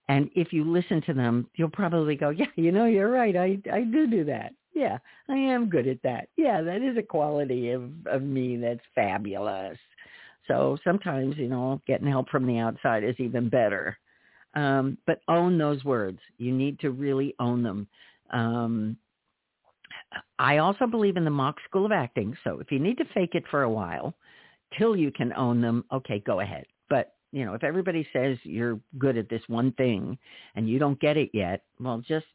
And 0.09 0.31
if 0.35 0.53
you 0.53 0.65
listen 0.65 1.03
to 1.03 1.15
them, 1.15 1.49
you'll 1.57 1.69
probably 1.69 2.15
go, 2.15 2.31
yeah, 2.31 2.47
you 2.57 2.73
know, 2.73 2.87
you're 2.87 3.11
right. 3.11 3.37
I, 3.37 3.59
I 3.73 3.83
do 3.83 4.07
do 4.07 4.25
that. 4.25 4.53
Yeah, 4.75 4.99
I 5.29 5.37
am 5.37 5.69
good 5.69 5.89
at 5.89 6.03
that. 6.03 6.29
Yeah, 6.37 6.61
that 6.63 6.83
is 6.83 6.97
a 6.97 7.03
quality 7.03 7.71
of, 7.71 7.91
of 8.07 8.23
me 8.23 8.57
that's 8.57 8.81
fabulous. 8.95 9.79
So 10.47 10.79
sometimes, 10.85 11.37
you 11.39 11.49
know, 11.49 11.81
getting 11.87 12.07
help 12.07 12.29
from 12.29 12.47
the 12.47 12.59
outside 12.59 13.03
is 13.03 13.17
even 13.19 13.49
better. 13.49 13.99
Um, 14.55 14.97
but 15.07 15.21
own 15.29 15.59
those 15.59 15.83
words. 15.85 16.21
You 16.39 16.53
need 16.53 16.79
to 16.81 16.91
really 16.91 17.35
own 17.41 17.63
them. 17.63 17.89
Um, 18.31 18.97
I 20.39 20.59
also 20.59 20.87
believe 20.87 21.17
in 21.17 21.25
the 21.25 21.31
mock 21.31 21.57
school 21.69 21.87
of 21.87 21.93
acting. 21.93 22.37
So 22.45 22.61
if 22.61 22.71
you 22.71 22.79
need 22.79 22.99
to 22.99 23.05
fake 23.15 23.35
it 23.35 23.45
for 23.51 23.63
a 23.63 23.71
while 23.71 24.15
till 24.79 24.97
you 24.97 25.11
can 25.11 25.33
own 25.33 25.61
them, 25.61 25.85
okay, 25.93 26.23
go 26.27 26.41
ahead. 26.41 26.67
But, 26.89 27.15
you 27.33 27.45
know, 27.45 27.55
if 27.55 27.65
everybody 27.65 28.07
says 28.13 28.39
you're 28.43 28.81
good 28.99 29.17
at 29.17 29.29
this 29.29 29.43
one 29.49 29.73
thing 29.73 30.19
and 30.55 30.69
you 30.69 30.79
don't 30.79 31.01
get 31.01 31.17
it 31.17 31.31
yet, 31.33 31.65
well, 31.81 32.03
just 32.07 32.27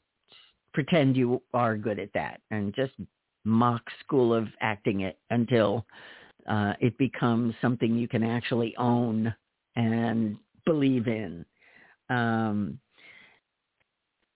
pretend 0.73 1.17
you 1.17 1.41
are 1.53 1.77
good 1.77 1.99
at 1.99 2.13
that 2.13 2.41
and 2.51 2.73
just 2.73 2.93
mock 3.43 3.81
school 3.99 4.33
of 4.33 4.47
acting 4.61 5.01
it 5.01 5.19
until 5.29 5.85
uh, 6.47 6.73
it 6.79 6.97
becomes 6.97 7.53
something 7.61 7.95
you 7.95 8.07
can 8.07 8.23
actually 8.23 8.75
own 8.77 9.33
and 9.75 10.37
believe 10.65 11.07
in. 11.07 11.45
Um, 12.09 12.79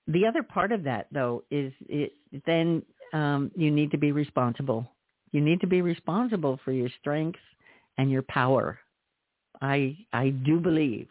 the 0.08 0.26
other 0.26 0.44
part 0.44 0.72
of 0.72 0.84
that, 0.84 1.08
though, 1.12 1.44
is 1.50 1.74
it, 1.90 2.14
then 2.46 2.84
um, 3.16 3.50
you 3.56 3.72
need 3.72 3.92
to 3.92 3.98
be 3.98 4.12
responsible. 4.12 4.92
You 5.32 5.40
need 5.40 5.62
to 5.62 5.68
be 5.68 5.82
responsible 5.82 6.60
for 6.66 6.74
your 6.74 6.90
strength 7.00 7.40
and 7.98 8.12
your 8.12 8.24
power. 8.24 8.78
I 9.62 9.98
I 10.12 10.30
do 10.30 10.60
believe 10.60 11.08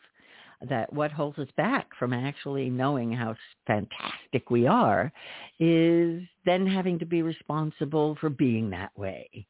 that 0.68 0.92
what 0.92 1.10
holds 1.10 1.38
us 1.38 1.48
back 1.56 1.88
from 1.98 2.12
actually 2.12 2.68
knowing 2.68 3.10
how 3.12 3.34
fantastic 3.66 4.50
we 4.50 4.66
are 4.66 5.10
is 5.58 6.22
then 6.44 6.66
having 6.66 6.98
to 6.98 7.06
be 7.06 7.22
responsible 7.22 8.16
for 8.20 8.28
being 8.28 8.70
that 8.70 8.96
way. 8.96 9.46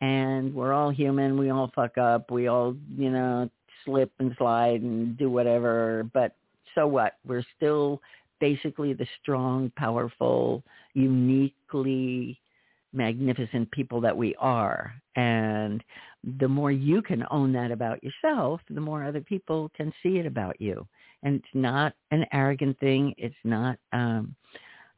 And 0.00 0.52
we're 0.52 0.72
all 0.72 0.90
human. 0.90 1.38
We 1.38 1.50
all 1.50 1.70
fuck 1.74 1.98
up. 1.98 2.30
We 2.32 2.48
all, 2.48 2.74
you 2.96 3.10
know, 3.10 3.48
slip 3.84 4.12
and 4.18 4.34
slide 4.36 4.82
and 4.82 5.16
do 5.16 5.30
whatever. 5.30 6.08
But 6.12 6.34
so 6.74 6.86
what? 6.88 7.14
We're 7.24 7.44
still 7.56 8.00
basically 8.42 8.92
the 8.92 9.06
strong, 9.22 9.70
powerful, 9.76 10.64
uniquely 10.94 12.36
magnificent 12.92 13.70
people 13.70 14.00
that 14.00 14.16
we 14.16 14.34
are. 14.34 14.92
And 15.14 15.80
the 16.40 16.48
more 16.48 16.72
you 16.72 17.02
can 17.02 17.24
own 17.30 17.52
that 17.52 17.70
about 17.70 18.02
yourself, 18.02 18.60
the 18.68 18.80
more 18.80 19.04
other 19.04 19.20
people 19.20 19.70
can 19.76 19.92
see 20.02 20.18
it 20.18 20.26
about 20.26 20.60
you. 20.60 20.84
And 21.22 21.36
it's 21.36 21.54
not 21.54 21.94
an 22.10 22.26
arrogant 22.32 22.80
thing. 22.80 23.14
It's 23.16 23.34
not 23.44 23.78
um, 23.92 24.34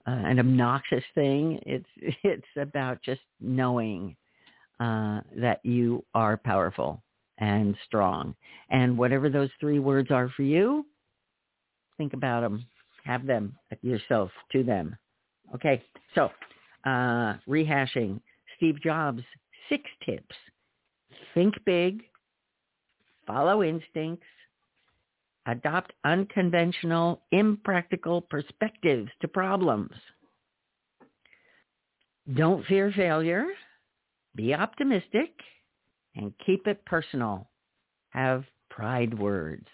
uh, 0.06 0.12
an 0.12 0.38
obnoxious 0.38 1.04
thing. 1.14 1.60
It's 1.66 1.84
it's 2.22 2.46
about 2.56 3.02
just 3.02 3.20
knowing 3.42 4.16
uh, 4.80 5.20
that 5.36 5.60
you 5.64 6.02
are 6.14 6.38
powerful 6.38 7.02
and 7.36 7.76
strong. 7.84 8.34
And 8.70 8.96
whatever 8.96 9.28
those 9.28 9.50
three 9.60 9.80
words 9.80 10.10
are 10.10 10.30
for 10.34 10.44
you, 10.44 10.86
think 11.98 12.14
about 12.14 12.40
them. 12.40 12.64
Have 13.04 13.26
them 13.26 13.56
yourself 13.82 14.30
to 14.52 14.62
them. 14.62 14.96
Okay, 15.54 15.82
so 16.14 16.30
uh, 16.84 17.36
rehashing 17.48 18.20
Steve 18.56 18.80
Jobs' 18.82 19.22
six 19.68 19.84
tips 20.04 20.34
think 21.34 21.54
big, 21.64 22.02
follow 23.26 23.62
instincts, 23.62 24.26
adopt 25.46 25.92
unconventional, 26.04 27.22
impractical 27.32 28.22
perspectives 28.22 29.10
to 29.20 29.28
problems. 29.28 29.92
Don't 32.34 32.64
fear 32.66 32.90
failure, 32.92 33.46
be 34.34 34.54
optimistic, 34.54 35.30
and 36.16 36.32
keep 36.46 36.66
it 36.66 36.84
personal. 36.86 37.50
Have 38.10 38.44
pride 38.70 39.18
words 39.18 39.66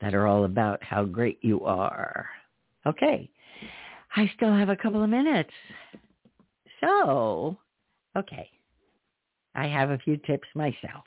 that 0.00 0.14
are 0.14 0.26
all 0.26 0.44
about 0.44 0.82
how 0.82 1.04
great 1.04 1.38
you 1.42 1.64
are. 1.64 2.28
Okay, 2.86 3.30
I 4.16 4.30
still 4.36 4.54
have 4.54 4.68
a 4.68 4.76
couple 4.76 5.02
of 5.02 5.10
minutes. 5.10 5.50
So, 6.80 7.56
okay, 8.16 8.48
I 9.54 9.66
have 9.66 9.90
a 9.90 9.98
few 9.98 10.16
tips 10.18 10.48
myself. 10.54 11.04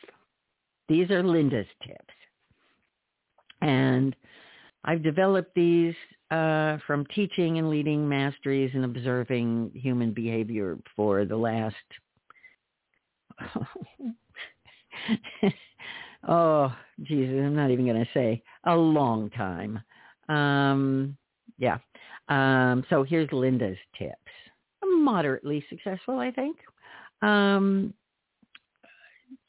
These 0.90 1.10
are 1.10 1.24
Linda's 1.24 1.68
tips. 1.86 2.14
And 3.62 4.16
I've 4.84 5.04
developed 5.04 5.54
these 5.56 5.96
uh, 6.32 6.78
from 6.88 7.06
teaching 7.14 7.60
and 7.60 7.70
leading 7.70 8.08
masteries 8.08 8.72
and 8.74 8.84
observing 8.86 9.72
human 9.74 10.14
behavior 10.14 10.78
for 10.96 11.26
the 11.26 11.38
last, 11.38 11.76
oh, 16.28 16.74
Jesus, 17.04 17.36
I'm 17.36 17.56
not 17.56 17.72
even 17.72 17.86
going 17.86 18.04
to 18.04 18.12
say, 18.14 18.44
a 18.66 18.76
long 18.76 19.30
time. 19.32 19.80
Um, 20.30 21.18
yeah. 21.58 21.78
Um, 22.30 22.86
so 22.90 23.04
here's 23.04 23.32
Linda's 23.32 23.78
tips. 23.98 24.16
Moderately 24.84 25.64
successful, 25.70 26.20
I 26.20 26.32
think. 26.32 26.58
Um, 27.22 27.94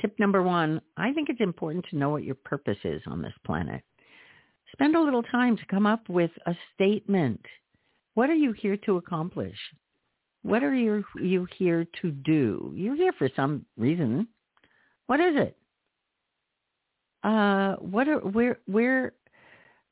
tip 0.00 0.18
number 0.18 0.42
one, 0.42 0.80
I 0.96 1.12
think 1.12 1.28
it's 1.28 1.40
important 1.40 1.86
to 1.90 1.96
know 1.96 2.10
what 2.10 2.24
your 2.24 2.34
purpose 2.34 2.78
is 2.84 3.02
on 3.06 3.22
this 3.22 3.34
planet. 3.44 3.82
Spend 4.72 4.96
a 4.96 5.00
little 5.00 5.22
time 5.22 5.56
to 5.56 5.66
come 5.66 5.86
up 5.86 6.08
with 6.08 6.30
a 6.46 6.54
statement. 6.74 7.40
What 8.14 8.30
are 8.30 8.34
you 8.34 8.52
here 8.52 8.76
to 8.86 8.96
accomplish? 8.96 9.56
What 10.42 10.62
are 10.62 10.74
you, 10.74 11.04
you 11.20 11.46
here 11.56 11.86
to 12.02 12.10
do? 12.10 12.72
You're 12.74 12.96
here 12.96 13.12
for 13.12 13.28
some 13.36 13.64
reason. 13.76 14.26
What 15.06 15.20
is 15.20 15.34
it? 15.36 15.56
Uh, 17.22 17.74
what 17.76 18.08
are, 18.08 18.18
where, 18.18 18.58
where, 18.66 19.12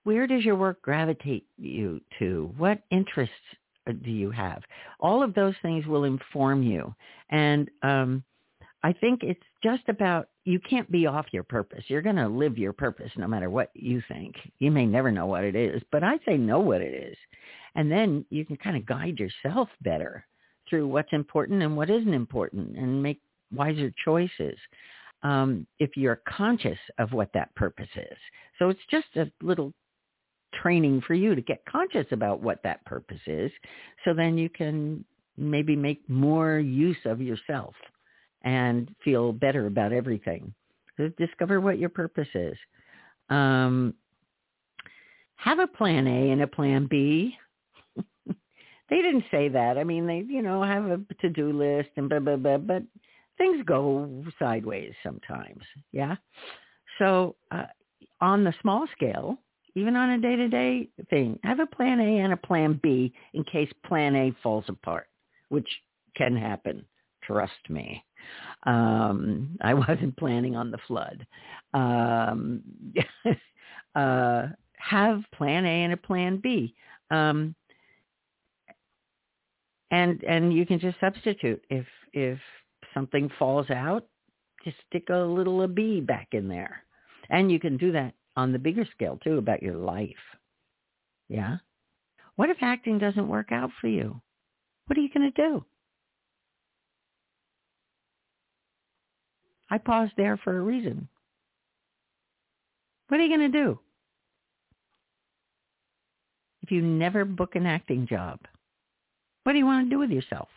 where 0.04 0.26
does 0.26 0.44
your 0.44 0.56
work 0.56 0.82
gravitate 0.82 1.46
you 1.56 2.00
to? 2.18 2.52
What 2.56 2.82
interests 2.90 3.34
do 4.02 4.10
you 4.10 4.30
have? 4.30 4.62
All 4.98 5.22
of 5.22 5.34
those 5.34 5.54
things 5.62 5.86
will 5.86 6.04
inform 6.04 6.62
you. 6.62 6.94
And 7.30 7.70
um, 7.82 8.24
I 8.82 8.92
think 8.92 9.22
it's 9.22 9.40
just 9.62 9.82
about 9.88 10.28
you 10.44 10.58
can't 10.58 10.90
be 10.90 11.06
off 11.06 11.26
your 11.32 11.42
purpose. 11.42 11.84
You're 11.88 12.02
going 12.02 12.16
to 12.16 12.28
live 12.28 12.56
your 12.58 12.72
purpose 12.72 13.10
no 13.16 13.26
matter 13.26 13.50
what 13.50 13.70
you 13.74 14.02
think. 14.08 14.34
You 14.58 14.70
may 14.70 14.86
never 14.86 15.12
know 15.12 15.26
what 15.26 15.44
it 15.44 15.54
is, 15.54 15.82
but 15.92 16.02
I 16.02 16.18
say 16.26 16.36
know 16.36 16.60
what 16.60 16.80
it 16.80 16.94
is. 16.94 17.16
And 17.74 17.90
then 17.90 18.24
you 18.30 18.44
can 18.44 18.56
kind 18.56 18.76
of 18.76 18.86
guide 18.86 19.18
yourself 19.18 19.68
better 19.82 20.26
through 20.68 20.88
what's 20.88 21.12
important 21.12 21.62
and 21.62 21.76
what 21.76 21.90
isn't 21.90 22.14
important 22.14 22.76
and 22.76 23.02
make 23.02 23.20
wiser 23.52 23.92
choices 24.04 24.56
um, 25.22 25.66
if 25.78 25.96
you're 25.96 26.22
conscious 26.28 26.78
of 26.98 27.12
what 27.12 27.30
that 27.34 27.54
purpose 27.54 27.88
is. 27.96 28.16
So 28.58 28.70
it's 28.70 28.80
just 28.90 29.06
a 29.16 29.30
little 29.42 29.72
training 30.54 31.02
for 31.06 31.14
you 31.14 31.34
to 31.34 31.42
get 31.42 31.64
conscious 31.66 32.06
about 32.10 32.42
what 32.42 32.62
that 32.64 32.84
purpose 32.84 33.20
is 33.26 33.52
so 34.04 34.12
then 34.12 34.36
you 34.36 34.48
can 34.48 35.04
maybe 35.36 35.76
make 35.76 36.08
more 36.08 36.58
use 36.58 36.96
of 37.04 37.20
yourself 37.20 37.74
and 38.42 38.94
feel 39.04 39.32
better 39.32 39.66
about 39.66 39.92
everything. 39.92 40.52
So 40.96 41.08
discover 41.18 41.60
what 41.60 41.78
your 41.78 41.88
purpose 41.88 42.28
is. 42.34 42.56
Um, 43.28 43.94
have 45.36 45.58
a 45.58 45.66
plan 45.66 46.06
A 46.06 46.30
and 46.30 46.42
a 46.42 46.46
plan 46.46 46.86
B. 46.90 47.36
they 48.26 49.02
didn't 49.02 49.24
say 49.30 49.48
that. 49.48 49.78
I 49.78 49.84
mean, 49.84 50.06
they, 50.06 50.24
you 50.28 50.42
know, 50.42 50.62
have 50.62 50.84
a 50.84 51.00
to-do 51.20 51.52
list 51.52 51.90
and 51.96 52.08
blah, 52.08 52.18
blah, 52.18 52.36
blah, 52.36 52.58
but 52.58 52.82
things 53.40 53.62
go 53.64 54.22
sideways 54.38 54.92
sometimes. 55.02 55.62
Yeah. 55.92 56.16
So 56.98 57.36
uh, 57.50 57.64
on 58.20 58.44
the 58.44 58.52
small 58.60 58.86
scale, 58.92 59.38
even 59.74 59.96
on 59.96 60.10
a 60.10 60.18
day-to-day 60.18 60.88
thing, 61.08 61.38
have 61.42 61.58
a 61.58 61.66
plan 61.66 62.00
A 62.00 62.18
and 62.18 62.32
a 62.34 62.36
plan 62.36 62.78
B 62.82 63.12
in 63.32 63.42
case 63.44 63.70
plan 63.86 64.14
A 64.14 64.32
falls 64.42 64.66
apart, 64.68 65.08
which 65.48 65.68
can 66.14 66.36
happen. 66.36 66.84
Trust 67.22 67.70
me. 67.70 68.04
Um, 68.64 69.56
I 69.62 69.72
wasn't 69.88 70.16
planning 70.18 70.54
on 70.54 70.70
the 70.70 70.78
flood. 70.86 71.26
Um, 71.72 72.62
uh, 73.94 74.48
have 74.76 75.22
plan 75.32 75.64
A 75.64 75.84
and 75.84 75.92
a 75.94 75.96
plan 75.96 76.40
B. 76.42 76.74
Um, 77.10 77.54
and 79.90 80.22
and 80.24 80.52
you 80.52 80.66
can 80.66 80.78
just 80.78 81.00
substitute 81.00 81.64
if 81.68 81.86
if 82.12 82.38
something 82.94 83.30
falls 83.38 83.70
out, 83.70 84.06
just 84.64 84.76
stick 84.88 85.08
a 85.10 85.16
little 85.16 85.62
a 85.62 85.68
bee 85.68 86.00
back 86.00 86.28
in 86.32 86.48
there, 86.48 86.84
and 87.28 87.50
you 87.50 87.58
can 87.58 87.76
do 87.76 87.92
that 87.92 88.14
on 88.36 88.52
the 88.52 88.58
bigger 88.58 88.86
scale 88.92 89.18
too 89.22 89.38
about 89.38 89.62
your 89.62 89.76
life. 89.76 90.10
Yeah. 91.28 91.58
What 92.36 92.50
if 92.50 92.58
acting 92.62 92.98
doesn't 92.98 93.28
work 93.28 93.52
out 93.52 93.70
for 93.80 93.88
you? 93.88 94.20
What 94.86 94.98
are 94.98 95.02
you 95.02 95.10
going 95.12 95.30
to 95.30 95.42
do? 95.42 95.64
I 99.70 99.78
paused 99.78 100.12
there 100.16 100.36
for 100.36 100.56
a 100.56 100.60
reason. 100.60 101.08
What 103.08 103.20
are 103.20 103.24
you 103.24 103.36
going 103.36 103.52
to 103.52 103.58
do? 103.58 103.78
If 106.62 106.72
you 106.72 106.82
never 106.82 107.24
book 107.24 107.54
an 107.54 107.66
acting 107.66 108.06
job, 108.06 108.40
what 109.44 109.52
do 109.52 109.58
you 109.58 109.66
want 109.66 109.86
to 109.86 109.90
do 109.90 109.98
with 109.98 110.10
yourself? 110.10 110.48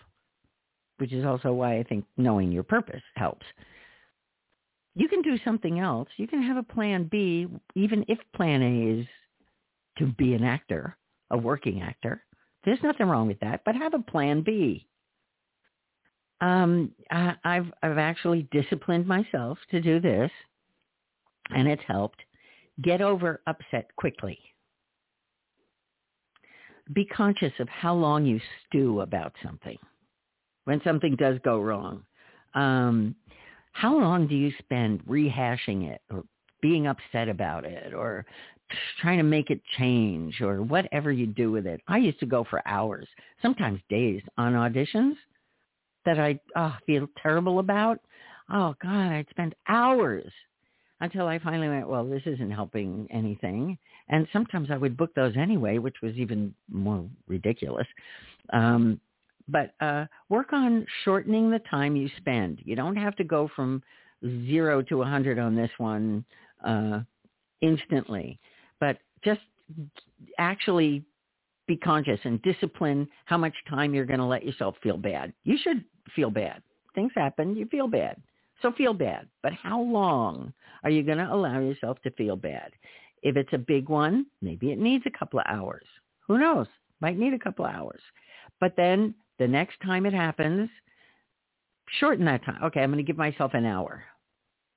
Which 1.03 1.11
is 1.11 1.25
also 1.25 1.51
why 1.51 1.79
I 1.79 1.83
think 1.83 2.05
knowing 2.15 2.49
your 2.49 2.63
purpose 2.63 3.01
helps. 3.17 3.45
You 4.95 5.09
can 5.09 5.21
do 5.21 5.37
something 5.43 5.81
else. 5.81 6.07
You 6.15 6.29
can 6.29 6.41
have 6.41 6.55
a 6.55 6.63
plan 6.63 7.09
B, 7.11 7.45
even 7.75 8.05
if 8.07 8.19
plan 8.33 8.61
A 8.61 9.01
is 9.01 9.05
to 9.97 10.05
be 10.13 10.33
an 10.33 10.45
actor, 10.45 10.95
a 11.29 11.37
working 11.37 11.81
actor. 11.81 12.23
There's 12.63 12.81
nothing 12.81 13.07
wrong 13.07 13.27
with 13.27 13.37
that, 13.41 13.63
but 13.65 13.75
have 13.75 13.93
a 13.93 13.99
plan 13.99 14.43
B. 14.43 14.87
Um, 16.39 16.91
I, 17.11 17.33
I've 17.43 17.73
I've 17.83 17.97
actually 17.97 18.47
disciplined 18.53 19.05
myself 19.05 19.57
to 19.71 19.81
do 19.81 19.99
this, 19.99 20.31
and 21.49 21.67
it's 21.67 21.83
helped. 21.85 22.21
Get 22.81 23.01
over 23.01 23.41
upset 23.45 23.93
quickly. 23.97 24.39
Be 26.93 27.03
conscious 27.03 27.51
of 27.59 27.67
how 27.67 27.93
long 27.93 28.25
you 28.25 28.39
stew 28.69 29.01
about 29.01 29.33
something 29.43 29.77
when 30.65 30.81
something 30.83 31.15
does 31.15 31.37
go 31.43 31.59
wrong. 31.59 32.03
Um, 32.53 33.15
how 33.71 33.97
long 33.97 34.27
do 34.27 34.35
you 34.35 34.51
spend 34.59 35.03
rehashing 35.05 35.89
it 35.89 36.01
or 36.11 36.23
being 36.61 36.87
upset 36.87 37.27
about 37.27 37.65
it 37.65 37.93
or 37.93 38.25
trying 39.01 39.17
to 39.17 39.23
make 39.23 39.49
it 39.49 39.61
change 39.77 40.41
or 40.41 40.61
whatever 40.61 41.11
you 41.11 41.27
do 41.27 41.51
with 41.51 41.65
it? 41.65 41.81
I 41.87 41.97
used 41.97 42.19
to 42.19 42.25
go 42.25 42.45
for 42.49 42.65
hours, 42.67 43.07
sometimes 43.41 43.81
days 43.89 44.21
on 44.37 44.53
auditions 44.53 45.15
that 46.05 46.19
I 46.19 46.39
oh, 46.55 46.75
feel 46.85 47.07
terrible 47.21 47.59
about. 47.59 47.99
Oh 48.51 48.75
God, 48.81 49.11
I'd 49.11 49.29
spend 49.29 49.55
hours 49.67 50.31
until 51.01 51.27
I 51.27 51.39
finally 51.39 51.67
went, 51.67 51.87
well, 51.87 52.05
this 52.05 52.21
isn't 52.25 52.51
helping 52.51 53.07
anything. 53.11 53.77
And 54.09 54.27
sometimes 54.31 54.69
I 54.71 54.77
would 54.77 54.95
book 54.95 55.13
those 55.15 55.35
anyway, 55.35 55.77
which 55.77 55.95
was 56.01 56.13
even 56.15 56.53
more 56.69 57.05
ridiculous. 57.27 57.87
Um, 58.51 59.01
but 59.47 59.73
uh, 59.81 60.05
work 60.29 60.53
on 60.53 60.85
shortening 61.03 61.49
the 61.49 61.59
time 61.59 61.95
you 61.95 62.09
spend. 62.17 62.61
You 62.63 62.75
don't 62.75 62.95
have 62.95 63.15
to 63.17 63.23
go 63.23 63.49
from 63.55 63.83
zero 64.45 64.81
to 64.83 64.95
a 64.95 64.99
100 64.99 65.37
on 65.39 65.55
this 65.55 65.71
one 65.77 66.23
uh, 66.65 67.01
instantly, 67.61 68.39
but 68.79 68.97
just 69.23 69.41
actually 70.37 71.03
be 71.67 71.77
conscious 71.77 72.19
and 72.23 72.41
discipline 72.41 73.07
how 73.25 73.37
much 73.37 73.53
time 73.69 73.93
you're 73.93 74.05
going 74.05 74.19
to 74.19 74.25
let 74.25 74.45
yourself 74.45 74.75
feel 74.83 74.97
bad. 74.97 75.33
You 75.43 75.57
should 75.61 75.83
feel 76.15 76.29
bad. 76.29 76.61
Things 76.95 77.11
happen, 77.15 77.55
you 77.55 77.65
feel 77.67 77.87
bad. 77.87 78.21
So 78.61 78.71
feel 78.71 78.93
bad. 78.93 79.27
But 79.41 79.53
how 79.53 79.81
long 79.81 80.53
are 80.83 80.89
you 80.89 81.03
going 81.03 81.17
to 81.17 81.31
allow 81.33 81.59
yourself 81.59 81.97
to 82.03 82.11
feel 82.11 82.35
bad? 82.35 82.71
If 83.21 83.37
it's 83.37 83.53
a 83.53 83.57
big 83.57 83.89
one, 83.89 84.25
maybe 84.41 84.71
it 84.71 84.79
needs 84.79 85.05
a 85.05 85.17
couple 85.17 85.39
of 85.39 85.45
hours. 85.47 85.85
Who 86.27 86.37
knows? 86.37 86.67
Might 86.99 87.17
need 87.17 87.33
a 87.33 87.39
couple 87.39 87.65
of 87.65 87.73
hours. 87.73 88.01
But 88.59 88.75
then 88.77 89.15
the 89.39 89.47
next 89.47 89.79
time 89.85 90.05
it 90.05 90.13
happens, 90.13 90.69
shorten 91.99 92.25
that 92.25 92.45
time. 92.45 92.63
Okay, 92.63 92.81
I'm 92.81 92.91
going 92.91 93.03
to 93.03 93.07
give 93.07 93.17
myself 93.17 93.51
an 93.53 93.65
hour. 93.65 94.03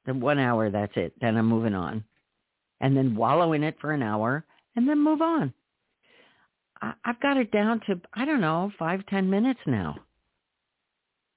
Then 0.07 0.20
one 0.20 0.38
hour, 0.38 0.70
that's 0.70 0.92
it. 0.96 1.12
Then 1.20 1.36
I'm 1.36 1.46
moving 1.46 1.74
on. 1.74 2.04
And 2.80 2.96
then 2.96 3.16
wallow 3.16 3.52
in 3.52 3.62
it 3.62 3.76
for 3.80 3.92
an 3.92 4.02
hour 4.02 4.44
and 4.76 4.88
then 4.88 5.02
move 5.02 5.22
on. 5.22 5.52
I, 6.80 6.92
I've 7.04 7.20
got 7.20 7.36
it 7.36 7.50
down 7.50 7.80
to, 7.86 8.00
I 8.14 8.24
don't 8.24 8.40
know, 8.40 8.70
five, 8.78 9.04
ten 9.07 9.28
minutes 9.28 9.61
now. 9.66 9.96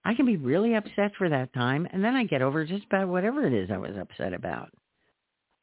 I 0.05 0.13
can 0.13 0.25
be 0.25 0.37
really 0.37 0.75
upset 0.75 1.11
for 1.17 1.29
that 1.29 1.53
time, 1.53 1.87
and 1.91 2.03
then 2.03 2.15
I 2.15 2.23
get 2.23 2.41
over 2.41 2.65
just 2.65 2.85
about 2.85 3.09
whatever 3.09 3.45
it 3.45 3.53
is 3.53 3.69
I 3.69 3.77
was 3.77 3.97
upset 3.99 4.33
about. 4.33 4.69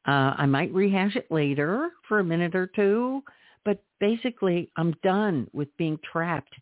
Uh, 0.07 0.33
I 0.37 0.45
might 0.45 0.73
rehash 0.73 1.15
it 1.15 1.31
later 1.31 1.89
for 2.07 2.19
a 2.19 2.23
minute 2.23 2.55
or 2.55 2.67
two, 2.67 3.23
but 3.65 3.83
basically 3.99 4.69
I'm 4.77 4.95
done 5.03 5.49
with 5.53 5.75
being 5.77 5.99
trapped 6.11 6.53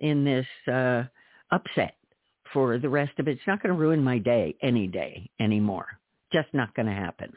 in 0.00 0.24
this 0.24 0.46
uh, 0.72 1.04
upset 1.50 1.96
for 2.52 2.78
the 2.78 2.88
rest 2.88 3.12
of 3.18 3.28
it. 3.28 3.32
It's 3.32 3.46
not 3.46 3.62
going 3.62 3.74
to 3.74 3.80
ruin 3.80 4.02
my 4.02 4.18
day 4.18 4.54
any 4.62 4.86
day 4.86 5.30
anymore. 5.40 5.86
Just 6.32 6.48
not 6.52 6.74
going 6.74 6.86
to 6.86 6.92
happen. 6.92 7.32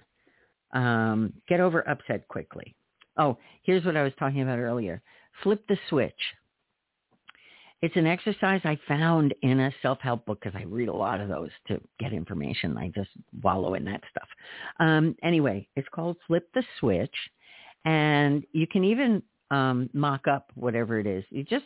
Um, 0.71 1.33
get 1.47 1.59
over 1.59 1.87
upset 1.87 2.27
quickly. 2.27 2.75
Oh, 3.17 3.37
here's 3.63 3.85
what 3.85 3.97
I 3.97 4.03
was 4.03 4.13
talking 4.19 4.41
about 4.41 4.59
earlier. 4.59 5.01
Flip 5.43 5.63
the 5.67 5.77
switch. 5.89 6.13
It's 7.81 7.95
an 7.95 8.05
exercise 8.07 8.61
I 8.65 8.77
found 8.87 9.33
in 9.41 9.59
a 9.61 9.71
self-help 9.81 10.25
book 10.25 10.41
because 10.41 10.59
I 10.59 10.65
read 10.65 10.89
a 10.89 10.93
lot 10.93 11.21
of 11.21 11.29
those 11.29 11.49
to 11.69 11.79
get 11.97 12.11
information. 12.11 12.77
I 12.77 12.89
just 12.89 13.09
wallow 13.41 13.73
in 13.75 13.85
that 13.85 14.01
stuff. 14.11 14.27
Um, 14.79 15.15
anyway, 15.23 15.67
it's 15.77 15.87
called 15.89 16.17
Flip 16.27 16.45
the 16.53 16.63
Switch, 16.79 17.15
and 17.85 18.45
you 18.51 18.67
can 18.67 18.83
even 18.83 19.23
um, 19.49 19.89
mock 19.93 20.27
up 20.27 20.51
whatever 20.55 20.99
it 20.99 21.07
is. 21.07 21.23
You 21.29 21.43
just 21.43 21.65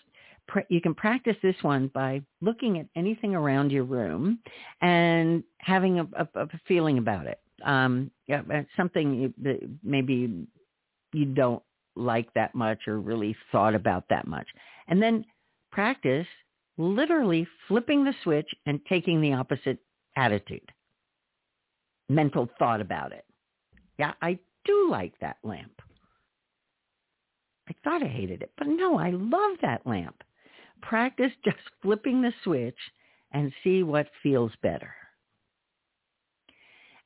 you 0.69 0.81
can 0.81 0.93
practice 0.93 1.35
this 1.41 1.55
one 1.61 1.89
by 1.93 2.21
looking 2.41 2.79
at 2.79 2.87
anything 2.95 3.35
around 3.35 3.71
your 3.71 3.83
room 3.83 4.39
and 4.81 5.43
having 5.59 5.99
a, 5.99 6.03
a, 6.17 6.27
a 6.35 6.47
feeling 6.67 6.97
about 6.97 7.27
it. 7.27 7.39
Um, 7.63 8.11
yeah, 8.27 8.41
something 8.75 9.33
that 9.41 9.59
maybe 9.83 10.45
you 11.13 11.25
don't 11.25 11.63
like 11.95 12.33
that 12.33 12.55
much 12.55 12.87
or 12.87 12.99
really 12.99 13.35
thought 13.51 13.75
about 13.75 14.05
that 14.09 14.27
much. 14.27 14.47
And 14.87 15.01
then 15.01 15.25
practice 15.71 16.27
literally 16.77 17.47
flipping 17.67 18.03
the 18.03 18.13
switch 18.23 18.49
and 18.65 18.79
taking 18.89 19.21
the 19.21 19.33
opposite 19.33 19.77
attitude, 20.15 20.71
mental 22.09 22.49
thought 22.59 22.81
about 22.81 23.11
it. 23.11 23.25
Yeah, 23.97 24.13
I 24.21 24.39
do 24.65 24.87
like 24.89 25.13
that 25.21 25.37
lamp. 25.43 25.81
I 27.69 27.73
thought 27.83 28.03
I 28.03 28.07
hated 28.07 28.41
it, 28.41 28.51
but 28.57 28.67
no, 28.67 28.97
I 28.97 29.11
love 29.11 29.57
that 29.61 29.85
lamp. 29.85 30.21
Practice 30.87 31.31
just 31.43 31.57
flipping 31.81 32.21
the 32.21 32.33
switch 32.43 32.77
and 33.31 33.51
see 33.63 33.83
what 33.83 34.07
feels 34.21 34.51
better. 34.61 34.93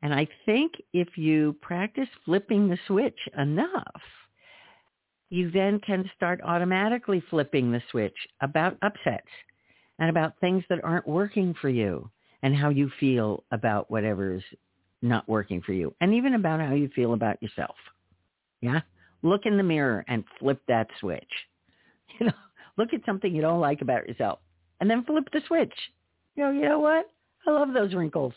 And 0.01 0.13
I 0.13 0.27
think 0.45 0.73
if 0.93 1.17
you 1.17 1.55
practice 1.61 2.09
flipping 2.25 2.69
the 2.69 2.77
switch 2.87 3.17
enough, 3.37 4.01
you 5.29 5.51
then 5.51 5.79
can 5.79 6.09
start 6.15 6.39
automatically 6.43 7.21
flipping 7.29 7.71
the 7.71 7.81
switch 7.91 8.15
about 8.41 8.77
upsets 8.81 9.27
and 9.99 10.09
about 10.09 10.39
things 10.39 10.63
that 10.69 10.83
aren't 10.83 11.07
working 11.07 11.53
for 11.59 11.69
you 11.69 12.09
and 12.43 12.55
how 12.55 12.69
you 12.69 12.89
feel 12.99 13.43
about 13.51 13.89
whatever's 13.89 14.43
not 15.01 15.27
working 15.27 15.61
for 15.61 15.73
you 15.73 15.93
and 16.01 16.13
even 16.13 16.35
about 16.35 16.59
how 16.59 16.73
you 16.73 16.89
feel 16.95 17.13
about 17.13 17.41
yourself. 17.41 17.75
Yeah? 18.61 18.81
Look 19.23 19.45
in 19.45 19.57
the 19.57 19.63
mirror 19.63 20.05
and 20.07 20.23
flip 20.39 20.61
that 20.67 20.87
switch. 20.99 21.23
You 22.19 22.27
know, 22.27 22.33
look 22.77 22.93
at 22.93 23.05
something 23.05 23.33
you 23.33 23.41
don't 23.41 23.59
like 23.59 23.81
about 23.81 24.07
yourself 24.07 24.39
and 24.79 24.89
then 24.89 25.03
flip 25.03 25.27
the 25.31 25.41
switch. 25.47 25.73
You 26.35 26.43
know, 26.43 26.51
you 26.51 26.61
know 26.61 26.79
what? 26.79 27.09
I 27.47 27.51
love 27.51 27.73
those 27.73 27.93
wrinkles. 27.93 28.33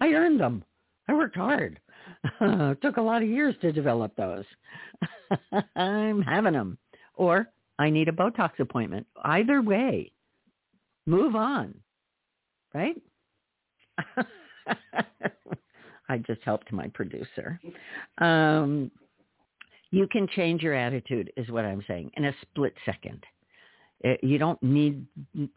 I 0.00 0.08
earned 0.08 0.40
them. 0.40 0.64
I 1.08 1.14
worked 1.14 1.36
hard. 1.36 1.80
took 2.82 2.96
a 2.96 3.02
lot 3.02 3.22
of 3.22 3.28
years 3.28 3.54
to 3.60 3.72
develop 3.72 4.14
those. 4.16 4.44
I'm 5.76 6.22
having 6.22 6.52
them. 6.52 6.78
Or 7.14 7.48
I 7.78 7.90
need 7.90 8.08
a 8.08 8.12
Botox 8.12 8.58
appointment. 8.58 9.06
Either 9.24 9.60
way, 9.62 10.12
move 11.06 11.34
on. 11.34 11.74
Right? 12.74 12.96
I 16.08 16.18
just 16.18 16.42
helped 16.44 16.72
my 16.72 16.88
producer. 16.88 17.60
Um, 18.18 18.90
you 19.92 20.08
can 20.08 20.26
change 20.26 20.62
your 20.62 20.74
attitude 20.74 21.30
is 21.36 21.48
what 21.50 21.64
I'm 21.64 21.84
saying 21.86 22.10
in 22.16 22.24
a 22.24 22.32
split 22.40 22.74
second. 22.84 23.22
Uh, 24.04 24.14
you 24.22 24.36
don't 24.36 24.60
need 24.62 25.06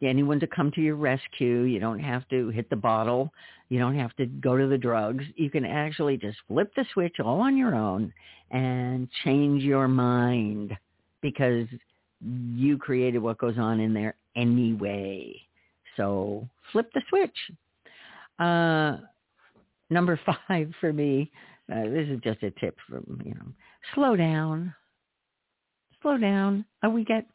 anyone 0.03 0.39
to 0.39 0.45
come 0.45 0.71
to 0.71 0.81
your 0.81 0.97
rescue. 0.97 1.61
You 1.61 1.79
don't 1.79 1.99
have 1.99 2.27
to 2.29 2.49
hit 2.49 2.69
the 2.69 2.75
bottle. 2.75 3.31
You 3.69 3.79
don't 3.79 3.97
have 3.97 4.15
to 4.17 4.27
go 4.27 4.55
to 4.55 4.67
the 4.67 4.77
drugs. 4.77 5.23
You 5.35 5.49
can 5.49 5.65
actually 5.65 6.17
just 6.17 6.37
flip 6.47 6.71
the 6.75 6.85
switch 6.93 7.15
all 7.23 7.39
on 7.39 7.57
your 7.57 7.73
own 7.73 8.13
and 8.51 9.07
change 9.23 9.63
your 9.63 9.87
mind 9.87 10.77
because 11.21 11.65
you 12.21 12.77
created 12.77 13.19
what 13.19 13.39
goes 13.39 13.57
on 13.57 13.79
in 13.79 13.93
there 13.93 14.15
anyway. 14.35 15.33
So 15.97 16.47
flip 16.71 16.91
the 16.93 17.01
switch. 17.09 17.37
Uh, 18.37 18.97
number 19.89 20.19
five 20.47 20.69
for 20.79 20.93
me, 20.93 21.31
uh, 21.71 21.83
this 21.83 22.07
is 22.09 22.19
just 22.23 22.43
a 22.43 22.51
tip 22.51 22.77
from, 22.87 23.21
you 23.25 23.33
know, 23.33 23.47
slow 23.93 24.15
down. 24.15 24.73
Slow 26.01 26.17
down. 26.17 26.65
Uh, 26.85 26.89
we 26.89 27.03
get 27.03 27.25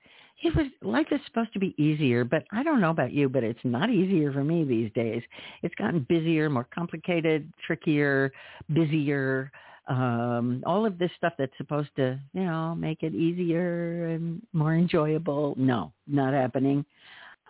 it 0.43 0.55
was 0.57 0.67
life 0.83 1.09
is 1.11 1.21
supposed 1.27 1.53
to 1.53 1.59
be 1.59 1.75
easier, 1.77 2.25
but 2.25 2.45
I 2.51 2.63
don't 2.63 2.81
know 2.81 2.91
about 2.91 3.13
you, 3.13 3.29
but 3.29 3.45
it's 3.45 3.61
not 3.63 3.91
easier 3.91 4.33
for 4.33 4.43
me 4.43 4.65
these 4.65 4.91
days. 4.93 5.23
It's 5.63 5.75
gotten 5.75 6.07
busier, 6.09 6.49
more 6.49 6.67
complicated, 6.75 7.53
trickier, 7.67 8.33
busier. 8.73 9.53
Um, 9.89 10.63
all 10.67 10.87
of 10.87 10.99
this 10.99 11.11
stuff 11.17 11.33
that's 11.37 11.53
supposed 11.59 11.91
to, 11.97 12.19
you 12.33 12.45
know, 12.45 12.75
make 12.75 13.03
it 13.03 13.15
easier 13.15 14.09
and 14.09 14.41
more 14.53 14.75
enjoyable. 14.75 15.55
No, 15.59 15.93
not 16.07 16.33
happening. 16.33 16.85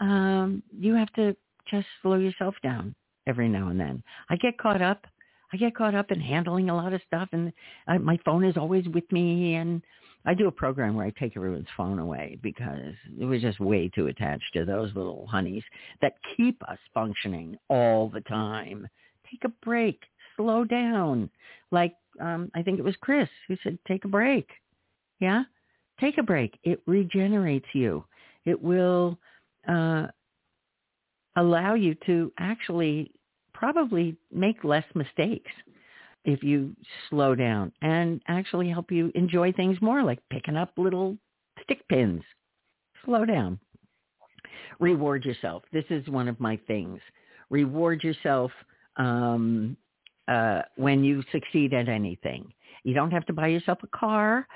Um, 0.00 0.62
you 0.76 0.94
have 0.94 1.12
to 1.12 1.36
just 1.70 1.86
slow 2.02 2.14
yourself 2.14 2.54
down 2.62 2.94
every 3.26 3.48
now 3.48 3.68
and 3.68 3.78
then. 3.78 4.02
I 4.30 4.36
get 4.36 4.58
caught 4.58 4.82
up. 4.82 5.06
I 5.52 5.56
get 5.56 5.74
caught 5.74 5.94
up 5.94 6.10
in 6.10 6.20
handling 6.20 6.70
a 6.70 6.76
lot 6.76 6.92
of 6.92 7.00
stuff, 7.06 7.28
and 7.32 7.52
I, 7.86 7.98
my 7.98 8.18
phone 8.24 8.44
is 8.44 8.56
always 8.56 8.86
with 8.88 9.10
me, 9.10 9.54
and 9.54 9.82
I 10.24 10.34
do 10.34 10.48
a 10.48 10.52
program 10.52 10.94
where 10.94 11.06
I 11.06 11.12
take 11.18 11.36
everyone's 11.36 11.66
phone 11.76 11.98
away 11.98 12.38
because 12.42 12.94
it 13.18 13.24
was 13.24 13.40
just 13.40 13.58
way 13.58 13.88
too 13.88 14.08
attached 14.08 14.52
to 14.52 14.64
those 14.64 14.94
little 14.94 15.26
honeys 15.26 15.64
that 16.02 16.14
keep 16.36 16.62
us 16.68 16.78
functioning 16.92 17.56
all 17.68 18.10
the 18.10 18.20
time. 18.22 18.86
Take 19.30 19.44
a 19.44 19.64
break, 19.64 20.02
slow 20.36 20.64
down. 20.64 21.30
Like 21.70 21.94
um, 22.20 22.50
I 22.54 22.62
think 22.62 22.78
it 22.78 22.84
was 22.84 22.96
Chris 23.00 23.28
who 23.48 23.56
said, 23.62 23.78
"Take 23.88 24.04
a 24.04 24.08
break." 24.08 24.48
Yeah, 25.20 25.44
take 26.00 26.18
a 26.18 26.22
break. 26.22 26.58
It 26.64 26.82
regenerates 26.86 27.68
you. 27.72 28.04
It 28.44 28.60
will 28.60 29.18
uh, 29.68 30.08
allow 31.36 31.74
you 31.74 31.94
to 32.06 32.32
actually 32.38 33.12
probably 33.60 34.16
make 34.32 34.64
less 34.64 34.84
mistakes 34.94 35.52
if 36.24 36.42
you 36.42 36.74
slow 37.10 37.34
down 37.34 37.70
and 37.82 38.22
actually 38.26 38.70
help 38.70 38.90
you 38.90 39.12
enjoy 39.14 39.52
things 39.52 39.76
more, 39.82 40.02
like 40.02 40.18
picking 40.30 40.56
up 40.56 40.72
little 40.78 41.16
stick 41.62 41.86
pins. 41.88 42.22
Slow 43.04 43.26
down. 43.26 43.60
Reward 44.78 45.26
yourself. 45.26 45.62
This 45.74 45.84
is 45.90 46.08
one 46.08 46.26
of 46.26 46.40
my 46.40 46.58
things. 46.66 47.00
Reward 47.50 48.02
yourself 48.02 48.50
um, 48.96 49.76
uh, 50.26 50.62
when 50.76 51.04
you 51.04 51.22
succeed 51.30 51.74
at 51.74 51.88
anything. 51.88 52.50
You 52.82 52.94
don't 52.94 53.10
have 53.10 53.26
to 53.26 53.32
buy 53.32 53.48
yourself 53.48 53.78
a 53.82 53.86
car. 53.88 54.46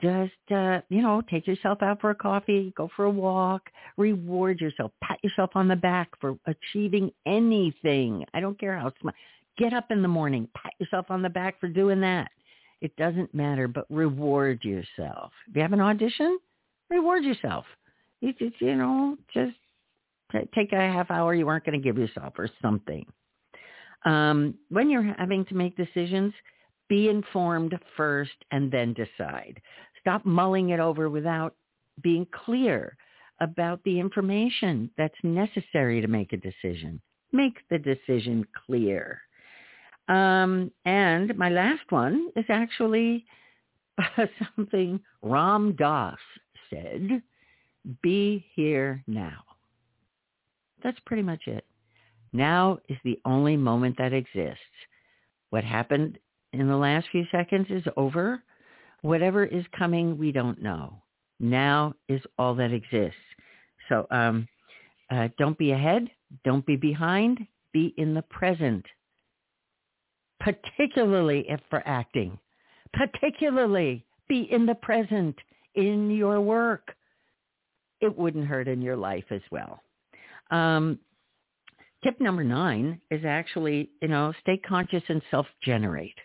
Just, 0.00 0.32
uh, 0.50 0.80
you 0.88 1.02
know, 1.02 1.22
take 1.28 1.46
yourself 1.46 1.82
out 1.82 2.00
for 2.00 2.10
a 2.10 2.14
coffee, 2.14 2.72
go 2.76 2.88
for 2.94 3.06
a 3.06 3.10
walk, 3.10 3.70
reward 3.96 4.60
yourself, 4.60 4.92
pat 5.02 5.18
yourself 5.22 5.50
on 5.54 5.68
the 5.68 5.76
back 5.76 6.08
for 6.20 6.36
achieving 6.46 7.10
anything. 7.26 8.24
I 8.34 8.40
don't 8.40 8.58
care 8.58 8.78
how 8.78 8.92
small. 9.00 9.12
Get 9.58 9.72
up 9.72 9.90
in 9.90 10.02
the 10.02 10.08
morning, 10.08 10.48
pat 10.54 10.72
yourself 10.78 11.06
on 11.10 11.22
the 11.22 11.28
back 11.28 11.60
for 11.60 11.68
doing 11.68 12.00
that. 12.00 12.30
It 12.80 12.96
doesn't 12.96 13.32
matter, 13.34 13.68
but 13.68 13.86
reward 13.90 14.64
yourself. 14.64 15.32
If 15.48 15.56
you 15.56 15.62
have 15.62 15.72
an 15.72 15.80
audition, 15.80 16.38
reward 16.90 17.24
yourself. 17.24 17.64
You 18.20 18.32
just, 18.32 18.60
you 18.60 18.76
know, 18.76 19.16
just 19.32 19.54
take 20.54 20.72
a 20.72 20.76
half 20.76 21.10
hour 21.10 21.34
you 21.34 21.46
weren't 21.46 21.64
going 21.64 21.78
to 21.78 21.84
give 21.84 21.98
yourself 21.98 22.34
or 22.38 22.48
something. 22.60 23.04
Um, 24.04 24.54
when 24.68 24.90
you're 24.90 25.14
having 25.18 25.44
to 25.46 25.54
make 25.54 25.76
decisions, 25.76 26.32
be 26.92 27.08
informed 27.08 27.74
first 27.96 28.36
and 28.50 28.70
then 28.70 28.92
decide. 28.92 29.58
Stop 29.98 30.26
mulling 30.26 30.68
it 30.68 30.78
over 30.78 31.08
without 31.08 31.54
being 32.02 32.26
clear 32.44 32.98
about 33.40 33.82
the 33.84 33.98
information 33.98 34.90
that's 34.98 35.14
necessary 35.22 36.02
to 36.02 36.06
make 36.06 36.34
a 36.34 36.36
decision. 36.36 37.00
Make 37.32 37.54
the 37.70 37.78
decision 37.78 38.46
clear. 38.66 39.22
Um, 40.08 40.70
and 40.84 41.34
my 41.38 41.48
last 41.48 41.80
one 41.88 42.28
is 42.36 42.44
actually 42.50 43.24
something 44.54 45.00
Ram 45.22 45.74
Dass 45.76 46.18
said, 46.68 47.22
be 48.02 48.44
here 48.54 49.02
now. 49.06 49.40
That's 50.84 51.00
pretty 51.06 51.22
much 51.22 51.46
it. 51.46 51.64
Now 52.34 52.80
is 52.90 52.98
the 53.02 53.18
only 53.24 53.56
moment 53.56 53.96
that 53.96 54.12
exists. 54.12 54.60
What 55.48 55.64
happened 55.64 56.18
in 56.52 56.68
the 56.68 56.76
last 56.76 57.06
few 57.10 57.24
seconds 57.32 57.66
is 57.70 57.84
over. 57.96 58.42
Whatever 59.02 59.44
is 59.44 59.64
coming, 59.76 60.18
we 60.18 60.32
don't 60.32 60.62
know. 60.62 61.02
Now 61.40 61.94
is 62.08 62.20
all 62.38 62.54
that 62.56 62.72
exists. 62.72 63.16
So 63.88 64.06
um, 64.10 64.46
uh, 65.10 65.28
don't 65.38 65.58
be 65.58 65.72
ahead. 65.72 66.08
Don't 66.44 66.64
be 66.64 66.76
behind. 66.76 67.46
Be 67.72 67.94
in 67.96 68.14
the 68.14 68.22
present 68.22 68.84
particularly 70.42 71.44
if 71.48 71.60
for 71.70 71.82
acting. 71.86 72.38
Particularly 72.92 74.04
be 74.28 74.48
in 74.50 74.66
the 74.66 74.74
present 74.74 75.36
in 75.74 76.10
your 76.10 76.40
work. 76.40 76.94
It 78.00 78.16
wouldn't 78.16 78.46
hurt 78.46 78.68
in 78.68 78.82
your 78.82 78.96
life 78.96 79.24
as 79.30 79.40
well. 79.50 79.80
Um, 80.50 80.98
tip 82.02 82.20
number 82.20 82.44
nine 82.44 83.00
is 83.10 83.24
actually, 83.24 83.90
you 84.02 84.08
know, 84.08 84.32
stay 84.40 84.58
conscious 84.58 85.02
and 85.08 85.22
self-generate 85.30 86.16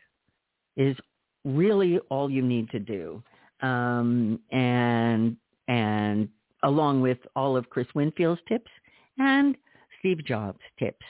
is 0.77 0.95
really 1.43 1.99
all 2.09 2.29
you 2.29 2.41
need 2.41 2.69
to 2.69 2.79
do. 2.79 3.21
Um, 3.61 4.39
and, 4.51 5.35
and 5.67 6.29
along 6.63 7.01
with 7.01 7.17
all 7.35 7.57
of 7.57 7.69
Chris 7.69 7.87
Winfield's 7.95 8.41
tips 8.47 8.71
and 9.17 9.57
Steve 9.99 10.23
Jobs' 10.23 10.59
tips. 10.79 11.05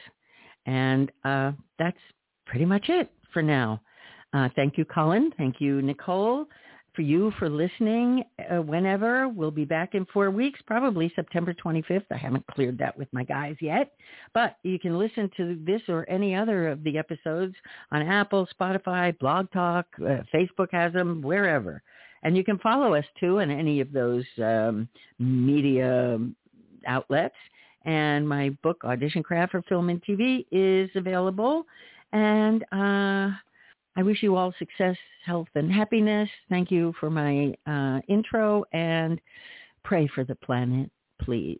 And 0.65 1.11
uh, 1.23 1.51
that's 1.77 1.97
pretty 2.45 2.65
much 2.65 2.85
it 2.89 3.11
for 3.33 3.41
now. 3.41 3.81
Uh, 4.33 4.49
thank 4.55 4.77
you, 4.77 4.85
Colin. 4.85 5.31
Thank 5.37 5.59
you, 5.59 5.81
Nicole, 5.81 6.45
for 6.97 7.03
you 7.03 7.31
for 7.37 7.47
listening 7.47 8.23
uh, 8.51 8.59
whenever. 8.59 9.29
We'll 9.29 9.51
be 9.51 9.65
back 9.65 9.93
in 9.93 10.07
four 10.11 10.31
weeks, 10.31 10.59
probably 10.65 11.13
September 11.15 11.53
25th. 11.53 12.05
I 12.11 12.17
haven't 12.17 12.45
cleared 12.47 12.79
that 12.79 12.97
with 12.97 13.07
my 13.13 13.23
guys 13.23 13.55
yet. 13.61 13.91
But 14.33 14.57
you 14.63 14.79
can 14.79 14.97
listen 14.97 15.29
to 15.37 15.59
this 15.63 15.83
or 15.87 16.09
any 16.09 16.33
other 16.33 16.69
of 16.69 16.83
the 16.83 16.97
episodes 16.97 17.53
on 17.91 18.01
Apple, 18.01 18.49
Spotify, 18.59 19.17
Blog 19.19 19.51
Talk, 19.51 19.85
uh, 20.01 20.23
Facebook 20.33 20.69
has 20.71 20.91
them, 20.93 21.21
wherever. 21.21 21.83
And 22.23 22.35
you 22.35 22.43
can 22.43 22.57
follow 22.57 22.95
us 22.95 23.05
too 23.19 23.37
in 23.39 23.51
any 23.51 23.79
of 23.79 23.93
those 23.93 24.25
um, 24.39 24.89
media 25.19 26.19
outlets. 26.87 27.35
And 27.85 28.27
my 28.27 28.49
book, 28.63 28.81
Audition 28.83 29.21
Craft 29.21 29.51
for 29.51 29.61
Film 29.69 29.89
and 29.89 30.03
TV, 30.03 30.47
is 30.51 30.89
available 30.95 31.63
and 32.13 32.63
uh, 32.71 33.35
I 33.97 34.03
wish 34.03 34.21
you 34.21 34.35
all 34.35 34.53
success, 34.59 34.95
health, 35.25 35.47
and 35.55 35.71
happiness. 35.71 36.29
Thank 36.49 36.69
you 36.69 36.93
for 36.99 37.09
my 37.09 37.55
uh, 37.65 37.99
intro 38.07 38.63
and 38.71 39.19
pray 39.83 40.07
for 40.13 40.23
the 40.23 40.35
planet, 40.35 40.91
please. 41.19 41.59